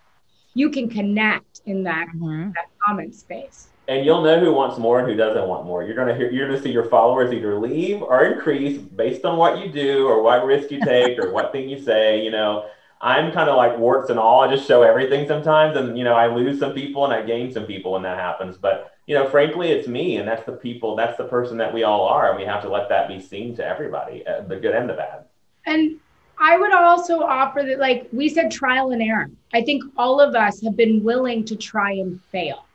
you 0.54 0.70
can 0.70 0.88
connect 0.88 1.60
in 1.66 1.84
that, 1.84 2.08
mm-hmm. 2.08 2.50
that 2.52 2.66
comment 2.84 3.14
space 3.14 3.68
and 3.86 4.04
you'll 4.04 4.22
know 4.22 4.38
who 4.38 4.52
wants 4.52 4.78
more 4.78 5.00
and 5.00 5.08
who 5.08 5.16
doesn't 5.16 5.46
want 5.46 5.66
more 5.66 5.82
you're 5.82 5.94
going 5.94 6.08
to 6.08 6.14
hear 6.14 6.30
you're 6.30 6.46
going 6.46 6.58
to 6.58 6.62
see 6.62 6.72
your 6.72 6.88
followers 6.88 7.32
either 7.32 7.58
leave 7.58 8.02
or 8.02 8.24
increase 8.24 8.78
based 8.78 9.24
on 9.24 9.36
what 9.36 9.58
you 9.58 9.70
do 9.70 10.06
or 10.06 10.22
what 10.22 10.44
risk 10.44 10.70
you 10.70 10.80
take 10.84 11.18
or 11.18 11.32
what 11.32 11.52
thing 11.52 11.68
you 11.68 11.80
say 11.82 12.22
you 12.22 12.30
know 12.30 12.66
I'm 13.00 13.32
kind 13.32 13.48
of 13.48 13.56
like 13.56 13.78
warts 13.78 14.10
and 14.10 14.18
all. 14.18 14.40
I 14.40 14.52
just 14.52 14.66
show 14.66 14.82
everything 14.82 15.26
sometimes, 15.28 15.76
and 15.76 15.96
you 15.96 16.04
know, 16.04 16.14
I 16.14 16.26
lose 16.26 16.58
some 16.58 16.72
people 16.72 17.04
and 17.04 17.14
I 17.14 17.22
gain 17.22 17.52
some 17.52 17.64
people 17.64 17.92
when 17.92 18.02
that 18.02 18.18
happens. 18.18 18.56
But 18.56 18.92
you 19.06 19.14
know, 19.14 19.28
frankly, 19.28 19.70
it's 19.70 19.88
me, 19.88 20.16
and 20.16 20.26
that's 20.28 20.44
the 20.44 20.52
people, 20.52 20.96
that's 20.96 21.16
the 21.16 21.24
person 21.24 21.56
that 21.58 21.72
we 21.72 21.84
all 21.84 22.06
are, 22.06 22.30
and 22.30 22.38
we 22.38 22.44
have 22.44 22.62
to 22.62 22.68
let 22.68 22.88
that 22.88 23.08
be 23.08 23.20
seen 23.20 23.54
to 23.56 23.64
everybody, 23.64 24.26
uh, 24.26 24.42
the 24.42 24.56
good 24.56 24.74
and 24.74 24.88
the 24.88 24.94
bad. 24.94 25.24
And 25.66 25.98
I 26.38 26.56
would 26.56 26.72
also 26.72 27.22
offer 27.22 27.62
that, 27.62 27.78
like 27.78 28.08
we 28.12 28.28
said, 28.28 28.50
trial 28.50 28.90
and 28.90 29.02
error. 29.02 29.30
I 29.52 29.62
think 29.62 29.82
all 29.96 30.20
of 30.20 30.34
us 30.34 30.62
have 30.62 30.76
been 30.76 31.02
willing 31.02 31.44
to 31.46 31.56
try 31.56 31.92
and 31.92 32.20
fail. 32.30 32.66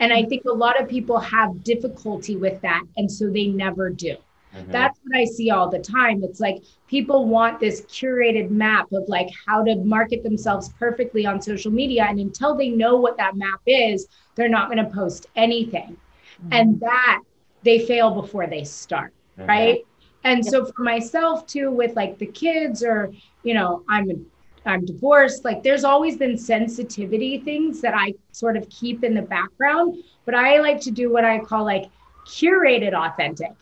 And 0.00 0.12
I 0.12 0.24
think 0.24 0.44
a 0.44 0.52
lot 0.52 0.80
of 0.80 0.88
people 0.88 1.18
have 1.18 1.62
difficulty 1.64 2.36
with 2.36 2.60
that. 2.62 2.82
And 2.96 3.10
so 3.10 3.30
they 3.30 3.46
never 3.46 3.88
do. 3.90 4.16
Mm-hmm. 4.56 4.72
That's 4.72 4.98
what 5.02 5.18
I 5.18 5.24
see 5.24 5.50
all 5.50 5.68
the 5.68 5.78
time. 5.78 6.22
It's 6.22 6.40
like 6.40 6.62
people 6.88 7.26
want 7.26 7.60
this 7.60 7.82
curated 7.82 8.50
map 8.50 8.90
of 8.92 9.04
like 9.08 9.28
how 9.46 9.62
to 9.64 9.76
market 9.76 10.22
themselves 10.22 10.70
perfectly 10.78 11.26
on 11.26 11.40
social 11.40 11.70
media. 11.70 12.06
And 12.08 12.18
until 12.18 12.54
they 12.54 12.68
know 12.68 12.96
what 12.96 13.16
that 13.18 13.36
map 13.36 13.60
is, 13.66 14.06
they're 14.34 14.48
not 14.48 14.70
going 14.70 14.84
to 14.84 14.90
post 14.90 15.26
anything. 15.36 15.96
Mm-hmm. 16.40 16.52
And 16.52 16.80
that 16.80 17.22
they 17.62 17.84
fail 17.86 18.10
before 18.10 18.46
they 18.46 18.64
start. 18.64 19.12
Mm-hmm. 19.38 19.48
Right. 19.48 19.86
And 20.24 20.44
so 20.44 20.64
for 20.64 20.82
myself 20.82 21.46
too, 21.46 21.70
with 21.70 21.94
like 21.94 22.18
the 22.18 22.26
kids 22.26 22.82
or, 22.82 23.12
you 23.44 23.54
know, 23.54 23.84
I'm 23.88 24.26
I'm 24.64 24.84
divorced. 24.84 25.44
Like 25.44 25.62
there's 25.62 25.84
always 25.84 26.16
been 26.16 26.36
sensitivity 26.36 27.38
things 27.38 27.80
that 27.82 27.94
I 27.94 28.14
sort 28.32 28.56
of 28.56 28.68
keep 28.68 29.04
in 29.04 29.14
the 29.14 29.22
background, 29.22 30.02
but 30.24 30.34
I 30.34 30.58
like 30.58 30.80
to 30.80 30.90
do 30.90 31.12
what 31.12 31.24
I 31.24 31.38
call 31.38 31.64
like 31.64 31.88
curated 32.26 32.92
authentic 32.92 33.52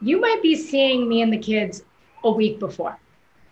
you 0.00 0.20
might 0.20 0.42
be 0.42 0.56
seeing 0.56 1.08
me 1.08 1.22
and 1.22 1.32
the 1.32 1.38
kids 1.38 1.84
a 2.24 2.30
week 2.30 2.58
before. 2.58 2.98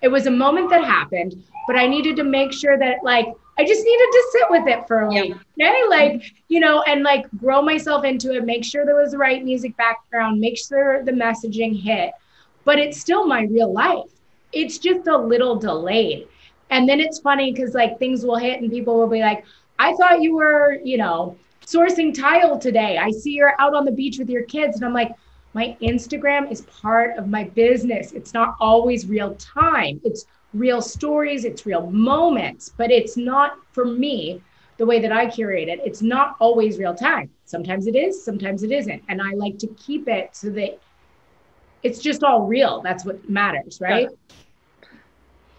It 0.03 0.09
was 0.09 0.27
a 0.27 0.31
moment 0.31 0.71
that 0.71 0.85
happened, 0.85 1.43
but 1.67 1.77
I 1.77 1.87
needed 1.87 2.17
to 2.17 2.25
make 2.25 2.53
sure 2.53 2.79
that 2.79 3.03
like 3.03 3.27
I 3.59 3.65
just 3.65 3.85
needed 3.85 4.07
to 4.13 4.29
sit 4.31 4.51
with 4.51 4.69
it 4.69 4.87
for 4.87 5.01
a 5.01 5.09
week. 5.09 5.35
Okay. 5.61 5.83
Like, 5.89 6.33
you 6.47 6.61
know, 6.61 6.83
and 6.83 7.03
like 7.03 7.27
grow 7.39 7.61
myself 7.61 8.05
into 8.05 8.33
it, 8.33 8.45
make 8.45 8.65
sure 8.65 8.87
there 8.87 8.95
was 8.95 9.11
the 9.11 9.19
right 9.19 9.45
music 9.45 9.77
background, 9.77 10.39
make 10.39 10.57
sure 10.57 11.03
the 11.05 11.11
messaging 11.11 11.81
hit. 11.81 12.13
But 12.65 12.79
it's 12.79 13.01
still 13.01 13.27
my 13.27 13.43
real 13.43 13.73
life. 13.73 14.11
It's 14.53 14.79
just 14.79 15.09
a 15.09 15.19
little 15.19 15.57
delayed. 15.57 16.29
And 16.71 16.89
then 16.89 17.01
it's 17.01 17.19
funny 17.19 17.53
because 17.53 17.75
like 17.75 17.99
things 17.99 18.25
will 18.25 18.37
hit 18.37 18.61
and 18.61 18.71
people 18.71 18.97
will 18.97 19.09
be 19.09 19.21
like, 19.21 19.45
I 19.81 19.95
thought 19.95 20.23
you 20.23 20.37
were, 20.37 20.79
you 20.85 20.97
know, 20.97 21.37
sourcing 21.67 22.15
tile 22.15 22.59
today. 22.59 22.97
I 22.99 23.11
see 23.11 23.33
you're 23.33 23.61
out 23.61 23.75
on 23.75 23.85
the 23.85 23.93
beach 23.93 24.19
with 24.19 24.31
your 24.31 24.45
kids. 24.45 24.77
And 24.77 24.85
I'm 24.85 24.95
like, 24.95 25.13
my 25.59 25.77
Instagram 25.83 26.49
is 26.53 26.61
part 26.83 27.19
of 27.19 27.27
my 27.27 27.43
business. 27.43 28.13
It's 28.13 28.33
not 28.33 28.55
always 28.61 29.07
real 29.07 29.35
time. 29.35 30.01
It's 30.05 30.25
real 30.55 30.81
stories, 30.81 31.45
it's 31.45 31.67
real 31.67 31.91
moments, 31.91 32.69
but 32.69 32.93
it's 32.93 33.17
not 33.17 33.59
for 33.73 33.85
me 33.85 34.41
the 34.77 34.87
way 34.87 35.01
that 35.01 35.11
I 35.11 35.27
curate 35.27 35.69
it. 35.69 35.81
It's 35.85 36.01
not 36.01 36.37
always 36.39 36.79
real 36.79 36.95
time. 36.95 37.29
Sometimes 37.45 37.89
it 37.89 37.97
is, 37.97 38.25
sometimes 38.25 38.63
it 38.63 38.71
isn't. 38.71 39.03
And 39.09 39.21
I 39.21 39.33
like 39.33 39.59
to 39.59 39.67
keep 39.87 40.07
it 40.07 40.37
so 40.37 40.49
that 40.51 40.79
it's 41.83 41.99
just 41.99 42.23
all 42.23 42.47
real. 42.47 42.81
That's 42.81 43.05
what 43.05 43.29
matters, 43.29 43.81
right? 43.81 44.09
Yeah. 44.09 44.89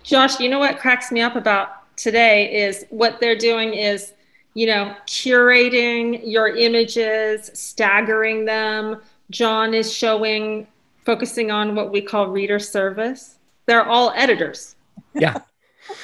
Josh, 0.03 0.39
you 0.39 0.49
know 0.49 0.59
what 0.59 0.79
cracks 0.79 1.11
me 1.11 1.19
up 1.19 1.35
about 1.35 1.95
today 1.97 2.63
is 2.63 2.85
what 2.89 3.19
they're 3.19 3.37
doing 3.37 3.73
is, 3.73 4.13
you 4.53 4.65
know, 4.65 4.95
curating 5.07 6.21
your 6.23 6.47
images, 6.55 7.51
staggering 7.53 8.45
them, 8.45 9.01
John 9.29 9.73
is 9.73 9.93
showing, 9.93 10.67
focusing 11.05 11.51
on 11.51 11.75
what 11.75 11.91
we 11.91 12.01
call 12.01 12.27
reader 12.27 12.59
service. 12.59 13.37
They're 13.65 13.85
all 13.85 14.11
editors. 14.15 14.75
Yeah. 15.13 15.37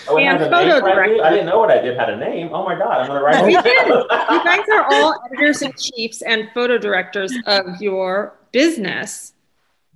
Oh, 0.08 0.18
and 0.18 0.40
photo 0.40 0.80
director. 0.80 1.24
I 1.24 1.30
didn't 1.30 1.46
know 1.46 1.60
what 1.60 1.70
I 1.70 1.80
did 1.80 1.96
had 1.96 2.10
a 2.10 2.18
name. 2.18 2.50
Oh 2.52 2.64
my 2.64 2.76
god, 2.76 3.02
I'm 3.02 3.08
gonna 3.08 3.22
write. 3.22 3.36
it 3.44 3.52
you 3.52 4.44
guys 4.44 4.68
are 4.74 4.88
all 4.92 5.16
editors 5.28 5.62
in 5.62 5.74
chiefs 5.74 6.24
and 6.24 6.50
photo 6.56 6.80
directors 6.80 7.32
of 7.46 7.80
your 7.80 8.36
business. 8.52 9.34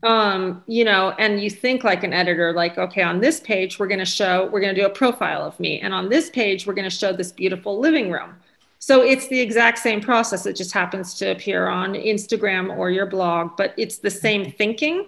Um, 0.03 0.63
you 0.67 0.85
know, 0.85 1.15
and 1.17 1.41
you 1.41 1.49
think 1.49 1.83
like 1.83 2.03
an 2.03 2.13
editor, 2.13 2.53
like, 2.53 2.77
okay, 2.77 3.01
on 3.01 3.19
this 3.19 3.39
page 3.39 3.79
we're 3.79 3.87
going 3.87 3.99
to 3.99 4.05
show, 4.05 4.47
we're 4.51 4.61
going 4.61 4.73
to 4.73 4.79
do 4.79 4.85
a 4.85 4.91
profile 4.91 5.43
of 5.43 5.59
me, 5.59 5.79
and 5.81 5.93
on 5.93 6.07
this 6.07 6.29
page 6.29 6.67
we're 6.67 6.75
going 6.75 6.89
to 6.89 6.95
show 6.95 7.11
this 7.11 7.31
beautiful 7.31 7.79
living 7.79 8.11
room. 8.11 8.35
So 8.79 9.01
it's 9.01 9.27
the 9.27 9.39
exact 9.39 9.77
same 9.77 10.01
process. 10.01 10.45
It 10.45 10.55
just 10.55 10.71
happens 10.71 11.13
to 11.15 11.31
appear 11.31 11.67
on 11.67 11.93
Instagram 11.93 12.75
or 12.77 12.89
your 12.89 13.05
blog, 13.05 13.57
but 13.57 13.73
it's 13.77 13.97
the 13.97 14.09
same 14.09 14.51
thinking. 14.51 15.05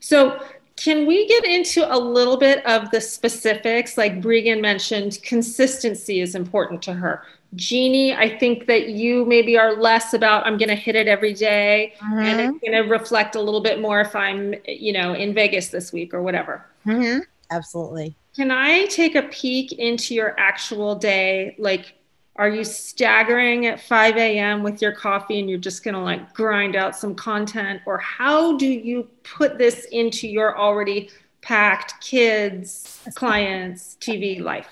So 0.00 0.40
can 0.76 1.06
we 1.06 1.26
get 1.26 1.44
into 1.44 1.92
a 1.92 1.98
little 1.98 2.36
bit 2.36 2.64
of 2.64 2.90
the 2.92 3.00
specifics? 3.00 3.98
Like 3.98 4.20
Breegan 4.20 4.60
mentioned, 4.60 5.18
consistency 5.22 6.20
is 6.20 6.36
important 6.36 6.80
to 6.82 6.94
her. 6.94 7.24
Jeannie, 7.54 8.14
I 8.14 8.38
think 8.38 8.66
that 8.66 8.90
you 8.90 9.24
maybe 9.24 9.58
are 9.58 9.74
less 9.74 10.14
about 10.14 10.46
I'm 10.46 10.58
going 10.58 10.68
to 10.68 10.74
hit 10.74 10.94
it 10.94 11.08
every 11.08 11.32
day, 11.32 11.94
mm-hmm. 11.98 12.18
and 12.18 12.40
it's 12.40 12.58
going 12.60 12.82
to 12.84 12.88
reflect 12.90 13.34
a 13.34 13.40
little 13.40 13.62
bit 13.62 13.80
more 13.80 14.00
if 14.00 14.14
I'm, 14.14 14.54
you 14.66 14.92
know, 14.92 15.14
in 15.14 15.34
Vegas 15.34 15.68
this 15.68 15.92
week 15.92 16.12
or 16.12 16.22
whatever. 16.22 16.64
Mm-hmm. 16.86 17.20
Absolutely. 17.50 18.14
Can 18.36 18.50
I 18.50 18.86
take 18.86 19.14
a 19.14 19.22
peek 19.22 19.72
into 19.72 20.14
your 20.14 20.38
actual 20.38 20.94
day? 20.94 21.56
Like, 21.58 21.94
are 22.38 22.48
you 22.48 22.62
staggering 22.62 23.66
at 23.66 23.80
5 23.80 24.16
a.m. 24.16 24.62
with 24.62 24.80
your 24.80 24.92
coffee 24.92 25.40
and 25.40 25.50
you're 25.50 25.58
just 25.58 25.82
going 25.82 25.94
to 25.94 26.00
like 26.00 26.32
grind 26.32 26.76
out 26.76 26.96
some 26.96 27.14
content? 27.16 27.82
Or 27.84 27.98
how 27.98 28.56
do 28.56 28.66
you 28.66 29.08
put 29.24 29.58
this 29.58 29.86
into 29.86 30.28
your 30.28 30.56
already 30.56 31.10
packed 31.42 32.00
kids, 32.00 33.00
clients, 33.16 33.96
TV 34.00 34.40
life? 34.40 34.68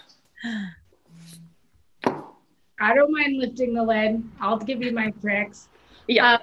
I 2.05 2.95
don't 2.95 3.11
mind 3.11 3.39
lifting 3.39 3.75
the 3.75 3.83
lid. 3.83 4.23
I'll 4.41 4.59
give 4.59 4.81
you 4.81 4.93
my 4.93 5.11
tricks. 5.21 5.69
Yeah. 6.07 6.35
Um, 6.35 6.41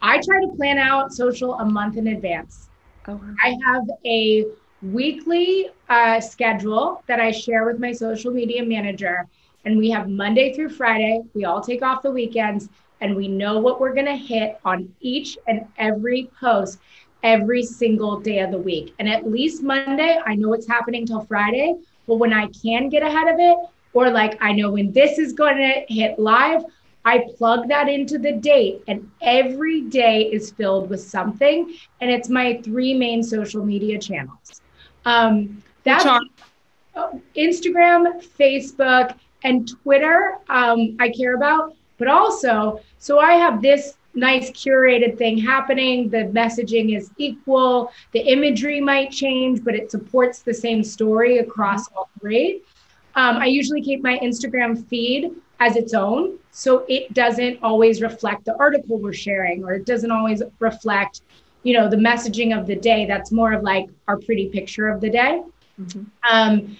I 0.00 0.20
try 0.22 0.40
to 0.40 0.48
plan 0.56 0.78
out 0.78 1.12
social 1.12 1.54
a 1.54 1.66
month 1.66 1.98
in 1.98 2.06
advance. 2.06 2.70
Oh. 3.08 3.20
I 3.44 3.56
have 3.66 3.84
a 4.06 4.46
weekly 4.80 5.68
uh, 5.90 6.20
schedule 6.20 7.02
that 7.08 7.20
I 7.20 7.30
share 7.30 7.66
with 7.66 7.78
my 7.78 7.92
social 7.92 8.32
media 8.32 8.64
manager 8.64 9.26
and 9.66 9.76
we 9.76 9.90
have 9.90 10.08
Monday 10.08 10.54
through 10.54 10.70
Friday. 10.70 11.22
We 11.34 11.44
all 11.44 11.60
take 11.60 11.82
off 11.82 12.00
the 12.00 12.10
weekends 12.10 12.68
and 13.00 13.14
we 13.14 13.28
know 13.28 13.58
what 13.58 13.80
we're 13.80 13.92
going 13.92 14.06
to 14.06 14.16
hit 14.16 14.58
on 14.64 14.94
each 15.00 15.36
and 15.46 15.66
every 15.76 16.30
post 16.40 16.78
every 17.22 17.64
single 17.64 18.20
day 18.20 18.38
of 18.38 18.52
the 18.52 18.58
week. 18.58 18.94
And 19.00 19.08
at 19.08 19.28
least 19.28 19.62
Monday, 19.64 20.20
I 20.24 20.36
know 20.36 20.48
what's 20.48 20.68
happening 20.68 21.04
till 21.04 21.22
Friday. 21.22 21.74
But 22.06 22.16
when 22.16 22.32
I 22.32 22.46
can 22.62 22.88
get 22.88 23.02
ahead 23.02 23.26
of 23.26 23.40
it, 23.40 23.58
or 23.92 24.10
like 24.10 24.38
I 24.40 24.52
know 24.52 24.70
when 24.70 24.92
this 24.92 25.18
is 25.18 25.32
going 25.32 25.56
to 25.56 25.92
hit 25.92 26.18
live, 26.18 26.62
I 27.04 27.26
plug 27.36 27.68
that 27.68 27.88
into 27.88 28.18
the 28.18 28.32
date, 28.32 28.82
and 28.88 29.08
every 29.22 29.82
day 29.82 30.22
is 30.22 30.50
filled 30.50 30.90
with 30.90 31.00
something. 31.00 31.74
And 32.00 32.10
it's 32.10 32.28
my 32.28 32.60
three 32.62 32.94
main 32.94 33.22
social 33.22 33.64
media 33.64 33.98
channels. 33.98 34.60
Um, 35.04 35.62
that's 35.84 36.04
Instagram, 37.36 38.24
Facebook, 38.38 39.16
and 39.46 39.68
Twitter, 39.68 40.38
um, 40.48 40.96
I 40.98 41.08
care 41.08 41.36
about, 41.36 41.74
but 41.98 42.08
also, 42.08 42.80
so 42.98 43.20
I 43.20 43.32
have 43.32 43.62
this 43.62 43.96
nice 44.14 44.50
curated 44.50 45.16
thing 45.16 45.38
happening. 45.38 46.08
The 46.08 46.24
messaging 46.40 46.96
is 46.96 47.10
equal. 47.16 47.92
The 48.12 48.20
imagery 48.20 48.80
might 48.80 49.10
change, 49.10 49.62
but 49.62 49.74
it 49.74 49.90
supports 49.90 50.40
the 50.40 50.52
same 50.52 50.82
story 50.82 51.38
across 51.38 51.86
all 51.94 52.08
three. 52.20 52.62
Um, 53.14 53.36
I 53.36 53.46
usually 53.46 53.82
keep 53.82 54.02
my 54.02 54.18
Instagram 54.18 54.84
feed 54.88 55.30
as 55.60 55.76
its 55.76 55.94
own. 55.94 56.38
So 56.50 56.84
it 56.88 57.14
doesn't 57.14 57.62
always 57.62 58.02
reflect 58.02 58.46
the 58.46 58.56
article 58.56 58.98
we're 58.98 59.12
sharing, 59.12 59.62
or 59.64 59.74
it 59.74 59.86
doesn't 59.86 60.10
always 60.10 60.42
reflect, 60.58 61.20
you 61.62 61.74
know, 61.74 61.88
the 61.88 61.96
messaging 61.96 62.58
of 62.58 62.66
the 62.66 62.76
day. 62.76 63.06
That's 63.06 63.30
more 63.30 63.52
of 63.52 63.62
like 63.62 63.86
our 64.08 64.18
pretty 64.18 64.48
picture 64.48 64.88
of 64.88 65.00
the 65.00 65.10
day. 65.10 65.42
Mm-hmm. 65.80 66.04
Um, 66.30 66.76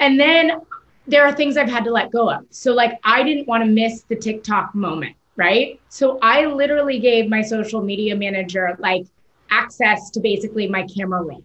and 0.00 0.18
then 0.18 0.60
there 1.06 1.24
are 1.24 1.32
things 1.32 1.56
I've 1.56 1.70
had 1.70 1.84
to 1.84 1.90
let 1.90 2.10
go 2.10 2.30
of. 2.30 2.46
So, 2.50 2.72
like, 2.72 2.98
I 3.04 3.22
didn't 3.22 3.48
want 3.48 3.64
to 3.64 3.70
miss 3.70 4.02
the 4.02 4.16
TikTok 4.16 4.74
moment, 4.74 5.16
right? 5.36 5.80
So, 5.88 6.18
I 6.22 6.46
literally 6.46 6.98
gave 6.98 7.28
my 7.28 7.42
social 7.42 7.82
media 7.82 8.16
manager 8.16 8.76
like 8.78 9.06
access 9.50 10.10
to 10.10 10.20
basically 10.20 10.68
my 10.68 10.86
camera 10.86 11.22
roll 11.22 11.42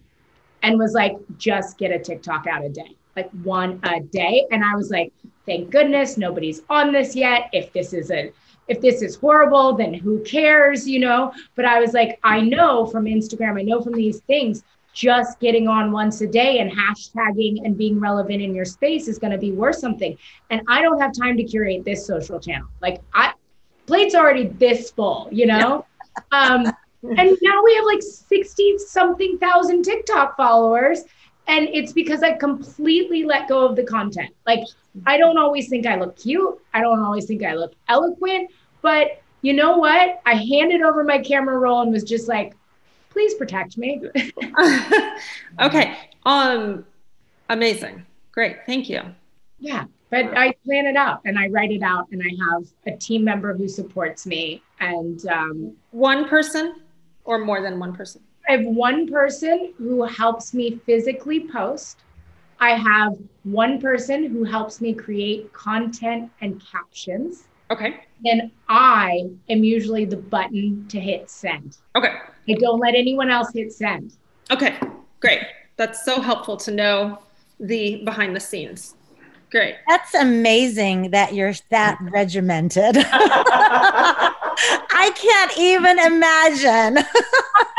and 0.62 0.78
was 0.78 0.92
like, 0.92 1.16
just 1.36 1.78
get 1.78 1.90
a 1.90 1.98
TikTok 1.98 2.46
out 2.46 2.64
a 2.64 2.68
day, 2.68 2.96
like 3.16 3.30
one 3.42 3.80
a 3.84 4.00
day. 4.00 4.46
And 4.50 4.64
I 4.64 4.74
was 4.74 4.90
like, 4.90 5.12
thank 5.46 5.70
goodness 5.70 6.16
nobody's 6.16 6.62
on 6.70 6.92
this 6.92 7.14
yet. 7.14 7.50
If 7.52 7.72
this 7.72 7.92
is 7.92 8.10
a 8.10 8.32
if 8.68 8.82
this 8.82 9.00
is 9.00 9.16
horrible, 9.16 9.72
then 9.74 9.94
who 9.94 10.22
cares, 10.24 10.86
you 10.86 11.00
know? 11.00 11.32
But 11.54 11.64
I 11.64 11.80
was 11.80 11.94
like, 11.94 12.18
I 12.22 12.42
know 12.42 12.84
from 12.84 13.06
Instagram, 13.06 13.58
I 13.58 13.62
know 13.62 13.80
from 13.80 13.94
these 13.94 14.20
things, 14.20 14.62
just 14.98 15.38
getting 15.38 15.68
on 15.68 15.92
once 15.92 16.22
a 16.22 16.26
day 16.26 16.58
and 16.58 16.72
hashtagging 16.72 17.64
and 17.64 17.78
being 17.78 18.00
relevant 18.00 18.42
in 18.42 18.52
your 18.52 18.64
space 18.64 19.06
is 19.06 19.16
going 19.16 19.30
to 19.30 19.38
be 19.38 19.52
worth 19.52 19.76
something. 19.76 20.18
And 20.50 20.60
I 20.66 20.82
don't 20.82 21.00
have 21.00 21.12
time 21.12 21.36
to 21.36 21.44
curate 21.44 21.84
this 21.84 22.04
social 22.04 22.40
channel. 22.40 22.66
Like 22.82 23.00
I 23.14 23.32
plate's 23.86 24.16
already 24.16 24.48
this 24.48 24.90
full, 24.90 25.28
you 25.30 25.46
know? 25.46 25.86
um, 26.32 26.66
and 27.04 27.38
now 27.40 27.62
we 27.62 27.76
have 27.76 27.84
like 27.84 28.02
60 28.02 28.78
something 28.78 29.38
thousand 29.38 29.84
TikTok 29.84 30.36
followers. 30.36 31.04
And 31.46 31.68
it's 31.68 31.92
because 31.92 32.24
I 32.24 32.32
completely 32.32 33.22
let 33.22 33.48
go 33.48 33.64
of 33.64 33.76
the 33.76 33.84
content. 33.84 34.34
Like 34.48 34.64
I 35.06 35.16
don't 35.16 35.38
always 35.38 35.68
think 35.68 35.86
I 35.86 35.94
look 35.94 36.18
cute. 36.18 36.60
I 36.74 36.80
don't 36.80 37.00
always 37.00 37.26
think 37.26 37.44
I 37.44 37.54
look 37.54 37.72
eloquent, 37.86 38.50
but 38.82 39.22
you 39.42 39.52
know 39.52 39.78
what? 39.78 40.20
I 40.26 40.34
handed 40.34 40.82
over 40.82 41.04
my 41.04 41.18
camera 41.18 41.56
roll 41.56 41.82
and 41.82 41.92
was 41.92 42.02
just 42.02 42.26
like, 42.26 42.56
please 43.10 43.34
protect 43.34 43.78
me. 43.78 44.02
okay. 45.60 45.96
Um, 46.24 46.84
amazing. 47.48 48.04
Great. 48.32 48.58
Thank 48.66 48.88
you. 48.88 49.02
Yeah. 49.58 49.84
But 50.10 50.36
I 50.36 50.52
plan 50.64 50.86
it 50.86 50.96
out 50.96 51.20
and 51.26 51.38
I 51.38 51.48
write 51.48 51.70
it 51.70 51.82
out 51.82 52.06
and 52.12 52.22
I 52.22 52.30
have 52.52 52.64
a 52.86 52.96
team 52.96 53.24
member 53.24 53.54
who 53.54 53.68
supports 53.68 54.26
me 54.26 54.62
and 54.80 55.26
um, 55.26 55.76
one 55.90 56.28
person 56.28 56.76
or 57.24 57.38
more 57.38 57.60
than 57.60 57.78
one 57.78 57.94
person. 57.94 58.22
I 58.48 58.52
have 58.52 58.64
one 58.64 59.06
person 59.06 59.74
who 59.76 60.04
helps 60.04 60.54
me 60.54 60.80
physically 60.86 61.40
post. 61.40 62.04
I 62.58 62.70
have 62.70 63.18
one 63.42 63.80
person 63.80 64.24
who 64.24 64.44
helps 64.44 64.80
me 64.80 64.94
create 64.94 65.52
content 65.52 66.30
and 66.40 66.62
captions. 66.72 67.48
Okay. 67.70 68.00
And 68.24 68.50
I 68.68 69.28
am 69.50 69.62
usually 69.62 70.06
the 70.06 70.16
button 70.16 70.88
to 70.88 70.98
hit 70.98 71.28
send. 71.28 71.76
Okay. 71.94 72.14
I 72.48 72.54
don't 72.54 72.78
let 72.78 72.94
anyone 72.94 73.30
else 73.30 73.52
hit 73.52 73.72
send. 73.72 74.14
Okay, 74.50 74.78
great. 75.20 75.42
That's 75.76 76.04
so 76.04 76.20
helpful 76.20 76.56
to 76.58 76.70
know 76.70 77.18
the 77.60 78.02
behind 78.04 78.34
the 78.34 78.40
scenes. 78.40 78.94
Great. 79.50 79.76
That's 79.86 80.14
amazing 80.14 81.10
that 81.12 81.34
you're 81.34 81.54
that 81.70 81.96
mm-hmm. 81.96 82.08
regimented. 82.08 82.96
I 85.00 85.12
can't 85.14 85.58
even 85.58 85.98
imagine. 85.98 87.04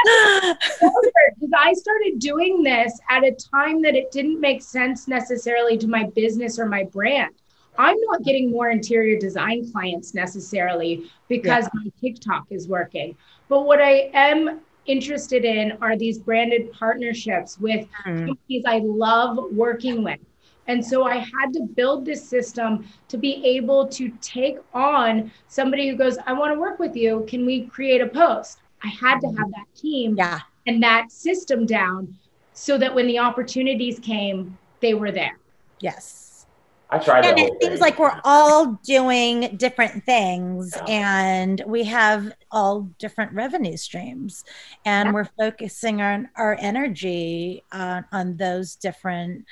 Because 0.01 1.51
I 1.57 1.73
started 1.73 2.19
doing 2.19 2.63
this 2.63 2.97
at 3.09 3.23
a 3.23 3.31
time 3.31 3.81
that 3.81 3.95
it 3.95 4.11
didn't 4.11 4.39
make 4.39 4.61
sense 4.61 5.09
necessarily 5.09 5.77
to 5.77 5.87
my 5.87 6.05
business 6.15 6.57
or 6.57 6.65
my 6.65 6.83
brand. 6.85 7.33
I'm 7.77 7.97
not 8.09 8.23
getting 8.23 8.49
more 8.49 8.69
interior 8.69 9.19
design 9.19 9.69
clients 9.71 10.13
necessarily 10.13 11.09
because 11.27 11.65
yeah. 11.65 11.81
my 11.83 11.91
TikTok 12.01 12.45
is 12.49 12.67
working. 12.67 13.15
But 13.49 13.65
what 13.65 13.81
I 13.81 14.09
am 14.13 14.61
interested 14.85 15.43
in 15.43 15.73
are 15.81 15.97
these 15.97 16.17
branded 16.17 16.71
partnerships 16.71 17.59
with 17.59 17.85
mm. 18.05 18.27
companies 18.27 18.63
I 18.65 18.79
love 18.79 19.37
working 19.51 20.03
with. 20.03 20.19
And 20.67 20.85
so 20.85 21.03
I 21.03 21.15
had 21.15 21.51
to 21.53 21.61
build 21.61 22.05
this 22.05 22.23
system 22.23 22.87
to 23.07 23.17
be 23.17 23.43
able 23.43 23.87
to 23.87 24.09
take 24.21 24.59
on 24.73 25.31
somebody 25.47 25.89
who 25.89 25.95
goes, 25.95 26.19
I 26.27 26.33
want 26.33 26.53
to 26.53 26.59
work 26.59 26.77
with 26.77 26.95
you. 26.95 27.25
Can 27.27 27.43
we 27.43 27.65
create 27.65 28.01
a 28.01 28.07
post? 28.07 28.59
I 28.83 28.87
had 28.87 29.19
to 29.21 29.27
have 29.27 29.49
that 29.51 29.65
team 29.75 30.15
yeah. 30.15 30.41
and 30.67 30.81
that 30.83 31.11
system 31.11 31.65
down 31.65 32.15
so 32.53 32.77
that 32.77 32.93
when 32.93 33.07
the 33.07 33.17
opportunities 33.17 33.99
came, 33.99 34.57
they 34.79 34.93
were 34.93 35.11
there. 35.11 35.39
Yes. 35.79 36.28
I 36.91 36.97
tried 36.97 37.25
and 37.25 37.37
it 37.37 37.53
seems 37.61 37.79
like 37.79 37.99
we're 37.99 38.19
all 38.23 38.79
doing 38.83 39.55
different 39.57 40.03
things 40.05 40.73
yeah. 40.75 40.85
and 40.87 41.63
we 41.67 41.83
have 41.83 42.33
all 42.51 42.81
different 42.97 43.31
revenue 43.33 43.77
streams 43.77 44.43
and 44.85 45.07
yeah. 45.07 45.13
we're 45.13 45.29
focusing 45.37 46.01
on 46.01 46.29
our 46.35 46.57
energy 46.59 47.63
on, 47.71 48.05
on 48.11 48.37
those 48.37 48.75
different 48.75 49.45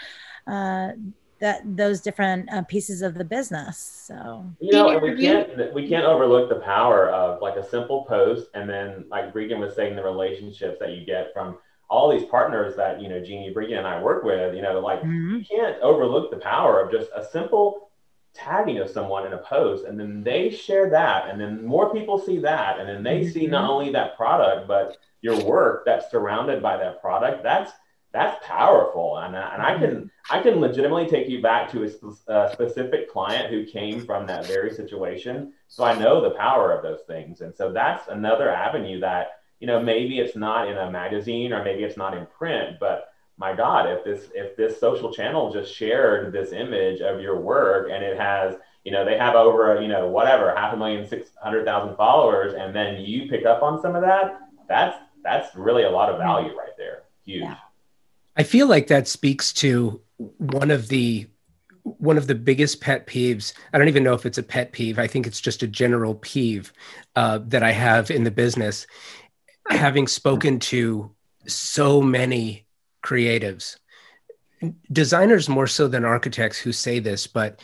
uh, 0.48 0.94
that 1.40 1.62
those 1.78 2.02
different 2.02 2.52
uh, 2.52 2.64
pieces 2.64 3.04
of 3.04 3.14
the 3.14 3.24
business 3.24 3.78
so 4.08 4.44
you 4.60 4.72
know 4.72 4.98
we 4.98 5.16
can't 5.16 5.74
we 5.76 5.88
can't 5.88 6.06
overlook 6.06 6.50
the 6.50 6.56
power 6.56 7.10
of 7.10 7.40
like 7.40 7.56
a 7.56 7.70
simple 7.70 8.04
post 8.06 8.48
and 8.56 8.68
then 8.68 9.06
like 9.10 9.32
Breegan 9.32 9.60
was 9.60 9.76
saying 9.76 9.96
the 9.96 10.04
relationships 10.04 10.78
that 10.80 10.94
you 10.94 11.06
get 11.06 11.32
from 11.34 11.60
all 11.90 12.12
these 12.12 12.28
partners 12.30 12.76
that 12.76 13.02
you 13.02 13.10
know 13.10 13.24
Jeannie, 13.24 13.54
Briggy, 13.54 13.78
and 13.78 13.88
I 13.88 14.02
work 14.02 14.24
with, 14.24 14.56
you 14.56 14.62
know, 14.62 14.80
like 14.80 15.00
mm-hmm. 15.00 15.38
you 15.38 15.46
can't 15.46 15.82
overlook 15.82 16.32
the 16.32 16.38
power 16.38 16.82
of 16.82 16.92
just 16.92 17.10
a 17.16 17.24
simple 17.24 17.90
tagging 18.34 18.78
of 18.80 18.90
someone 18.90 19.26
in 19.26 19.34
a 19.34 19.38
post, 19.38 19.86
and 19.86 20.00
then 20.00 20.24
they 20.24 20.50
share 20.50 20.90
that, 20.90 21.30
and 21.30 21.40
then 21.40 21.66
more 21.66 21.94
people 21.94 22.20
see 22.20 22.40
that, 22.40 22.80
and 22.80 22.88
then 22.88 23.04
they 23.04 23.22
mm-hmm. 23.22 23.32
see 23.32 23.48
not 23.48 23.70
only 23.70 23.92
that 23.92 24.16
product 24.18 24.68
but 24.68 24.98
your 25.22 25.44
work 25.44 25.84
that's 25.86 26.12
surrounded 26.12 26.62
by 26.62 26.78
that 26.78 27.02
product. 27.02 27.44
That's 27.44 27.72
that's 28.14 28.46
powerful, 28.46 29.18
and, 29.18 29.36
and 29.36 29.62
I 29.62 29.78
can 29.78 29.90
mm-hmm. 29.90 30.36
I 30.36 30.42
can 30.42 30.60
legitimately 30.60 31.08
take 31.08 31.30
you 31.30 31.42
back 31.42 31.72
to 31.72 31.84
a, 31.84 32.34
a 32.34 32.52
specific 32.52 33.12
client 33.12 33.50
who 33.50 33.66
came 33.66 34.06
from 34.06 34.26
that 34.28 34.46
very 34.46 34.74
situation. 34.74 35.54
So 35.68 35.84
I 35.84 35.98
know 35.98 36.22
the 36.22 36.32
power 36.32 36.72
of 36.72 36.84
those 36.84 37.02
things, 37.08 37.42
and 37.42 37.56
so 37.56 37.72
that's 37.72 38.08
another 38.08 38.50
avenue 38.50 39.00
that 39.02 39.37
you 39.60 39.68
know, 39.68 39.82
maybe 39.82 40.20
it's 40.20 40.36
not 40.36 40.68
in 40.68 40.78
a 40.78 40.92
magazine 40.92 41.54
or 41.54 41.64
maybe 41.64 41.84
it's 41.84 41.98
not 41.98 42.16
in 42.16 42.28
print, 42.38 42.78
but 42.80 43.10
my 43.38 43.56
God, 43.56 43.88
if 43.88 44.04
this 44.04 44.30
if 44.34 44.56
this 44.58 44.80
social 44.80 45.14
channel 45.14 45.54
just 45.54 45.74
shared 45.74 46.34
this 46.34 46.52
image 46.52 47.02
of 47.02 47.22
your 47.22 47.40
work 47.40 47.90
and 47.92 48.04
it 48.04 48.18
has, 48.18 48.56
you 48.84 48.92
know, 48.92 49.06
they 49.06 49.18
have 49.18 49.36
over, 49.36 49.80
you 49.82 49.88
know, 49.88 50.08
whatever, 50.08 50.54
half 50.56 50.74
a 50.74 50.78
million, 50.78 51.08
six 51.08 51.30
hundred 51.42 51.66
thousand 51.66 51.96
followers, 51.96 52.54
and 52.56 52.76
then 52.76 53.00
you 53.02 53.30
pick 53.30 53.46
up 53.46 53.62
on 53.62 53.82
some 53.82 53.96
of 53.96 54.02
that, 54.02 54.40
that's 54.68 54.98
that's 55.24 55.56
really 55.56 55.84
a 55.84 55.90
lot 55.90 56.10
of 56.10 56.18
value 56.18 56.58
right 56.58 56.76
there. 56.78 57.04
Huge. 57.26 57.44
Yeah. 57.44 57.58
I 58.36 58.44
feel 58.44 58.68
like 58.68 58.88
that 58.88 59.08
speaks 59.08 59.54
to 59.54 60.02
one 60.38 60.72
of 60.72 60.88
the 60.88 61.28
one 61.84 62.18
of 62.18 62.28
the 62.28 62.36
biggest 62.36 62.82
pet 62.82 63.08
peeves. 63.08 63.54
I 63.72 63.78
don't 63.78 63.88
even 63.88 64.04
know 64.04 64.14
if 64.14 64.26
it's 64.26 64.38
a 64.38 64.44
pet 64.44 64.72
peeve. 64.72 65.00
I 65.00 65.08
think 65.08 65.26
it's 65.26 65.40
just 65.40 65.64
a 65.64 65.68
general 65.68 66.16
peeve 66.16 66.74
uh, 67.16 67.40
that 67.46 67.64
I 67.64 67.72
have 67.72 68.12
in 68.12 68.24
the 68.24 68.32
business 68.32 68.88
having 69.70 70.08
spoken 70.08 70.60
to 70.60 71.12
so 71.46 72.02
many 72.02 72.66
creatives, 73.04 73.78
designers 74.92 75.48
more 75.48 75.68
so 75.68 75.88
than 75.88 76.06
architects 76.06 76.58
who 76.58 76.72
say 76.72 77.00
this, 77.00 77.28
but 77.28 77.62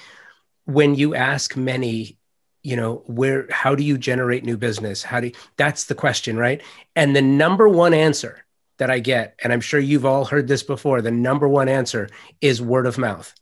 when 0.66 0.96
you 0.96 1.16
ask 1.16 1.58
many, 1.58 2.18
you 2.62 2.76
know, 2.76 3.04
where, 3.08 3.48
how 3.50 3.76
do 3.76 3.84
you 3.84 3.98
generate 3.98 4.46
new 4.46 4.58
business? 4.58 5.04
How 5.04 5.20
do 5.20 5.28
you, 5.28 5.34
that's 5.58 5.86
the 5.86 5.96
question, 5.96 6.38
right? 6.38 6.62
And 6.96 7.16
the 7.16 7.22
number 7.22 7.68
one 7.68 7.94
answer 7.94 8.46
that 8.78 8.90
I 8.90 9.00
get, 9.00 9.38
and 9.44 9.52
I'm 9.52 9.62
sure 9.62 9.80
you've 9.80 10.06
all 10.06 10.26
heard 10.26 10.48
this 10.48 10.64
before, 10.64 11.02
the 11.02 11.12
number 11.12 11.48
one 11.48 11.68
answer 11.68 12.10
is 12.42 12.62
word 12.62 12.86
of 12.86 12.98
mouth. 12.98 13.34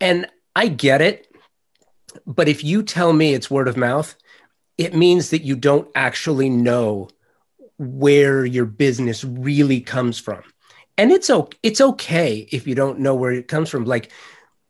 And 0.00 0.26
I 0.54 0.68
get 0.68 1.00
it. 1.00 1.26
But 2.26 2.48
if 2.48 2.62
you 2.62 2.82
tell 2.82 3.12
me 3.12 3.34
it's 3.34 3.50
word 3.50 3.68
of 3.68 3.76
mouth, 3.76 4.14
it 4.78 4.94
means 4.94 5.30
that 5.30 5.42
you 5.42 5.56
don't 5.56 5.88
actually 5.94 6.48
know 6.48 7.08
where 7.78 8.44
your 8.44 8.64
business 8.64 9.24
really 9.24 9.80
comes 9.80 10.18
from. 10.18 10.42
And 10.98 11.10
it's 11.10 11.30
okay, 11.30 11.58
it's 11.62 11.80
okay 11.80 12.48
if 12.52 12.66
you 12.66 12.74
don't 12.74 13.00
know 13.00 13.14
where 13.14 13.32
it 13.32 13.48
comes 13.48 13.70
from. 13.70 13.84
Like 13.84 14.12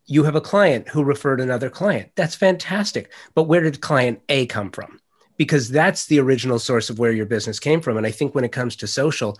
you 0.06 0.24
have 0.24 0.36
a 0.36 0.40
client 0.40 0.88
who 0.88 1.04
referred 1.04 1.40
another 1.40 1.70
client. 1.70 2.10
That's 2.14 2.34
fantastic. 2.34 3.12
But 3.34 3.44
where 3.44 3.60
did 3.60 3.80
client 3.80 4.20
A 4.28 4.46
come 4.46 4.70
from? 4.70 5.00
Because 5.36 5.68
that's 5.68 6.06
the 6.06 6.20
original 6.20 6.58
source 6.58 6.90
of 6.90 6.98
where 6.98 7.12
your 7.12 7.26
business 7.26 7.58
came 7.58 7.80
from. 7.80 7.96
And 7.96 8.06
I 8.06 8.10
think 8.10 8.34
when 8.34 8.44
it 8.44 8.52
comes 8.52 8.76
to 8.76 8.86
social, 8.86 9.38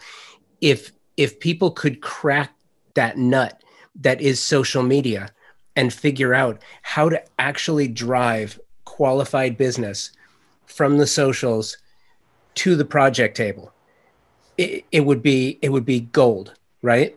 if 0.60 0.92
if 1.16 1.40
people 1.40 1.70
could 1.70 2.00
crack 2.00 2.52
that 2.94 3.18
nut 3.18 3.62
that 4.00 4.20
is 4.20 4.40
social 4.40 4.82
media 4.82 5.30
and 5.76 5.92
figure 5.92 6.34
out 6.34 6.62
how 6.82 7.08
to 7.08 7.22
actually 7.38 7.88
drive 7.88 8.58
qualified 8.84 9.56
business 9.56 10.10
from 10.72 10.98
the 10.98 11.06
socials 11.06 11.76
to 12.54 12.76
the 12.76 12.84
project 12.84 13.36
table, 13.36 13.72
it, 14.58 14.84
it 14.90 15.00
would 15.00 15.22
be 15.22 15.58
it 15.62 15.70
would 15.70 15.84
be 15.84 16.00
gold, 16.00 16.54
right? 16.82 17.16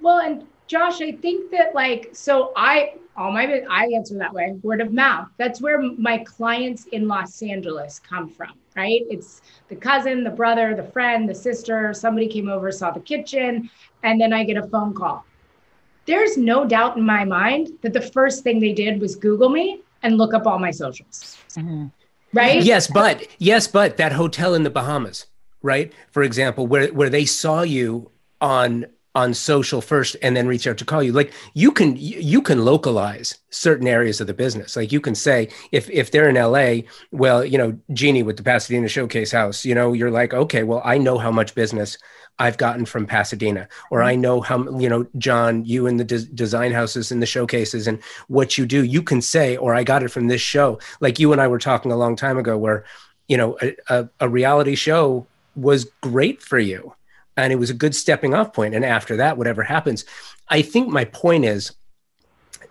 Well, 0.00 0.18
and 0.18 0.46
Josh, 0.66 1.00
I 1.00 1.12
think 1.12 1.50
that 1.50 1.74
like 1.74 2.10
so 2.12 2.52
I 2.56 2.94
all 3.16 3.32
my 3.32 3.62
I 3.70 3.86
answer 3.94 4.18
that 4.18 4.32
way 4.32 4.58
word 4.62 4.80
of 4.80 4.92
mouth. 4.92 5.28
That's 5.38 5.60
where 5.60 5.80
my 5.80 6.18
clients 6.18 6.86
in 6.86 7.08
Los 7.08 7.42
Angeles 7.42 7.98
come 7.98 8.28
from, 8.28 8.52
right? 8.76 9.02
It's 9.08 9.42
the 9.68 9.76
cousin, 9.76 10.24
the 10.24 10.30
brother, 10.30 10.74
the 10.74 10.84
friend, 10.84 11.28
the 11.28 11.34
sister. 11.34 11.94
Somebody 11.94 12.28
came 12.28 12.48
over, 12.48 12.72
saw 12.72 12.90
the 12.90 13.00
kitchen, 13.00 13.70
and 14.02 14.20
then 14.20 14.32
I 14.32 14.44
get 14.44 14.56
a 14.56 14.66
phone 14.68 14.94
call. 14.94 15.24
There's 16.06 16.36
no 16.36 16.66
doubt 16.66 16.98
in 16.98 17.02
my 17.02 17.24
mind 17.24 17.70
that 17.80 17.94
the 17.94 18.00
first 18.00 18.42
thing 18.42 18.60
they 18.60 18.74
did 18.74 19.00
was 19.00 19.16
Google 19.16 19.48
me 19.48 19.80
and 20.02 20.18
look 20.18 20.34
up 20.34 20.46
all 20.46 20.58
my 20.58 20.70
socials. 20.70 21.38
Mm-hmm 21.56 21.86
right? 22.34 22.62
Yes, 22.62 22.86
but 22.86 23.26
yes, 23.38 23.66
but 23.66 23.96
that 23.96 24.12
hotel 24.12 24.54
in 24.54 24.62
the 24.62 24.70
Bahamas, 24.70 25.26
right? 25.62 25.92
For 26.10 26.22
example, 26.22 26.66
where 26.66 26.88
where 26.88 27.10
they 27.10 27.24
saw 27.24 27.62
you 27.62 28.10
on 28.40 28.86
on 29.14 29.32
social 29.32 29.80
first 29.80 30.16
and 30.22 30.36
then 30.36 30.48
reach 30.48 30.66
out 30.66 30.76
to 30.76 30.84
call 30.84 31.00
you 31.02 31.12
like 31.12 31.32
you 31.54 31.70
can 31.70 31.94
you 31.96 32.42
can 32.42 32.64
localize 32.64 33.38
certain 33.50 33.86
areas 33.86 34.20
of 34.20 34.26
the 34.26 34.34
business 34.34 34.74
like 34.74 34.90
you 34.90 35.00
can 35.00 35.14
say 35.14 35.48
if 35.70 35.88
if 35.88 36.10
they're 36.10 36.28
in 36.28 36.34
la 36.34 36.82
well 37.12 37.44
you 37.44 37.56
know 37.56 37.78
jeannie 37.92 38.24
with 38.24 38.36
the 38.36 38.42
pasadena 38.42 38.88
showcase 38.88 39.30
house 39.30 39.64
you 39.64 39.72
know 39.72 39.92
you're 39.92 40.10
like 40.10 40.34
okay 40.34 40.64
well 40.64 40.82
i 40.84 40.98
know 40.98 41.16
how 41.16 41.30
much 41.30 41.54
business 41.54 41.96
I've 42.38 42.56
gotten 42.56 42.84
from 42.84 43.06
Pasadena, 43.06 43.68
or 43.90 44.00
mm-hmm. 44.00 44.08
I 44.08 44.14
know 44.16 44.40
how, 44.40 44.78
you 44.78 44.88
know, 44.88 45.06
John, 45.18 45.64
you 45.64 45.86
in 45.86 45.96
the 45.98 46.04
de- 46.04 46.26
design 46.26 46.72
houses 46.72 47.12
and 47.12 47.22
the 47.22 47.26
showcases 47.26 47.86
and 47.86 48.02
what 48.28 48.58
you 48.58 48.66
do, 48.66 48.84
you 48.84 49.02
can 49.02 49.20
say, 49.20 49.56
or 49.56 49.74
I 49.74 49.84
got 49.84 50.02
it 50.02 50.10
from 50.10 50.26
this 50.26 50.40
show. 50.40 50.80
Like 51.00 51.18
you 51.18 51.32
and 51.32 51.40
I 51.40 51.48
were 51.48 51.58
talking 51.58 51.92
a 51.92 51.96
long 51.96 52.16
time 52.16 52.38
ago, 52.38 52.58
where, 52.58 52.84
you 53.28 53.36
know, 53.36 53.56
a, 53.62 53.76
a, 53.88 54.08
a 54.20 54.28
reality 54.28 54.74
show 54.74 55.26
was 55.54 55.84
great 56.00 56.42
for 56.42 56.58
you 56.58 56.94
and 57.36 57.52
it 57.52 57.56
was 57.56 57.70
a 57.70 57.74
good 57.74 57.94
stepping 57.94 58.34
off 58.34 58.52
point. 58.52 58.74
And 58.74 58.84
after 58.84 59.16
that, 59.16 59.36
whatever 59.36 59.62
happens, 59.62 60.04
I 60.48 60.62
think 60.62 60.88
my 60.88 61.04
point 61.04 61.44
is 61.44 61.72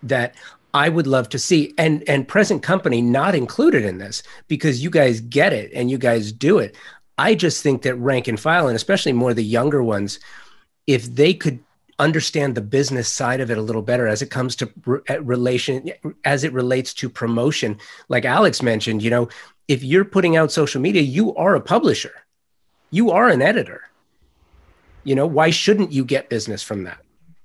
that 0.02 0.34
I 0.72 0.88
would 0.88 1.06
love 1.06 1.28
to 1.30 1.38
see 1.38 1.72
and 1.78 2.02
and 2.08 2.26
present 2.26 2.62
company 2.62 3.00
not 3.00 3.34
included 3.34 3.84
in 3.84 3.98
this 3.98 4.22
because 4.48 4.82
you 4.82 4.90
guys 4.90 5.20
get 5.20 5.52
it 5.52 5.70
and 5.72 5.90
you 5.90 5.98
guys 5.98 6.32
do 6.32 6.58
it. 6.58 6.76
I 7.16 7.34
just 7.34 7.62
think 7.62 7.82
that 7.82 7.94
rank 7.96 8.28
and 8.28 8.38
file, 8.38 8.68
and 8.68 8.76
especially 8.76 9.12
more 9.12 9.34
the 9.34 9.44
younger 9.44 9.82
ones, 9.82 10.18
if 10.86 11.04
they 11.04 11.34
could 11.34 11.60
understand 11.98 12.54
the 12.54 12.60
business 12.60 13.08
side 13.08 13.40
of 13.40 13.52
it 13.52 13.58
a 13.58 13.62
little 13.62 13.82
better 13.82 14.08
as 14.08 14.20
it 14.20 14.28
comes 14.28 14.56
to 14.56 14.68
re- 14.84 15.00
relation 15.20 15.92
as 16.24 16.42
it 16.42 16.52
relates 16.52 16.92
to 16.92 17.08
promotion 17.08 17.78
like 18.08 18.24
alex 18.24 18.62
mentioned 18.62 19.00
you 19.00 19.10
know 19.10 19.28
if 19.68 19.82
you're 19.82 20.04
putting 20.04 20.36
out 20.36 20.52
social 20.52 20.80
media 20.80 21.02
you 21.02 21.34
are 21.36 21.54
a 21.54 21.60
publisher. 21.60 22.12
You 22.90 23.10
are 23.10 23.28
an 23.28 23.42
editor. 23.42 23.82
You 25.04 25.14
know 25.14 25.26
why 25.26 25.50
shouldn't 25.50 25.92
you 25.92 26.04
get 26.04 26.28
business 26.28 26.62
from 26.62 26.84
that? 26.84 26.98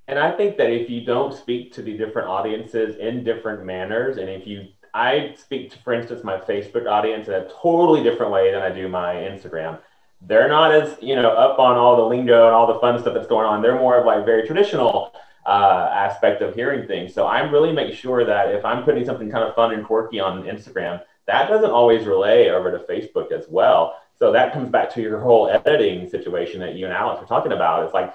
And 0.07 0.20
i 0.20 0.36
think 0.36 0.57
that 0.57 0.72
if 0.72 0.89
you 0.89 1.05
don't 1.05 1.34
speak 1.34 1.74
to 1.74 1.82
the 1.82 1.97
different 1.97 2.28
audiences 2.28 2.95
in 2.97 3.24
different 3.24 3.65
manners 3.65 4.17
and 4.17 4.30
if 4.30 4.47
you 4.47 4.67
I 4.94 5.36
speak 5.38 5.72
to, 5.72 5.80
for 5.80 5.94
instance, 5.94 6.24
my 6.24 6.38
Facebook 6.38 6.90
audience 6.90 7.28
in 7.28 7.34
a 7.36 7.50
totally 7.62 8.04
different 8.04 8.32
way 8.32 8.52
than 8.52 8.62
I 8.62 8.70
do 8.70 8.88
my 8.88 9.16
Instagram. 9.16 9.80
They're 10.22 10.50
not 10.50 10.74
as 10.74 10.98
you 11.02 11.16
know 11.16 11.30
up 11.30 11.60
on 11.60 11.78
all 11.78 11.96
the 11.96 12.04
lingo 12.04 12.46
and 12.46 12.54
all 12.54 12.68
the 12.68 12.80
fun 12.80 13.00
stuff 13.00 13.14
that's 13.14 13.28
going 13.28 13.46
on. 13.46 13.62
They're 13.62 13.80
more 13.80 13.98
of 13.98 14.06
like 14.06 14.26
very 14.26 14.46
traditional 14.46 15.14
uh, 15.46 15.90
aspect 15.94 16.42
of 16.42 16.54
hearing 16.56 16.88
things. 16.88 17.14
So 17.14 17.26
I'm 17.26 17.52
really 17.52 17.72
make 17.72 17.94
sure 17.94 18.26
that 18.26 18.54
if 18.54 18.66
I'm 18.66 18.84
putting 18.84 19.06
something 19.06 19.32
kind 19.32 19.44
of 19.48 19.56
fun 19.56 19.74
and 19.74 19.86
quirky 19.86 20.20
on 20.20 20.44
Instagram, 20.44 21.02
that 21.26 21.48
doesn't 21.48 21.72
always 21.72 22.06
relay 22.06 22.50
over 22.50 22.72
to 22.72 22.80
Facebook 22.80 23.32
as 23.32 23.46
well. 23.50 23.96
So 24.18 24.34
that 24.34 24.52
comes 24.52 24.70
back 24.70 24.94
to 24.96 25.02
your 25.02 25.20
whole 25.20 25.50
editing 25.50 26.10
situation 26.10 26.60
that 26.60 26.76
you 26.76 26.86
and 26.86 26.94
Alex 26.94 27.22
were 27.22 27.28
talking 27.28 27.54
about. 27.54 27.86
It's 27.86 27.94
like 27.94 28.14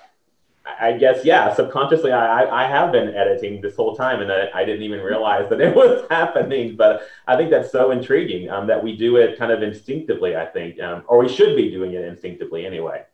I 0.67 0.93
guess 0.93 1.25
yeah. 1.25 1.53
Subconsciously, 1.55 2.13
I 2.13 2.65
I 2.65 2.67
have 2.67 2.91
been 2.91 3.15
editing 3.15 3.61
this 3.61 3.77
whole 3.77 3.95
time, 3.95 4.23
and 4.23 4.33
I, 4.33 4.49
I 4.55 4.65
didn't 4.65 4.83
even 4.83 5.01
realize 5.01 5.49
that 5.51 5.61
it 5.61 5.75
was 5.75 6.07
happening. 6.11 6.77
But 6.77 7.03
I 7.27 7.37
think 7.37 7.51
that's 7.51 7.71
so 7.71 7.91
intriguing 7.91 8.49
um, 8.51 8.67
that 8.69 8.83
we 8.83 8.97
do 8.97 9.17
it 9.17 9.39
kind 9.39 9.53
of 9.53 9.63
instinctively. 9.63 10.37
I 10.37 10.47
think, 10.47 10.81
um, 10.81 11.05
or 11.07 11.19
we 11.19 11.29
should 11.29 11.55
be 11.55 11.71
doing 11.71 11.93
it 11.93 12.05
instinctively 12.05 12.65
anyway. 12.65 13.05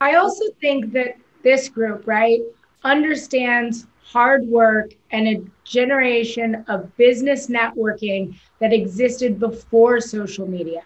I 0.00 0.16
also 0.16 0.44
think 0.60 0.92
that 0.94 1.16
this 1.44 1.68
group, 1.68 2.06
right, 2.06 2.40
understands 2.82 3.86
hard 4.04 4.44
work 4.46 4.92
and 5.12 5.28
a 5.28 5.42
generation 5.64 6.64
of 6.66 6.94
business 6.96 7.46
networking 7.46 8.36
that 8.58 8.72
existed 8.72 9.38
before 9.38 10.00
social 10.00 10.46
media. 10.46 10.82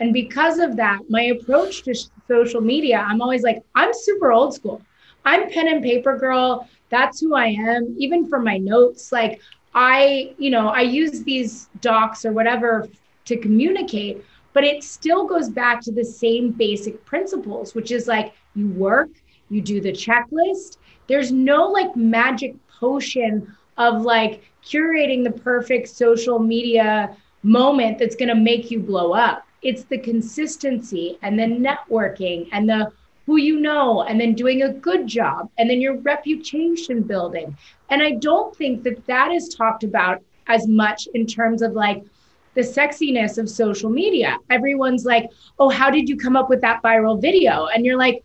And 0.00 0.14
because 0.14 0.58
of 0.58 0.76
that, 0.76 1.00
my 1.10 1.24
approach 1.24 1.82
to 1.82 1.94
social 2.26 2.62
media, 2.62 3.04
I'm 3.06 3.20
always 3.20 3.42
like, 3.42 3.62
I'm 3.74 3.92
super 3.92 4.32
old 4.32 4.54
school. 4.54 4.80
I'm 5.26 5.50
pen 5.50 5.68
and 5.68 5.82
paper 5.82 6.16
girl. 6.16 6.66
That's 6.88 7.20
who 7.20 7.34
I 7.34 7.48
am. 7.48 7.94
Even 7.98 8.26
for 8.26 8.40
my 8.40 8.56
notes, 8.56 9.12
like 9.12 9.40
I, 9.74 10.34
you 10.38 10.50
know, 10.50 10.68
I 10.68 10.80
use 10.80 11.22
these 11.22 11.68
docs 11.82 12.24
or 12.24 12.32
whatever 12.32 12.88
to 13.26 13.36
communicate, 13.36 14.24
but 14.54 14.64
it 14.64 14.82
still 14.82 15.26
goes 15.26 15.50
back 15.50 15.82
to 15.82 15.92
the 15.92 16.04
same 16.04 16.50
basic 16.50 17.04
principles, 17.04 17.74
which 17.74 17.90
is 17.90 18.08
like 18.08 18.32
you 18.54 18.68
work, 18.68 19.10
you 19.50 19.60
do 19.60 19.80
the 19.82 19.92
checklist. 19.92 20.78
There's 21.08 21.30
no 21.30 21.68
like 21.68 21.94
magic 21.94 22.54
potion 22.68 23.54
of 23.76 24.02
like 24.02 24.42
curating 24.64 25.24
the 25.24 25.30
perfect 25.30 25.88
social 25.88 26.38
media 26.38 27.14
moment 27.42 27.98
that's 27.98 28.16
going 28.16 28.28
to 28.28 28.34
make 28.34 28.70
you 28.70 28.80
blow 28.80 29.12
up 29.12 29.44
it's 29.62 29.84
the 29.84 29.98
consistency 29.98 31.18
and 31.22 31.38
the 31.38 31.44
networking 31.44 32.48
and 32.52 32.68
the 32.68 32.92
who 33.26 33.36
you 33.36 33.60
know 33.60 34.02
and 34.02 34.20
then 34.20 34.34
doing 34.34 34.62
a 34.62 34.72
good 34.72 35.06
job 35.06 35.48
and 35.58 35.70
then 35.70 35.80
your 35.80 35.96
reputation 35.98 37.02
building. 37.02 37.56
And 37.90 38.02
i 38.02 38.12
don't 38.12 38.54
think 38.56 38.82
that 38.84 39.06
that 39.06 39.30
is 39.30 39.54
talked 39.54 39.84
about 39.84 40.22
as 40.46 40.66
much 40.66 41.08
in 41.14 41.26
terms 41.26 41.62
of 41.62 41.72
like 41.72 42.02
the 42.54 42.62
sexiness 42.62 43.38
of 43.38 43.48
social 43.48 43.88
media. 43.88 44.38
Everyone's 44.50 45.04
like 45.04 45.30
oh 45.58 45.68
how 45.68 45.90
did 45.90 46.08
you 46.08 46.16
come 46.16 46.36
up 46.36 46.48
with 46.48 46.60
that 46.62 46.82
viral 46.82 47.20
video? 47.20 47.66
And 47.66 47.84
you're 47.84 47.98
like 47.98 48.24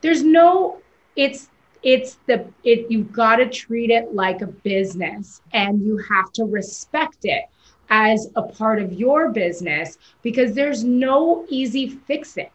there's 0.00 0.22
no 0.22 0.80
it's 1.16 1.50
it's 1.82 2.18
the 2.26 2.44
it 2.64 2.90
you've 2.90 3.12
got 3.12 3.36
to 3.36 3.48
treat 3.48 3.90
it 3.90 4.14
like 4.14 4.42
a 4.42 4.46
business 4.46 5.40
and 5.52 5.82
you 5.82 5.96
have 5.96 6.32
to 6.32 6.44
respect 6.44 7.24
it 7.24 7.44
as 7.90 8.28
a 8.36 8.42
part 8.42 8.80
of 8.80 8.92
your 8.92 9.30
business 9.30 9.98
because 10.22 10.54
there's 10.54 10.84
no 10.84 11.44
easy 11.48 11.88
fix 11.88 12.36
it. 12.36 12.52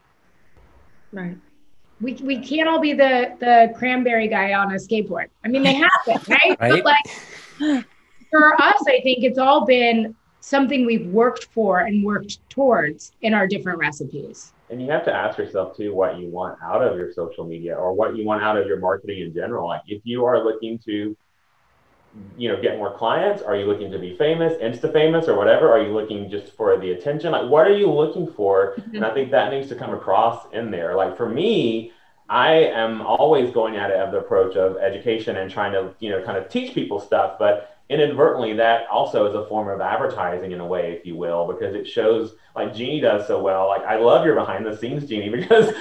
Right. 1.12 1.36
We, 2.00 2.14
we 2.14 2.38
can't 2.40 2.68
all 2.68 2.80
be 2.80 2.92
the 2.92 3.34
the 3.40 3.72
cranberry 3.76 4.28
guy 4.28 4.52
on 4.52 4.72
a 4.72 4.74
skateboard. 4.74 5.28
I 5.44 5.48
mean, 5.48 5.62
they 5.62 5.74
happen, 5.74 6.20
right? 6.28 6.60
right? 6.60 6.82
But 6.82 6.84
like 6.84 7.84
for 8.30 8.60
us, 8.60 8.82
I 8.86 9.00
think 9.02 9.24
it's 9.24 9.38
all 9.38 9.64
been 9.64 10.14
something 10.40 10.84
we've 10.86 11.06
worked 11.08 11.48
for 11.52 11.80
and 11.80 12.04
worked 12.04 12.38
towards 12.50 13.12
in 13.22 13.34
our 13.34 13.46
different 13.46 13.78
recipes. 13.78 14.52
And 14.68 14.80
you 14.82 14.90
have 14.90 15.04
to 15.04 15.12
ask 15.12 15.38
yourself 15.38 15.76
too 15.76 15.94
what 15.94 16.18
you 16.18 16.28
want 16.28 16.58
out 16.62 16.82
of 16.82 16.96
your 16.96 17.12
social 17.12 17.44
media 17.44 17.74
or 17.74 17.92
what 17.92 18.16
you 18.16 18.24
want 18.24 18.42
out 18.42 18.56
of 18.56 18.66
your 18.66 18.78
marketing 18.78 19.22
in 19.22 19.32
general. 19.32 19.68
Like 19.68 19.82
if 19.86 20.02
you 20.04 20.24
are 20.24 20.44
looking 20.44 20.78
to 20.80 21.16
you 22.36 22.48
know 22.48 22.60
get 22.60 22.78
more 22.78 22.92
clients? 22.96 23.42
Are 23.42 23.56
you 23.56 23.66
looking 23.66 23.90
to 23.92 23.98
be 23.98 24.16
famous 24.16 24.54
insta 24.62 24.92
famous 24.92 25.28
or 25.28 25.36
whatever? 25.36 25.70
Are 25.70 25.82
you 25.82 25.92
looking 25.92 26.30
just 26.30 26.52
for 26.52 26.76
the 26.78 26.92
attention? 26.92 27.32
Like 27.32 27.50
what 27.50 27.66
are 27.66 27.76
you 27.76 27.90
looking 27.90 28.26
for? 28.26 28.76
And 28.92 29.04
i 29.04 29.12
think 29.12 29.30
that 29.30 29.52
needs 29.52 29.68
to 29.68 29.74
come 29.74 29.92
across 29.92 30.46
in 30.52 30.70
there. 30.70 30.94
Like 30.96 31.16
for 31.16 31.28
me 31.28 31.92
i 32.28 32.52
am 32.52 33.02
always 33.02 33.52
going 33.52 33.76
at 33.76 33.90
it 33.90 33.96
of 33.96 34.10
the 34.10 34.18
approach 34.18 34.56
of 34.56 34.76
education 34.78 35.36
and 35.36 35.50
trying 35.50 35.72
to 35.72 35.94
you 36.00 36.10
know 36.10 36.22
kind 36.22 36.36
of 36.36 36.48
teach 36.48 36.74
people 36.74 36.98
stuff 36.98 37.38
but 37.38 37.75
inadvertently 37.88 38.52
that 38.54 38.88
also 38.88 39.26
is 39.26 39.34
a 39.34 39.46
form 39.46 39.68
of 39.68 39.80
advertising 39.80 40.50
in 40.50 40.60
a 40.60 40.66
way 40.66 40.92
if 40.92 41.06
you 41.06 41.14
will 41.14 41.46
because 41.46 41.72
it 41.72 41.86
shows 41.86 42.34
like 42.56 42.74
jeannie 42.74 43.00
does 43.00 43.26
so 43.28 43.40
well. 43.40 43.68
Like 43.68 43.82
i 43.82 43.96
love 43.96 44.26
your 44.26 44.34
behind 44.34 44.66
the 44.66 44.76
scenes 44.76 45.08
jeannie 45.08 45.28
because 45.40 45.72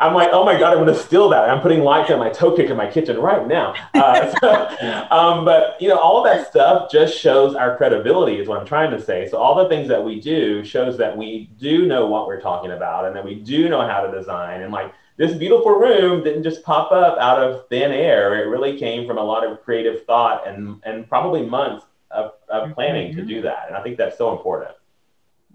i'm 0.00 0.12
like 0.12 0.30
oh 0.32 0.44
my 0.44 0.58
god 0.58 0.72
i'm 0.72 0.82
going 0.82 0.92
to 0.92 1.00
steal 1.00 1.28
that. 1.28 1.48
I'm 1.48 1.60
putting 1.60 1.82
lights 1.82 2.10
on 2.10 2.18
my 2.18 2.30
toe 2.30 2.56
kick 2.56 2.68
in 2.68 2.76
my 2.76 2.90
kitchen 2.90 3.18
right 3.18 3.46
now. 3.46 3.74
Uh, 3.94 4.34
so, 4.40 5.06
um, 5.10 5.44
but 5.44 5.80
you 5.80 5.88
know 5.88 5.98
all 5.98 6.24
that 6.24 6.48
stuff 6.48 6.90
just 6.90 7.16
shows 7.16 7.54
our 7.54 7.76
credibility 7.76 8.40
is 8.40 8.48
what 8.48 8.58
i'm 8.58 8.66
trying 8.66 8.90
to 8.90 9.00
say. 9.00 9.28
So 9.28 9.38
all 9.38 9.54
the 9.54 9.68
things 9.68 9.88
that 9.88 10.04
we 10.04 10.20
do 10.20 10.64
shows 10.64 10.98
that 10.98 11.16
we 11.16 11.50
do 11.58 11.86
know 11.86 12.06
what 12.06 12.26
we're 12.26 12.40
talking 12.40 12.72
about 12.72 13.04
and 13.04 13.14
that 13.14 13.24
we 13.24 13.36
do 13.36 13.68
know 13.68 13.86
how 13.86 14.00
to 14.00 14.10
design. 14.10 14.62
And 14.62 14.72
like 14.72 14.92
this 15.20 15.36
beautiful 15.36 15.72
room 15.72 16.24
didn't 16.24 16.42
just 16.42 16.62
pop 16.62 16.92
up 16.92 17.18
out 17.18 17.42
of 17.42 17.68
thin 17.68 17.92
air. 17.92 18.42
It 18.42 18.48
really 18.48 18.78
came 18.78 19.06
from 19.06 19.18
a 19.18 19.22
lot 19.22 19.46
of 19.46 19.62
creative 19.62 20.06
thought 20.06 20.48
and, 20.48 20.80
and 20.82 21.06
probably 21.06 21.42
months 21.42 21.84
of, 22.10 22.32
of 22.48 22.72
planning 22.72 23.10
mm-hmm. 23.10 23.20
to 23.20 23.26
do 23.26 23.42
that. 23.42 23.66
And 23.68 23.76
I 23.76 23.82
think 23.82 23.98
that's 23.98 24.16
so 24.16 24.32
important. 24.32 24.70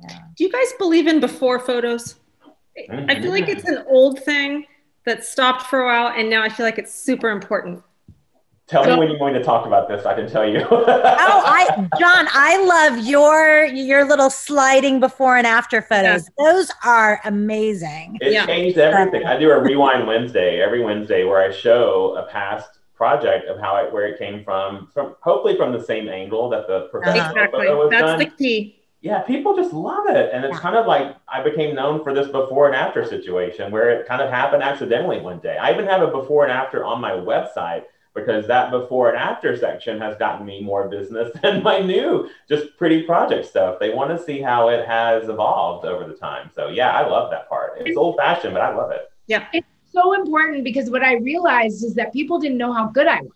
Yeah. 0.03 0.20
Do 0.36 0.43
you 0.43 0.51
guys 0.51 0.72
believe 0.78 1.07
in 1.07 1.20
before 1.20 1.57
photos? 1.57 2.18
Mm-hmm. 2.78 3.09
I 3.09 3.20
feel 3.20 3.32
like 3.32 3.49
it's 3.49 3.63
an 3.63 3.84
old 3.88 4.20
thing 4.20 4.68
that 5.07 5.26
stopped 5.26 5.63
for 5.63 5.82
a 5.82 5.86
while, 5.88 6.13
and 6.16 6.30
now 6.30 6.43
I 6.43 6.49
feel 6.49 6.66
like 6.68 6.78
it's 6.78 6.93
super 6.93 7.32
important. 7.32 7.82
Tell 8.68 8.84
me 8.84 8.97
when 8.97 9.09
you're 9.09 9.20
going 9.20 9.36
to 9.36 9.43
talk 9.43 9.68
about 9.68 9.88
this. 9.88 10.07
I 10.07 10.16
can 10.16 10.28
tell 10.28 10.47
you. 10.47 10.66
oh, 10.72 10.86
I, 10.88 11.88
John, 11.99 12.28
I 12.32 12.63
love 12.66 13.05
your 13.05 13.66
your 13.66 14.07
little 14.07 14.32
sliding 14.32 14.99
before 14.99 15.38
and 15.38 15.45
after 15.45 15.84
photos. 15.84 16.28
Yeah. 16.39 16.51
Those 16.51 16.72
are 16.84 17.22
amazing. 17.26 18.18
It 18.22 18.34
yeah. 18.34 18.47
changed 18.47 18.80
everything. 18.80 19.28
I 19.28 19.38
do 19.38 19.51
a 19.51 19.61
rewind 19.61 20.07
Wednesday 20.07 20.61
every 20.61 20.84
Wednesday 20.84 21.26
where 21.26 21.41
I 21.41 21.51
show 21.51 22.16
a 22.18 22.24
past 22.32 22.80
project 22.95 23.47
of 23.47 23.59
how 23.59 23.76
it 23.78 23.93
where 23.93 24.07
it 24.07 24.18
came 24.18 24.43
from, 24.43 24.89
from 24.91 25.16
hopefully 25.22 25.55
from 25.55 25.72
the 25.72 25.84
same 25.84 26.09
angle 26.09 26.49
that 26.49 26.66
the 26.66 26.88
professional 26.89 27.28
exactly. 27.28 27.68
photo 27.68 27.78
was 27.78 27.91
That's 27.91 28.03
done. 28.03 28.20
the 28.20 28.26
key. 28.26 28.82
Yeah, 29.01 29.20
people 29.20 29.55
just 29.55 29.74
love 29.74 30.07
it, 30.07 30.32
and 30.34 30.43
it's 30.43 30.55
yeah. 30.55 30.59
kind 30.59 30.76
of 30.76 30.88
like 30.88 31.16
I 31.28 31.43
became 31.43 31.76
known 31.76 32.03
for 32.03 32.16
this 32.16 32.30
before 32.30 32.66
and 32.66 32.76
after 32.76 33.05
situation 33.05 33.72
where 33.72 33.91
it 33.91 34.07
kind 34.07 34.24
of 34.24 34.32
happened 34.32 34.63
accidentally 34.63 35.20
one 35.20 35.38
day. 35.38 35.55
I 35.55 35.72
even 35.72 35.86
have 35.86 36.01
a 36.01 36.07
before 36.07 36.43
and 36.43 36.51
after 36.51 36.84
on 36.84 36.99
my 36.99 37.11
website 37.11 37.84
because 38.16 38.47
that 38.47 38.72
before 38.72 39.09
and 39.09 39.18
after 39.18 39.55
section 39.57 39.99
has 39.99 40.18
gotten 40.18 40.45
me 40.45 40.61
more 40.61 40.88
business 40.88 41.32
than 41.43 41.61
my 41.61 41.80
new 41.80 42.30
just 42.49 42.76
pretty 42.78 43.03
project 43.03 43.45
stuff. 43.45 43.78
They 43.80 43.93
want 43.93 44.18
to 44.18 44.24
see 44.24 44.41
how 44.41 44.70
it 44.70 44.88
has 44.88 45.30
evolved 45.30 45.86
over 45.86 46.07
the 46.07 46.16
time. 46.16 46.49
So 46.55 46.70
yeah, 46.70 46.91
I 46.91 47.07
love 47.07 47.30
that 47.32 47.49
part. 47.49 47.74
It's 47.78 47.97
old 47.97 48.18
fashioned, 48.18 48.53
but 48.53 48.61
I 48.61 48.74
love 48.74 48.91
it. 48.91 49.11
Yeah. 49.28 49.45
It's 49.53 49.68
so 49.91 50.13
important 50.13 50.63
because 50.63 50.89
what 50.89 51.03
I 51.03 51.16
realized 51.16 51.84
is 51.84 51.93
that 51.95 52.13
people 52.13 52.39
didn't 52.39 52.57
know 52.57 52.74
how 52.74 52.88
good 52.88 53.07
I 53.07 53.22
was. 53.22 53.32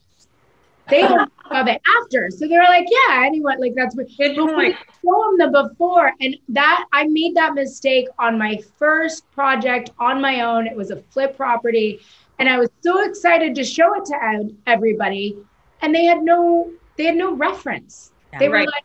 They 0.89 1.01
don't 1.01 1.31
saw 1.47 1.63
the 1.63 1.79
after. 2.01 2.29
So 2.31 2.47
they're 2.47 2.63
like, 2.63 2.87
yeah, 2.89 3.23
anyone 3.25 3.59
like 3.59 3.73
that's 3.75 3.95
what 3.95 4.07
good 4.17 4.35
point. 4.35 4.75
Show 5.03 5.35
them 5.37 5.51
the 5.51 5.69
before. 5.69 6.13
And 6.19 6.35
that 6.49 6.85
I 6.91 7.05
made 7.05 7.35
that 7.35 7.53
mistake 7.53 8.07
on 8.17 8.37
my 8.37 8.61
first 8.77 9.29
project 9.31 9.91
on 9.99 10.21
my 10.21 10.41
own. 10.41 10.67
It 10.67 10.75
was 10.75 10.91
a 10.91 10.97
flip 10.97 11.37
property. 11.37 12.01
And 12.39 12.49
I 12.49 12.57
was 12.57 12.69
so 12.81 13.03
excited 13.03 13.53
to 13.55 13.63
show 13.63 13.93
it 13.95 14.05
to 14.05 14.49
everybody. 14.65 15.37
And 15.81 15.93
they 15.93 16.05
had 16.05 16.23
no, 16.23 16.71
they 16.97 17.05
had 17.05 17.15
no 17.15 17.35
reference. 17.35 18.11
Yeah, 18.33 18.39
they 18.39 18.49
were 18.49 18.55
right. 18.55 18.67
like, 18.67 18.83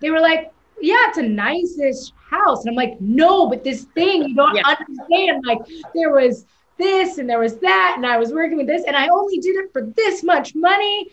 they 0.00 0.10
were 0.10 0.20
like, 0.20 0.52
yeah, 0.80 1.08
it's 1.08 1.18
a 1.18 1.22
nice-ish 1.22 2.12
house. 2.28 2.64
And 2.64 2.70
I'm 2.70 2.76
like, 2.76 3.00
no, 3.00 3.48
but 3.48 3.64
this 3.64 3.84
thing 3.94 4.28
you 4.28 4.34
don't 4.34 4.56
yeah. 4.56 4.62
understand. 4.66 5.44
Like 5.46 5.60
there 5.94 6.10
was 6.10 6.44
this 6.78 7.16
and 7.18 7.30
there 7.30 7.38
was 7.38 7.56
that, 7.58 7.94
and 7.96 8.04
I 8.04 8.18
was 8.18 8.32
working 8.32 8.58
with 8.58 8.66
this, 8.66 8.84
and 8.86 8.94
I 8.94 9.08
only 9.08 9.38
did 9.38 9.56
it 9.56 9.72
for 9.72 9.82
this 9.96 10.22
much 10.22 10.54
money. 10.54 11.10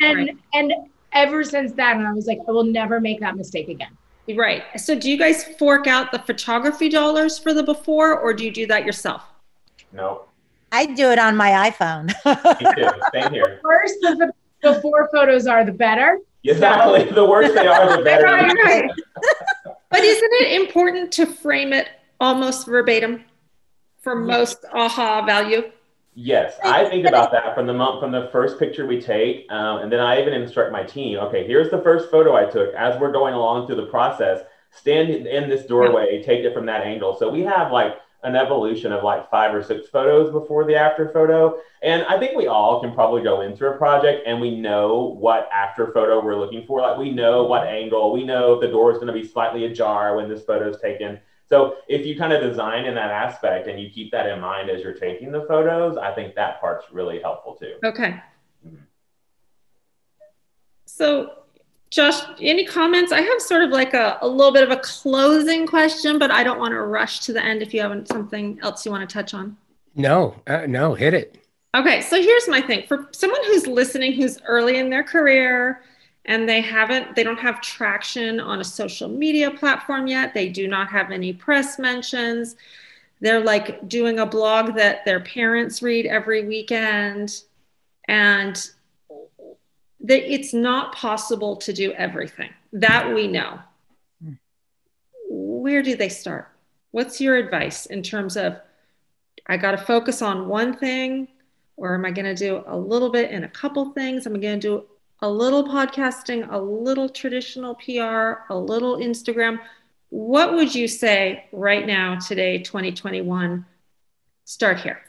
And 0.00 0.18
right. 0.18 0.36
and 0.52 0.72
ever 1.12 1.42
since 1.44 1.72
that, 1.72 1.96
and 1.96 2.06
I 2.06 2.12
was 2.12 2.26
like, 2.26 2.40
I 2.46 2.50
will 2.50 2.64
never 2.64 3.00
make 3.00 3.20
that 3.20 3.36
mistake 3.36 3.68
again. 3.68 3.96
Right. 4.34 4.64
So 4.76 4.94
do 4.94 5.08
you 5.10 5.16
guys 5.16 5.44
fork 5.44 5.86
out 5.86 6.12
the 6.12 6.18
photography 6.18 6.88
dollars 6.88 7.38
for 7.38 7.54
the 7.54 7.62
before, 7.62 8.18
or 8.18 8.34
do 8.34 8.44
you 8.44 8.50
do 8.50 8.66
that 8.66 8.84
yourself? 8.84 9.22
No. 9.92 10.26
I 10.72 10.86
do 10.86 11.10
it 11.10 11.18
on 11.18 11.36
my 11.36 11.70
iPhone. 11.70 12.08
Me 12.60 12.74
too. 12.74 12.90
Same 13.12 13.32
here. 13.32 13.60
First, 13.62 13.94
the 14.62 14.80
four 14.80 15.08
photos 15.12 15.46
are 15.46 15.64
the 15.64 15.72
better. 15.72 16.18
Exactly. 16.44 17.08
So. 17.08 17.14
The 17.14 17.24
worse 17.24 17.52
they 17.54 17.66
are, 17.66 17.96
the 17.96 18.02
better. 18.02 18.24
right, 18.24 18.54
right. 18.64 18.90
but 19.90 20.00
isn't 20.00 20.32
it 20.32 20.60
important 20.60 21.12
to 21.12 21.26
frame 21.26 21.72
it 21.72 21.88
almost 22.20 22.66
verbatim 22.66 23.24
for 24.00 24.14
most 24.14 24.64
aha 24.72 25.24
value? 25.24 25.70
Yes, 26.18 26.58
I 26.64 26.88
think 26.88 27.06
about 27.06 27.30
that 27.32 27.54
from 27.54 27.66
the 27.66 27.74
month, 27.74 28.00
from 28.00 28.10
the 28.10 28.30
first 28.32 28.58
picture 28.58 28.86
we 28.86 29.02
take, 29.02 29.52
um, 29.52 29.80
and 29.80 29.92
then 29.92 30.00
I 30.00 30.18
even 30.18 30.32
instruct 30.32 30.72
my 30.72 30.82
team. 30.82 31.18
Okay, 31.18 31.46
here's 31.46 31.70
the 31.70 31.82
first 31.82 32.10
photo 32.10 32.34
I 32.34 32.46
took. 32.46 32.72
As 32.72 32.98
we're 32.98 33.12
going 33.12 33.34
along 33.34 33.66
through 33.66 33.76
the 33.76 33.86
process, 33.86 34.40
stand 34.70 35.10
in 35.10 35.50
this 35.50 35.66
doorway, 35.66 36.22
take 36.22 36.42
it 36.42 36.54
from 36.54 36.64
that 36.66 36.86
angle. 36.86 37.14
So 37.18 37.28
we 37.28 37.42
have 37.42 37.70
like 37.70 37.98
an 38.26 38.34
evolution 38.34 38.90
of 38.90 39.04
like 39.04 39.30
five 39.30 39.54
or 39.54 39.62
six 39.62 39.88
photos 39.88 40.32
before 40.32 40.64
the 40.64 40.74
after 40.74 41.08
photo. 41.10 41.60
And 41.82 42.02
I 42.06 42.18
think 42.18 42.36
we 42.36 42.48
all 42.48 42.80
can 42.80 42.92
probably 42.92 43.22
go 43.22 43.42
into 43.42 43.68
a 43.68 43.76
project 43.78 44.26
and 44.26 44.40
we 44.40 44.58
know 44.58 45.16
what 45.20 45.48
after 45.52 45.92
photo 45.92 46.22
we're 46.22 46.34
looking 46.34 46.66
for. 46.66 46.80
Like 46.80 46.98
we 46.98 47.12
know 47.12 47.44
what 47.44 47.68
angle, 47.68 48.12
we 48.12 48.24
know 48.24 48.54
if 48.54 48.60
the 48.60 48.66
door 48.66 48.90
is 48.90 48.96
going 48.96 49.06
to 49.06 49.12
be 49.12 49.24
slightly 49.24 49.66
ajar 49.66 50.16
when 50.16 50.28
this 50.28 50.42
photo 50.44 50.68
is 50.68 50.80
taken. 50.80 51.20
So 51.48 51.76
if 51.86 52.04
you 52.04 52.18
kind 52.18 52.32
of 52.32 52.42
design 52.42 52.86
in 52.86 52.96
that 52.96 53.12
aspect 53.12 53.68
and 53.68 53.80
you 53.80 53.90
keep 53.90 54.10
that 54.10 54.26
in 54.26 54.40
mind 54.40 54.70
as 54.70 54.82
you're 54.82 54.94
taking 54.94 55.30
the 55.30 55.42
photos, 55.46 55.96
I 55.96 56.12
think 56.12 56.34
that 56.34 56.60
part's 56.60 56.86
really 56.90 57.20
helpful 57.20 57.54
too. 57.54 57.76
Okay. 57.84 58.20
Mm-hmm. 58.66 58.82
So 60.86 61.44
Josh, 61.90 62.20
any 62.40 62.64
comments? 62.64 63.12
I 63.12 63.20
have 63.20 63.40
sort 63.40 63.62
of 63.62 63.70
like 63.70 63.94
a, 63.94 64.18
a 64.20 64.28
little 64.28 64.52
bit 64.52 64.64
of 64.64 64.70
a 64.70 64.78
closing 64.78 65.66
question, 65.66 66.18
but 66.18 66.30
I 66.30 66.42
don't 66.42 66.58
want 66.58 66.72
to 66.72 66.80
rush 66.82 67.20
to 67.20 67.32
the 67.32 67.44
end 67.44 67.62
if 67.62 67.72
you 67.72 67.80
haven't 67.80 68.08
something 68.08 68.58
else 68.62 68.84
you 68.84 68.90
want 68.90 69.08
to 69.08 69.12
touch 69.12 69.34
on. 69.34 69.56
No, 69.94 70.34
uh, 70.46 70.66
no, 70.66 70.94
hit 70.94 71.14
it. 71.14 71.38
Okay, 71.74 72.00
so 72.00 72.20
here's 72.20 72.48
my 72.48 72.60
thing 72.60 72.86
for 72.86 73.08
someone 73.12 73.42
who's 73.44 73.66
listening 73.66 74.12
who's 74.12 74.40
early 74.46 74.78
in 74.78 74.90
their 74.90 75.02
career 75.02 75.82
and 76.24 76.48
they 76.48 76.60
haven't, 76.60 77.14
they 77.14 77.22
don't 77.22 77.38
have 77.38 77.60
traction 77.60 78.40
on 78.40 78.60
a 78.60 78.64
social 78.64 79.08
media 79.08 79.50
platform 79.50 80.06
yet, 80.06 80.34
they 80.34 80.48
do 80.48 80.66
not 80.68 80.88
have 80.88 81.10
any 81.10 81.32
press 81.32 81.78
mentions. 81.78 82.56
They're 83.20 83.40
like 83.40 83.88
doing 83.88 84.18
a 84.18 84.26
blog 84.26 84.74
that 84.74 85.04
their 85.04 85.20
parents 85.20 85.82
read 85.82 86.06
every 86.06 86.46
weekend. 86.46 87.42
And 88.08 88.70
that 90.06 90.32
it's 90.32 90.52
not 90.54 90.94
possible 90.94 91.56
to 91.56 91.72
do 91.72 91.92
everything. 91.92 92.50
That 92.72 93.14
we 93.14 93.26
know. 93.26 93.58
Where 95.28 95.82
do 95.82 95.96
they 95.96 96.08
start? 96.08 96.48
What's 96.92 97.20
your 97.20 97.36
advice 97.36 97.86
in 97.86 98.02
terms 98.02 98.36
of 98.36 98.56
I 99.46 99.56
got 99.56 99.72
to 99.72 99.78
focus 99.78 100.22
on 100.22 100.48
one 100.48 100.76
thing, 100.76 101.28
or 101.76 101.94
am 101.94 102.04
I 102.04 102.10
going 102.10 102.26
to 102.26 102.34
do 102.34 102.64
a 102.66 102.76
little 102.76 103.10
bit 103.10 103.30
in 103.30 103.44
a 103.44 103.48
couple 103.48 103.92
things? 103.92 104.26
I'm 104.26 104.40
going 104.40 104.60
to 104.60 104.68
do 104.68 104.84
a 105.22 105.28
little 105.28 105.64
podcasting, 105.64 106.46
a 106.50 106.58
little 106.58 107.08
traditional 107.08 107.74
PR, 107.74 108.52
a 108.52 108.56
little 108.56 108.96
Instagram? 108.96 109.60
what 110.10 110.54
would 110.54 110.74
you 110.74 110.88
say 110.88 111.46
right 111.52 111.86
now, 111.86 112.18
today, 112.18 112.58
2021? 112.58 113.64
Start 114.44 114.80
here. 114.80 115.00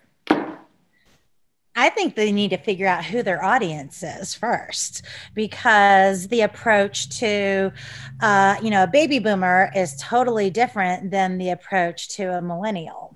I 1.88 1.90
think 1.90 2.16
they 2.16 2.34
need 2.34 2.50
to 2.50 2.58
figure 2.58 2.86
out 2.86 3.06
who 3.06 3.24
their 3.24 3.42
audience 3.42 4.04
is 4.04 4.36
first, 4.36 5.04
because 5.34 6.28
the 6.28 6.42
approach 6.42 7.08
to, 7.20 7.72
uh, 8.20 8.58
you 8.62 8.70
know, 8.70 8.84
a 8.84 8.88
baby 8.88 9.20
boomer 9.20 9.72
is 9.74 9.96
totally 9.96 10.50
different 10.50 11.12
than 11.12 11.38
the 11.38 11.52
approach 11.52 12.10
to 12.18 12.38
a 12.38 12.42
millennial. 12.42 13.16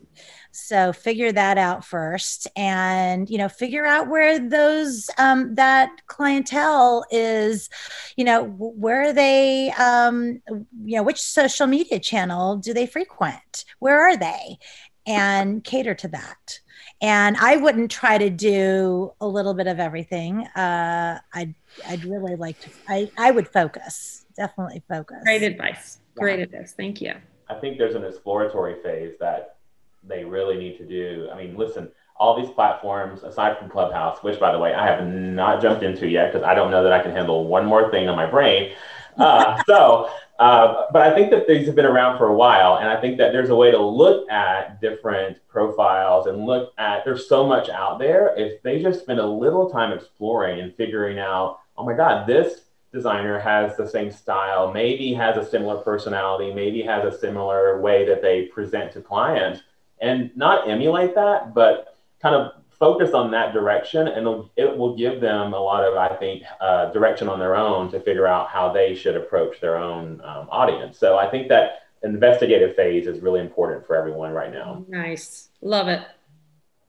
So 0.53 0.93
figure 0.93 1.33
that 1.33 1.57
out 1.57 1.83
first, 1.83 2.47
and 2.55 3.29
you 3.29 3.37
know, 3.37 3.49
figure 3.49 3.85
out 3.85 4.07
where 4.07 4.39
those 4.39 5.09
um, 5.17 5.55
that 5.55 5.89
clientele 6.07 7.03
is. 7.11 7.69
You 8.15 8.23
know, 8.23 8.45
where 8.45 9.09
are 9.09 9.13
they? 9.13 9.71
Um, 9.71 10.41
you 10.85 10.95
know, 10.95 11.03
which 11.03 11.19
social 11.19 11.67
media 11.67 11.99
channel 11.99 12.55
do 12.55 12.73
they 12.73 12.85
frequent? 12.85 13.65
Where 13.79 13.99
are 13.99 14.15
they? 14.15 14.59
And 15.05 15.61
cater 15.61 15.95
to 15.95 16.07
that 16.09 16.61
and 17.01 17.35
I 17.37 17.57
wouldn't 17.57 17.89
try 17.89 18.17
to 18.17 18.29
do 18.29 19.11
a 19.19 19.27
little 19.27 19.53
bit 19.53 19.67
of 19.67 19.79
everything. 19.79 20.45
Uh, 20.47 21.19
I'd 21.33 21.55
I'd 21.87 22.05
really 22.05 22.35
like 22.35 22.59
to. 22.61 22.69
I 22.87 23.09
I 23.17 23.31
would 23.31 23.47
focus. 23.47 24.25
Definitely 24.37 24.83
focus. 24.87 25.17
Great 25.23 25.43
advice. 25.43 25.99
Great 26.15 26.39
yeah. 26.39 26.45
advice. 26.45 26.73
Thank 26.73 27.01
you. 27.01 27.13
I 27.49 27.55
think 27.55 27.77
there's 27.77 27.95
an 27.95 28.05
exploratory 28.05 28.81
phase 28.81 29.15
that 29.19 29.57
they 30.03 30.23
really 30.23 30.57
need 30.57 30.77
to 30.77 30.85
do. 30.85 31.29
I 31.31 31.37
mean, 31.37 31.55
listen, 31.57 31.91
all 32.17 32.39
these 32.39 32.51
platforms, 32.51 33.23
aside 33.23 33.57
from 33.57 33.69
Clubhouse, 33.69 34.21
which 34.23 34.39
by 34.39 34.51
the 34.51 34.59
way 34.59 34.73
I 34.73 34.85
have 34.85 35.07
not 35.07 35.61
jumped 35.61 35.83
into 35.83 36.07
yet 36.07 36.31
because 36.31 36.45
I 36.45 36.53
don't 36.53 36.71
know 36.71 36.83
that 36.83 36.93
I 36.93 37.01
can 37.01 37.11
handle 37.11 37.47
one 37.47 37.65
more 37.65 37.89
thing 37.91 38.07
on 38.09 38.15
my 38.15 38.29
brain. 38.29 38.73
Uh, 39.17 39.61
so 39.67 40.09
uh, 40.41 40.87
but 40.91 41.03
I 41.03 41.13
think 41.13 41.29
that 41.29 41.47
these 41.47 41.67
have 41.67 41.75
been 41.75 41.85
around 41.85 42.17
for 42.17 42.25
a 42.25 42.33
while, 42.33 42.77
and 42.77 42.89
I 42.89 42.99
think 42.99 43.19
that 43.19 43.31
there's 43.31 43.51
a 43.51 43.55
way 43.55 43.69
to 43.69 43.79
look 43.79 44.27
at 44.31 44.81
different 44.81 45.37
profiles 45.47 46.25
and 46.25 46.47
look 46.47 46.73
at. 46.79 47.05
There's 47.05 47.29
so 47.29 47.45
much 47.45 47.69
out 47.69 47.99
there. 47.99 48.33
If 48.35 48.59
they 48.63 48.81
just 48.81 49.01
spend 49.01 49.19
a 49.19 49.25
little 49.25 49.69
time 49.69 49.91
exploring 49.91 50.59
and 50.59 50.73
figuring 50.75 51.19
out, 51.19 51.59
oh 51.77 51.85
my 51.85 51.93
God, 51.93 52.25
this 52.25 52.61
designer 52.91 53.37
has 53.37 53.77
the 53.77 53.87
same 53.87 54.09
style, 54.09 54.73
maybe 54.73 55.13
has 55.13 55.37
a 55.37 55.47
similar 55.47 55.77
personality, 55.83 56.51
maybe 56.51 56.81
has 56.81 57.05
a 57.05 57.15
similar 57.19 57.79
way 57.79 58.03
that 58.05 58.23
they 58.23 58.45
present 58.47 58.91
to 58.93 59.01
clients, 59.01 59.61
and 60.01 60.35
not 60.35 60.67
emulate 60.67 61.13
that, 61.13 61.53
but 61.53 61.90
kind 62.21 62.35
of 62.35 62.51
focus 62.81 63.13
on 63.13 63.29
that 63.29 63.53
direction 63.53 64.07
and 64.07 64.27
it 64.57 64.75
will 64.75 64.95
give 64.95 65.21
them 65.21 65.53
a 65.53 65.59
lot 65.59 65.83
of 65.83 65.95
i 65.95 66.15
think 66.15 66.41
uh, 66.61 66.91
direction 66.91 67.29
on 67.29 67.39
their 67.39 67.55
own 67.55 67.91
to 67.91 67.99
figure 67.99 68.25
out 68.25 68.49
how 68.49 68.73
they 68.73 68.95
should 68.95 69.15
approach 69.15 69.61
their 69.61 69.77
own 69.77 70.19
um, 70.23 70.47
audience 70.49 70.97
so 70.97 71.17
i 71.17 71.29
think 71.29 71.47
that 71.47 71.83
investigative 72.03 72.75
phase 72.75 73.05
is 73.05 73.21
really 73.21 73.39
important 73.39 73.85
for 73.85 73.95
everyone 73.95 74.31
right 74.31 74.51
now 74.51 74.83
nice 74.87 75.49
love 75.61 75.87
it 75.87 76.01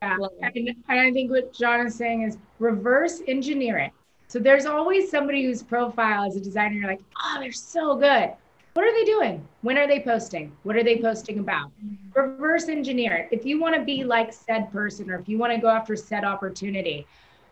yeah. 0.01 0.17
Love 0.17 0.33
it. 0.41 0.53
And, 0.57 0.69
and 0.89 1.01
i 1.01 1.13
think 1.13 1.31
what 1.31 1.53
john 1.53 1.87
is 1.87 1.95
saying 1.95 2.23
is 2.23 2.39
reverse 2.59 3.21
engineering. 3.29 3.91
so 4.29 4.39
there's 4.39 4.65
always 4.65 5.11
somebody 5.11 5.45
whose 5.45 5.63
profile 5.63 6.25
as 6.25 6.37
a 6.37 6.41
designer 6.41 6.75
you're 6.75 6.89
like 6.89 7.03
oh 7.23 7.37
they're 7.39 7.53
so 7.53 7.97
good 7.97 8.33
what 8.75 8.87
are 8.87 8.93
they 8.93 9.05
doing? 9.05 9.47
When 9.61 9.77
are 9.77 9.87
they 9.87 10.01
posting? 10.01 10.53
What 10.63 10.77
are 10.77 10.83
they 10.83 10.99
posting 10.99 11.39
about? 11.39 11.71
Reverse 12.15 12.69
engineer 12.69 13.15
it. 13.15 13.29
If 13.31 13.45
you 13.45 13.61
want 13.61 13.75
to 13.75 13.83
be 13.83 14.05
like 14.05 14.33
said 14.33 14.73
person 14.73 15.11
or 15.11 15.19
if 15.19 15.29
you 15.29 15.39
want 15.39 15.53
to 15.53 15.59
go 15.59 15.69
after 15.69 15.95
said 15.95 16.25
opportunity, 16.25 17.07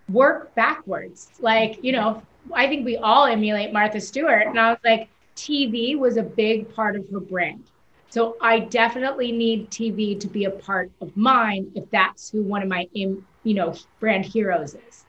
work 0.09 0.55
backwards. 0.55 1.31
Like, 1.41 1.83
you 1.85 1.93
know, 1.93 2.23
I 2.53 2.67
think 2.69 2.85
we 2.85 2.97
all 2.97 3.27
emulate 3.27 3.73
Martha 3.73 4.01
Stewart. 4.01 4.47
And 4.47 4.59
I 4.59 4.71
was 4.71 4.79
like, 4.85 5.09
TV 5.37 5.99
was 5.99 6.17
a 6.17 6.23
big 6.23 6.75
part 6.75 6.97
of 6.97 7.09
her 7.11 7.21
brand. 7.21 7.65
So 8.09 8.37
I 8.41 8.61
definitely 8.61 9.31
need 9.31 9.71
TV 9.71 10.19
to 10.19 10.27
be 10.27 10.45
a 10.45 10.51
part 10.51 10.91
of 11.01 11.17
mine 11.17 11.71
if 11.75 11.89
that's 11.91 12.31
who 12.31 12.43
one 12.43 12.63
of 12.63 12.69
my, 12.69 12.89
you 12.93 13.25
know, 13.45 13.75
brand 14.01 14.25
heroes 14.25 14.75
is. 14.75 15.05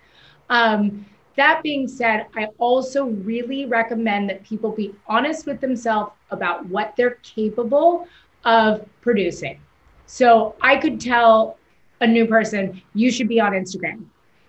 Um, 0.49 1.05
that 1.35 1.61
being 1.63 1.87
said, 1.87 2.27
I 2.35 2.47
also 2.57 3.05
really 3.05 3.65
recommend 3.65 4.29
that 4.29 4.43
people 4.43 4.71
be 4.71 4.93
honest 5.07 5.45
with 5.45 5.61
themselves 5.61 6.11
about 6.29 6.65
what 6.67 6.93
they're 6.95 7.17
capable 7.23 8.07
of 8.43 8.85
producing. 9.01 9.59
So 10.07 10.55
I 10.61 10.77
could 10.77 10.99
tell 10.99 11.57
a 12.01 12.07
new 12.07 12.25
person, 12.25 12.81
you 12.93 13.11
should 13.11 13.27
be 13.27 13.39
on 13.39 13.53
Instagram. 13.53 14.05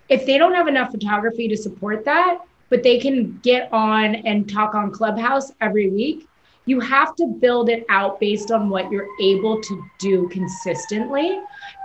If 0.09 0.27
they 0.27 0.39
don't 0.39 0.55
have 0.55 0.69
enough 0.69 0.91
photography 0.91 1.49
to 1.49 1.57
support 1.57 2.05
that, 2.05 2.41
but 2.69 2.83
they 2.83 2.99
can 2.99 3.39
get 3.43 3.73
on 3.73 4.15
and 4.15 4.49
talk 4.49 4.75
on 4.75 4.91
Clubhouse 4.91 5.53
every 5.61 5.91
week, 5.91 6.27
you 6.65 6.81
have 6.81 7.15
to 7.17 7.27
build 7.27 7.69
it 7.69 7.85
out 7.89 8.19
based 8.21 8.51
on 8.51 8.69
what 8.69 8.91
you're 8.91 9.09
able 9.21 9.61
to 9.61 9.85
do 9.99 10.29
consistently. 10.29 11.41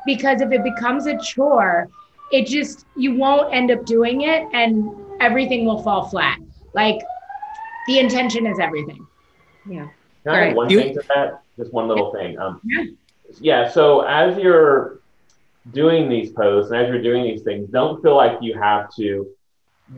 Because 0.05 0.41
if 0.41 0.51
it 0.51 0.63
becomes 0.63 1.07
a 1.07 1.17
chore, 1.19 1.89
it 2.31 2.47
just 2.47 2.85
you 2.95 3.15
won't 3.15 3.53
end 3.53 3.71
up 3.71 3.85
doing 3.85 4.21
it 4.21 4.47
and 4.53 4.89
everything 5.19 5.65
will 5.65 5.81
fall 5.81 6.07
flat. 6.07 6.39
Like 6.73 6.99
the 7.87 7.99
intention 7.99 8.45
is 8.45 8.59
everything. 8.59 9.05
Yeah. 9.69 9.87
Can 10.23 10.35
i 10.35 10.49
add 10.49 10.55
one 10.55 10.69
you, 10.69 10.79
thing 10.79 10.93
to 10.95 11.03
that? 11.15 11.41
Just 11.57 11.73
one 11.73 11.87
little 11.87 12.11
thing. 12.11 12.37
Um, 12.37 12.61
yeah. 12.63 12.83
yeah 13.39 13.69
so 13.69 14.01
as 14.01 14.37
you're 14.37 14.99
doing 15.71 16.09
these 16.09 16.31
posts 16.31 16.71
and 16.71 16.81
as 16.81 16.87
you're 16.87 17.01
doing 17.01 17.23
these 17.23 17.41
things 17.41 17.69
don't 17.69 18.01
feel 18.01 18.15
like 18.15 18.37
you 18.41 18.53
have 18.53 18.93
to 18.95 19.27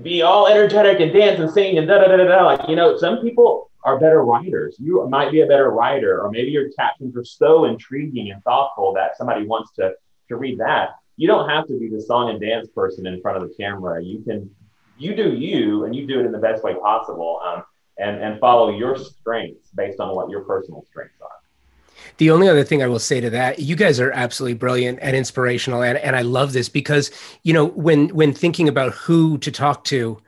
be 0.01 0.21
all 0.21 0.47
energetic 0.47 0.99
and 0.99 1.11
dance 1.13 1.39
and 1.39 1.51
sing 1.51 1.77
and 1.77 1.87
da 1.87 1.99
da 1.99 2.07
da 2.07 2.17
da 2.17 2.25
da. 2.25 2.45
Like 2.45 2.69
you 2.69 2.75
know 2.75 2.97
some 2.97 3.17
people 3.17 3.71
are 3.83 3.97
better 3.97 4.23
writers. 4.23 4.75
You 4.77 5.07
might 5.07 5.31
be 5.31 5.41
a 5.41 5.47
better 5.47 5.71
writer 5.71 6.21
or 6.21 6.29
maybe 6.29 6.51
your 6.51 6.69
captions 6.73 7.15
are 7.15 7.23
so 7.23 7.65
intriguing 7.65 8.31
and 8.31 8.43
thoughtful 8.43 8.93
that 8.93 9.17
somebody 9.17 9.45
wants 9.45 9.71
to 9.73 9.93
to 10.27 10.35
read 10.35 10.59
that 10.59 10.89
you 11.19 11.27
don't 11.27 11.49
have 11.49 11.67
to 11.67 11.77
be 11.77 11.89
the 11.89 12.01
song 12.01 12.29
and 12.29 12.39
dance 12.39 12.69
person 12.69 13.05
in 13.05 13.21
front 13.21 13.43
of 13.43 13.49
the 13.49 13.53
camera. 13.55 14.01
You 14.01 14.21
can, 14.21 14.49
you 14.97 15.13
do 15.13 15.35
you, 15.35 15.83
and 15.83 15.93
you 15.93 16.07
do 16.07 16.21
it 16.21 16.25
in 16.25 16.31
the 16.31 16.37
best 16.37 16.63
way 16.63 16.75
possible, 16.75 17.41
um, 17.43 17.63
and 17.97 18.23
and 18.23 18.39
follow 18.39 18.71
your 18.71 18.95
strengths 18.97 19.69
based 19.75 19.99
on 19.99 20.15
what 20.15 20.29
your 20.29 20.45
personal 20.45 20.85
strengths 20.89 21.21
are. 21.21 21.27
The 22.19 22.31
only 22.31 22.47
other 22.47 22.63
thing 22.63 22.81
I 22.81 22.87
will 22.87 22.99
say 22.99 23.19
to 23.19 23.29
that, 23.31 23.59
you 23.59 23.75
guys 23.75 23.99
are 23.99 24.11
absolutely 24.13 24.53
brilliant 24.53 24.99
and 25.01 25.13
inspirational, 25.13 25.83
and, 25.83 25.97
and 25.97 26.15
I 26.15 26.21
love 26.21 26.53
this 26.53 26.69
because 26.69 27.11
you 27.43 27.51
know 27.51 27.65
when 27.65 28.07
when 28.15 28.33
thinking 28.33 28.69
about 28.69 28.93
who 28.93 29.37
to 29.39 29.51
talk 29.51 29.83
to 29.85 30.21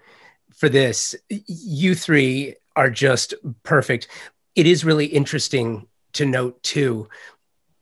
for 0.53 0.67
this, 0.67 1.15
you 1.29 1.95
three 1.95 2.55
are 2.75 2.89
just 2.89 3.33
perfect. 3.63 4.09
It 4.55 4.67
is 4.67 4.83
really 4.83 5.05
interesting 5.05 5.87
to 6.13 6.25
note 6.25 6.61
too 6.63 7.07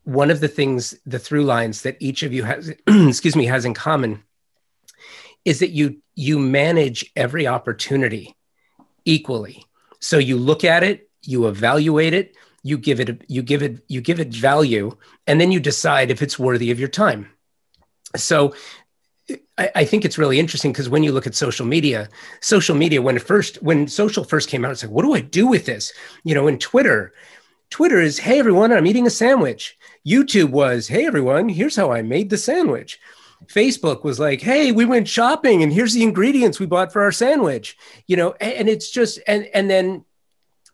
one 0.04 0.30
of 0.30 0.40
the 0.40 0.48
things, 0.48 0.94
the 1.06 1.18
through 1.18 1.44
lines 1.44 1.82
that 1.82 1.96
each 2.00 2.22
of 2.22 2.32
you 2.32 2.44
has, 2.44 2.72
excuse 2.86 3.36
me, 3.36 3.46
has 3.46 3.64
in 3.64 3.74
common 3.74 4.22
is 5.44 5.60
that 5.60 5.70
you 5.70 6.02
you 6.14 6.38
manage 6.38 7.10
every 7.16 7.46
opportunity 7.46 8.34
equally. 9.04 9.64
So 10.00 10.18
you 10.18 10.36
look 10.36 10.64
at 10.64 10.82
it, 10.82 11.08
you 11.22 11.46
evaluate 11.46 12.14
it, 12.14 12.36
you 12.62 12.76
give 12.76 13.00
it 13.00 13.24
you 13.28 13.42
give 13.42 13.62
it 13.62 13.82
you 13.88 14.00
give 14.00 14.20
it 14.20 14.34
value, 14.34 14.96
and 15.26 15.40
then 15.40 15.52
you 15.52 15.60
decide 15.60 16.10
if 16.10 16.22
it's 16.22 16.38
worthy 16.38 16.70
of 16.70 16.78
your 16.78 16.88
time. 16.88 17.30
So 18.16 18.54
I, 19.58 19.84
think 19.84 20.04
it's 20.04 20.18
really 20.18 20.40
interesting 20.40 20.72
because 20.72 20.88
when 20.88 21.02
you 21.02 21.12
look 21.12 21.26
at 21.26 21.34
social 21.34 21.66
media, 21.66 22.08
social 22.40 22.74
media 22.74 23.02
when 23.02 23.16
it 23.16 23.22
first 23.22 23.62
when 23.62 23.86
social 23.88 24.24
first 24.24 24.48
came 24.48 24.64
out, 24.64 24.72
it's 24.72 24.82
like, 24.82 24.90
what 24.90 25.02
do 25.04 25.14
I 25.14 25.20
do 25.20 25.46
with 25.46 25.66
this? 25.66 25.92
You 26.24 26.34
know, 26.34 26.48
in 26.48 26.58
Twitter, 26.58 27.12
Twitter 27.68 28.00
is, 28.00 28.18
hey 28.18 28.38
everyone, 28.38 28.72
I'm 28.72 28.86
eating 28.86 29.06
a 29.06 29.10
sandwich. 29.10 29.78
YouTube 30.06 30.50
was, 30.50 30.88
hey 30.88 31.06
everyone, 31.06 31.48
here's 31.48 31.76
how 31.76 31.92
I 31.92 32.02
made 32.02 32.30
the 32.30 32.38
sandwich. 32.38 32.98
Facebook 33.46 34.04
was 34.04 34.20
like, 34.20 34.40
hey, 34.40 34.70
we 34.72 34.84
went 34.84 35.08
shopping 35.08 35.62
and 35.62 35.72
here's 35.72 35.94
the 35.94 36.02
ingredients 36.02 36.60
we 36.60 36.66
bought 36.66 36.92
for 36.92 37.02
our 37.02 37.12
sandwich. 37.12 37.76
You 38.06 38.16
know, 38.16 38.34
and, 38.40 38.68
it's 38.68 38.90
just 38.90 39.18
and 39.26 39.46
and 39.54 39.68
then 39.68 40.04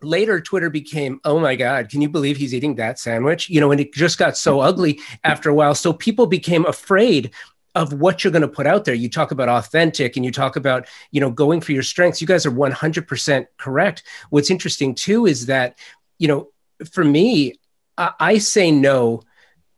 later 0.03 0.41
Twitter 0.41 0.70
became, 0.70 1.20
oh 1.24 1.39
my 1.39 1.57
God, 1.57 1.89
can 1.89 2.01
you 2.01 2.09
believe 2.09 2.37
he's 2.37 2.55
eating 2.55 2.74
that 2.77 2.99
sandwich? 2.99 3.49
You 3.49 3.61
know, 3.61 3.70
and 3.70 3.81
it 3.81 3.95
just 3.95 4.18
got 4.18 4.37
so 4.37 4.61
ugly 4.61 5.01
after 5.24 5.49
a 5.49 5.55
while. 5.55 5.74
So 5.74 5.93
people 5.93 6.27
became 6.27 6.66
afraid 6.66 7.33
of 7.74 7.93
what 7.93 8.24
you're 8.24 8.33
going 8.33 8.43
to 8.43 8.49
put 8.49 8.66
out 8.66 8.85
there. 8.85 8.95
You 8.95 9.11
talk 9.11 9.33
about 9.33 9.51
authentic 9.51 10.16
and 10.16 10.24
you 10.24 10.33
talk 10.33 10.57
about, 10.57 10.87
you 11.11 11.20
know, 11.20 11.31
going 11.31 11.61
for 11.61 11.72
your 11.72 11.83
strengths. 11.83 12.20
You 12.20 12.27
guys 12.27 12.47
are 12.47 12.51
100% 12.51 13.47
correct. 13.59 14.03
What's 14.31 14.51
interesting 14.51 14.95
too 14.95 15.27
is 15.27 15.47
that, 15.47 15.79
you 16.18 16.27
know, 16.27 16.49
for 16.91 17.05
me, 17.05 17.55
I, 17.99 18.38
say 18.38 18.70
no 18.70 19.22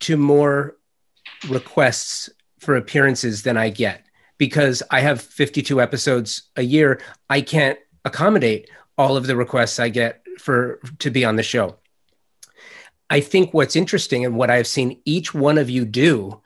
to 0.01 0.17
more 0.17 0.77
requests 1.49 2.29
for 2.59 2.77
appearances 2.77 3.43
than 3.43 3.57
I 3.57 3.71
get 3.71 4.05
because 4.39 4.83
I 4.91 5.01
have 5.01 5.21
52 5.21 5.81
episodes 5.81 6.43
a 6.57 6.63
year. 6.63 7.01
I 7.31 7.41
can't 7.41 7.79
accommodate 8.05 8.71
all 8.97 9.17
of 9.17 9.27
the 9.27 9.37
requests 9.37 9.79
I 9.79 9.89
get 9.89 10.23
for 10.39 10.81
to 10.99 11.11
be 11.11 11.25
on 11.25 11.37
the 11.37 11.43
show. 11.43 11.77
I 13.11 13.21
think 13.21 13.55
what's 13.55 13.77
interesting 13.77 14.25
and 14.25 14.37
what 14.37 14.51
I've 14.51 14.67
seen 14.67 15.01
each 15.05 15.33
one 15.33 15.59
of 15.59 15.71
you 15.71 15.85
do 15.85 16.41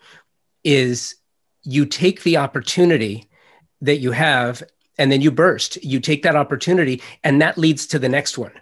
is 0.63 1.17
you 1.65 1.87
take 1.87 2.23
the 2.23 2.37
opportunity 2.37 3.29
that 3.81 3.99
you 3.99 4.13
have 4.13 4.63
and 4.99 5.11
then 5.11 5.21
you 5.21 5.31
burst. 5.31 5.83
You 5.83 5.99
take 5.99 6.23
that 6.23 6.37
opportunity 6.37 7.03
and 7.25 7.41
that 7.43 7.59
leads 7.59 7.87
to 7.89 7.99
the 7.99 8.09
next 8.09 8.39
one 8.39 8.53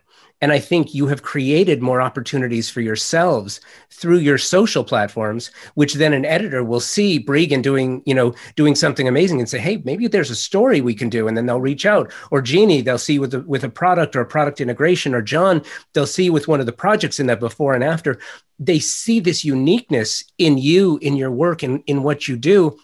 And 0.43 0.53
I 0.53 0.59
think 0.59 0.95
you 0.95 1.07
have 1.07 1.23
created 1.23 1.83
more 1.83 2.01
opportunities 2.01 2.71
for 2.71 2.81
yourselves 2.81 3.61
through 3.91 4.19
your 4.19 4.39
social 4.39 4.83
platforms, 4.85 5.51
which 5.75 5.95
then 5.95 6.15
an 6.15 6.25
editor 6.25 6.65
will 6.65 6.81
see 6.81 7.23
Breegan 7.23 7.63
doing, 7.63 8.03
you 8.07 8.15
know, 8.15 8.35
doing 8.57 8.75
something 8.75 9.07
amazing 9.07 9.39
and 9.39 9.49
say, 9.49 9.59
hey, 9.59 9.83
maybe 9.85 10.07
there's 10.07 10.31
a 10.31 10.37
story 10.37 10.81
we 10.81 10.95
can 10.95 11.11
do. 11.11 11.29
And 11.29 11.37
then 11.37 11.45
they'll 11.45 11.61
reach 11.61 11.85
out. 11.85 12.11
Or 12.31 12.41
Jeannie, 12.41 12.81
they'll 12.81 12.97
see 12.97 13.19
with 13.19 13.35
a, 13.35 13.41
with 13.41 13.65
a 13.65 13.69
product 13.69 14.17
or 14.17 14.23
a 14.23 14.27
product 14.27 14.61
integration. 14.63 15.15
Or 15.15 15.21
John, 15.21 15.63
they'll 15.93 16.07
see 16.07 16.31
with 16.31 16.49
one 16.49 16.61
of 16.61 16.67
the 16.67 16.73
projects 16.73 17.21
in 17.21 17.27
that 17.27 17.41
before 17.41 17.75
and 17.75 17.85
after. 17.85 18.19
They 18.59 18.79
see 18.79 19.21
this 19.21 19.45
uniqueness 19.45 20.25
in 20.39 20.57
you, 20.57 20.99
in 21.03 21.17
your 21.17 21.31
work, 21.31 21.63
in, 21.63 21.83
in 21.87 22.03
what 22.03 22.29
you 22.29 22.37
do. 22.37 22.79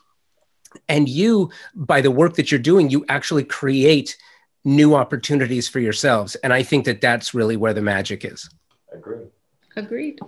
And 0.90 1.08
you, 1.08 1.50
by 1.74 2.02
the 2.02 2.10
work 2.10 2.34
that 2.34 2.50
you're 2.50 2.60
doing, 2.60 2.90
you 2.90 3.06
actually 3.08 3.44
create 3.44 4.18
new 4.66 4.94
opportunities 4.94 5.68
for 5.68 5.78
yourselves. 5.78 6.34
And 6.36 6.52
I 6.52 6.62
think 6.62 6.84
that 6.84 7.00
that's 7.00 7.32
really 7.32 7.56
where 7.56 7.72
the 7.72 7.80
magic 7.80 8.24
is. 8.24 8.50
Agreed. 8.92 9.28
Agreed. 9.76 10.18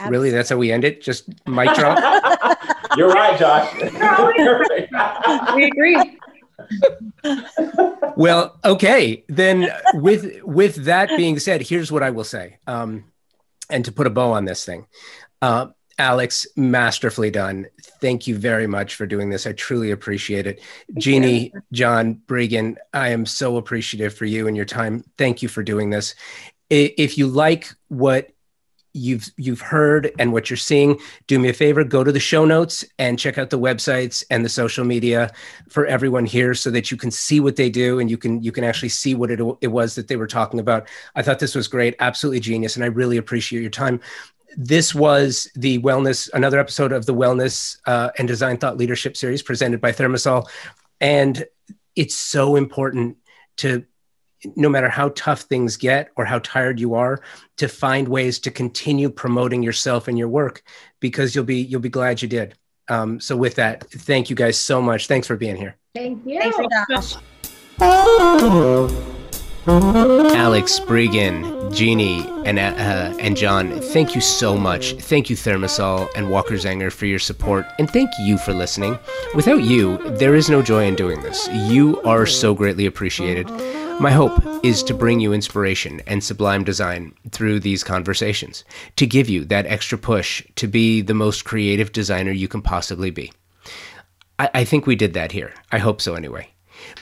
Absolutely. 0.00 0.18
Really, 0.18 0.30
that's 0.30 0.48
how 0.48 0.56
we 0.56 0.72
end 0.72 0.84
it. 0.84 1.02
Just 1.02 1.28
mic 1.46 1.74
drop. 1.74 1.98
You're 2.96 3.10
right, 3.10 3.38
Josh. 3.38 3.74
we 5.54 5.64
agree. 5.66 6.18
well, 8.16 8.58
okay. 8.64 9.24
Then, 9.28 9.68
with 9.94 10.40
with 10.44 10.84
that 10.84 11.08
being 11.16 11.38
said, 11.40 11.62
here's 11.62 11.90
what 11.90 12.02
I 12.04 12.10
will 12.10 12.24
say. 12.24 12.58
Um, 12.66 13.04
and 13.68 13.84
to 13.84 13.92
put 13.92 14.06
a 14.06 14.10
bow 14.10 14.32
on 14.32 14.44
this 14.44 14.64
thing, 14.64 14.86
uh, 15.42 15.66
Alex, 15.98 16.46
masterfully 16.56 17.30
done. 17.30 17.66
Thank 18.00 18.26
you 18.26 18.36
very 18.36 18.66
much 18.66 18.94
for 18.94 19.06
doing 19.06 19.30
this. 19.30 19.46
I 19.46 19.52
truly 19.52 19.90
appreciate 19.90 20.46
it. 20.46 20.60
Thank 20.88 20.98
Jeannie, 20.98 21.50
you. 21.52 21.62
John, 21.72 22.22
Breegan, 22.26 22.76
I 22.94 23.08
am 23.08 23.26
so 23.26 23.56
appreciative 23.56 24.14
for 24.14 24.24
you 24.24 24.46
and 24.46 24.56
your 24.56 24.66
time. 24.66 25.04
Thank 25.18 25.42
you 25.42 25.48
for 25.48 25.62
doing 25.62 25.90
this. 25.90 26.14
If 26.70 27.18
you 27.18 27.26
like 27.26 27.72
what 27.88 28.30
you've 28.94 29.30
you've 29.36 29.60
heard 29.60 30.12
and 30.18 30.32
what 30.32 30.50
you're 30.50 30.56
seeing, 30.56 30.98
do 31.26 31.38
me 31.38 31.48
a 31.48 31.52
favor, 31.52 31.82
go 31.82 32.04
to 32.04 32.12
the 32.12 32.20
show 32.20 32.44
notes 32.44 32.84
and 32.98 33.18
check 33.18 33.38
out 33.38 33.50
the 33.50 33.58
websites 33.58 34.24
and 34.30 34.44
the 34.44 34.48
social 34.48 34.84
media 34.84 35.32
for 35.68 35.86
everyone 35.86 36.26
here 36.26 36.54
so 36.54 36.70
that 36.70 36.90
you 36.90 36.96
can 36.96 37.10
see 37.10 37.40
what 37.40 37.56
they 37.56 37.70
do 37.70 37.98
and 37.98 38.10
you 38.10 38.18
can 38.18 38.42
you 38.42 38.52
can 38.52 38.64
actually 38.64 38.88
see 38.88 39.14
what 39.14 39.30
it, 39.30 39.40
it 39.60 39.68
was 39.68 39.94
that 39.94 40.08
they 40.08 40.16
were 40.16 40.26
talking 40.26 40.60
about. 40.60 40.88
I 41.14 41.22
thought 41.22 41.38
this 41.38 41.54
was 41.54 41.68
great, 41.68 41.96
absolutely 42.00 42.40
genius, 42.40 42.76
and 42.76 42.84
I 42.84 42.88
really 42.88 43.16
appreciate 43.16 43.60
your 43.62 43.70
time 43.70 44.00
this 44.56 44.94
was 44.94 45.50
the 45.54 45.78
wellness, 45.80 46.28
another 46.32 46.58
episode 46.58 46.92
of 46.92 47.06
the 47.06 47.14
Wellness 47.14 47.78
uh, 47.86 48.10
and 48.18 48.26
Design 48.26 48.56
Thought 48.56 48.76
Leadership 48.76 49.16
Series 49.16 49.42
presented 49.42 49.80
by 49.80 49.92
ThermaSol. 49.92 50.48
And 51.00 51.44
it's 51.94 52.14
so 52.14 52.56
important 52.56 53.16
to, 53.58 53.84
no 54.56 54.68
matter 54.68 54.88
how 54.88 55.10
tough 55.10 55.42
things 55.42 55.76
get 55.76 56.10
or 56.16 56.24
how 56.24 56.38
tired 56.40 56.80
you 56.80 56.94
are, 56.94 57.20
to 57.56 57.68
find 57.68 58.08
ways 58.08 58.38
to 58.40 58.50
continue 58.50 59.10
promoting 59.10 59.62
yourself 59.62 60.08
and 60.08 60.18
your 60.18 60.28
work 60.28 60.62
because 61.00 61.34
you'll 61.34 61.44
be 61.44 61.60
you'll 61.60 61.80
be 61.80 61.88
glad 61.88 62.22
you 62.22 62.28
did. 62.28 62.56
Um, 62.88 63.20
so 63.20 63.36
with 63.36 63.56
that, 63.56 63.88
thank 63.90 64.30
you 64.30 64.36
guys 64.36 64.58
so 64.58 64.80
much. 64.80 65.08
Thanks 65.08 65.26
for 65.26 65.36
being 65.36 65.56
here. 65.56 65.76
Thank 65.94 66.24
you. 66.26 66.40
Thanks, 66.40 67.18
Alex, 69.68 70.80
Breegan, 70.80 71.74
Jeannie, 71.74 72.26
and, 72.46 72.58
uh, 72.58 73.14
and 73.20 73.36
John, 73.36 73.80
thank 73.80 74.14
you 74.14 74.20
so 74.22 74.56
much. 74.56 74.94
Thank 74.94 75.28
you, 75.28 75.36
ThermaSol 75.36 76.08
and 76.16 76.30
Walker 76.30 76.54
Zanger, 76.54 76.90
for 76.90 77.04
your 77.04 77.18
support, 77.18 77.66
and 77.78 77.90
thank 77.90 78.08
you 78.20 78.38
for 78.38 78.54
listening. 78.54 78.98
Without 79.34 79.62
you, 79.62 79.98
there 80.16 80.34
is 80.34 80.48
no 80.48 80.62
joy 80.62 80.86
in 80.86 80.94
doing 80.94 81.20
this. 81.20 81.48
You 81.52 82.00
are 82.02 82.24
so 82.24 82.54
greatly 82.54 82.86
appreciated. 82.86 83.50
My 84.00 84.10
hope 84.10 84.42
is 84.64 84.82
to 84.84 84.94
bring 84.94 85.20
you 85.20 85.34
inspiration 85.34 86.00
and 86.06 86.24
sublime 86.24 86.64
design 86.64 87.14
through 87.30 87.60
these 87.60 87.84
conversations, 87.84 88.64
to 88.96 89.06
give 89.06 89.28
you 89.28 89.44
that 89.46 89.66
extra 89.66 89.98
push 89.98 90.42
to 90.56 90.66
be 90.66 91.02
the 91.02 91.14
most 91.14 91.44
creative 91.44 91.92
designer 91.92 92.32
you 92.32 92.48
can 92.48 92.62
possibly 92.62 93.10
be. 93.10 93.32
I, 94.38 94.48
I 94.54 94.64
think 94.64 94.86
we 94.86 94.96
did 94.96 95.12
that 95.12 95.32
here. 95.32 95.52
I 95.70 95.78
hope 95.78 96.00
so, 96.00 96.14
anyway. 96.14 96.48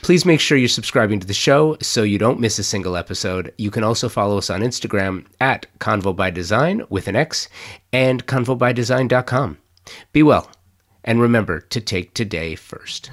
Please 0.01 0.25
make 0.25 0.39
sure 0.39 0.57
you're 0.57 0.67
subscribing 0.67 1.19
to 1.19 1.27
the 1.27 1.33
show 1.33 1.77
so 1.81 2.03
you 2.03 2.17
don't 2.17 2.39
miss 2.39 2.59
a 2.59 2.63
single 2.63 2.95
episode. 2.95 3.53
You 3.57 3.71
can 3.71 3.83
also 3.83 4.09
follow 4.09 4.37
us 4.37 4.49
on 4.49 4.61
Instagram 4.61 5.25
at 5.39 5.65
Convo 5.79 6.15
by 6.15 6.29
Design 6.29 6.83
with 6.89 7.07
an 7.07 7.15
X 7.15 7.49
and 7.91 8.25
convobydesign.com. 8.25 9.57
Be 10.11 10.23
well, 10.23 10.51
and 11.03 11.21
remember 11.21 11.59
to 11.59 11.81
take 11.81 12.13
today 12.13 12.55
first. 12.55 13.11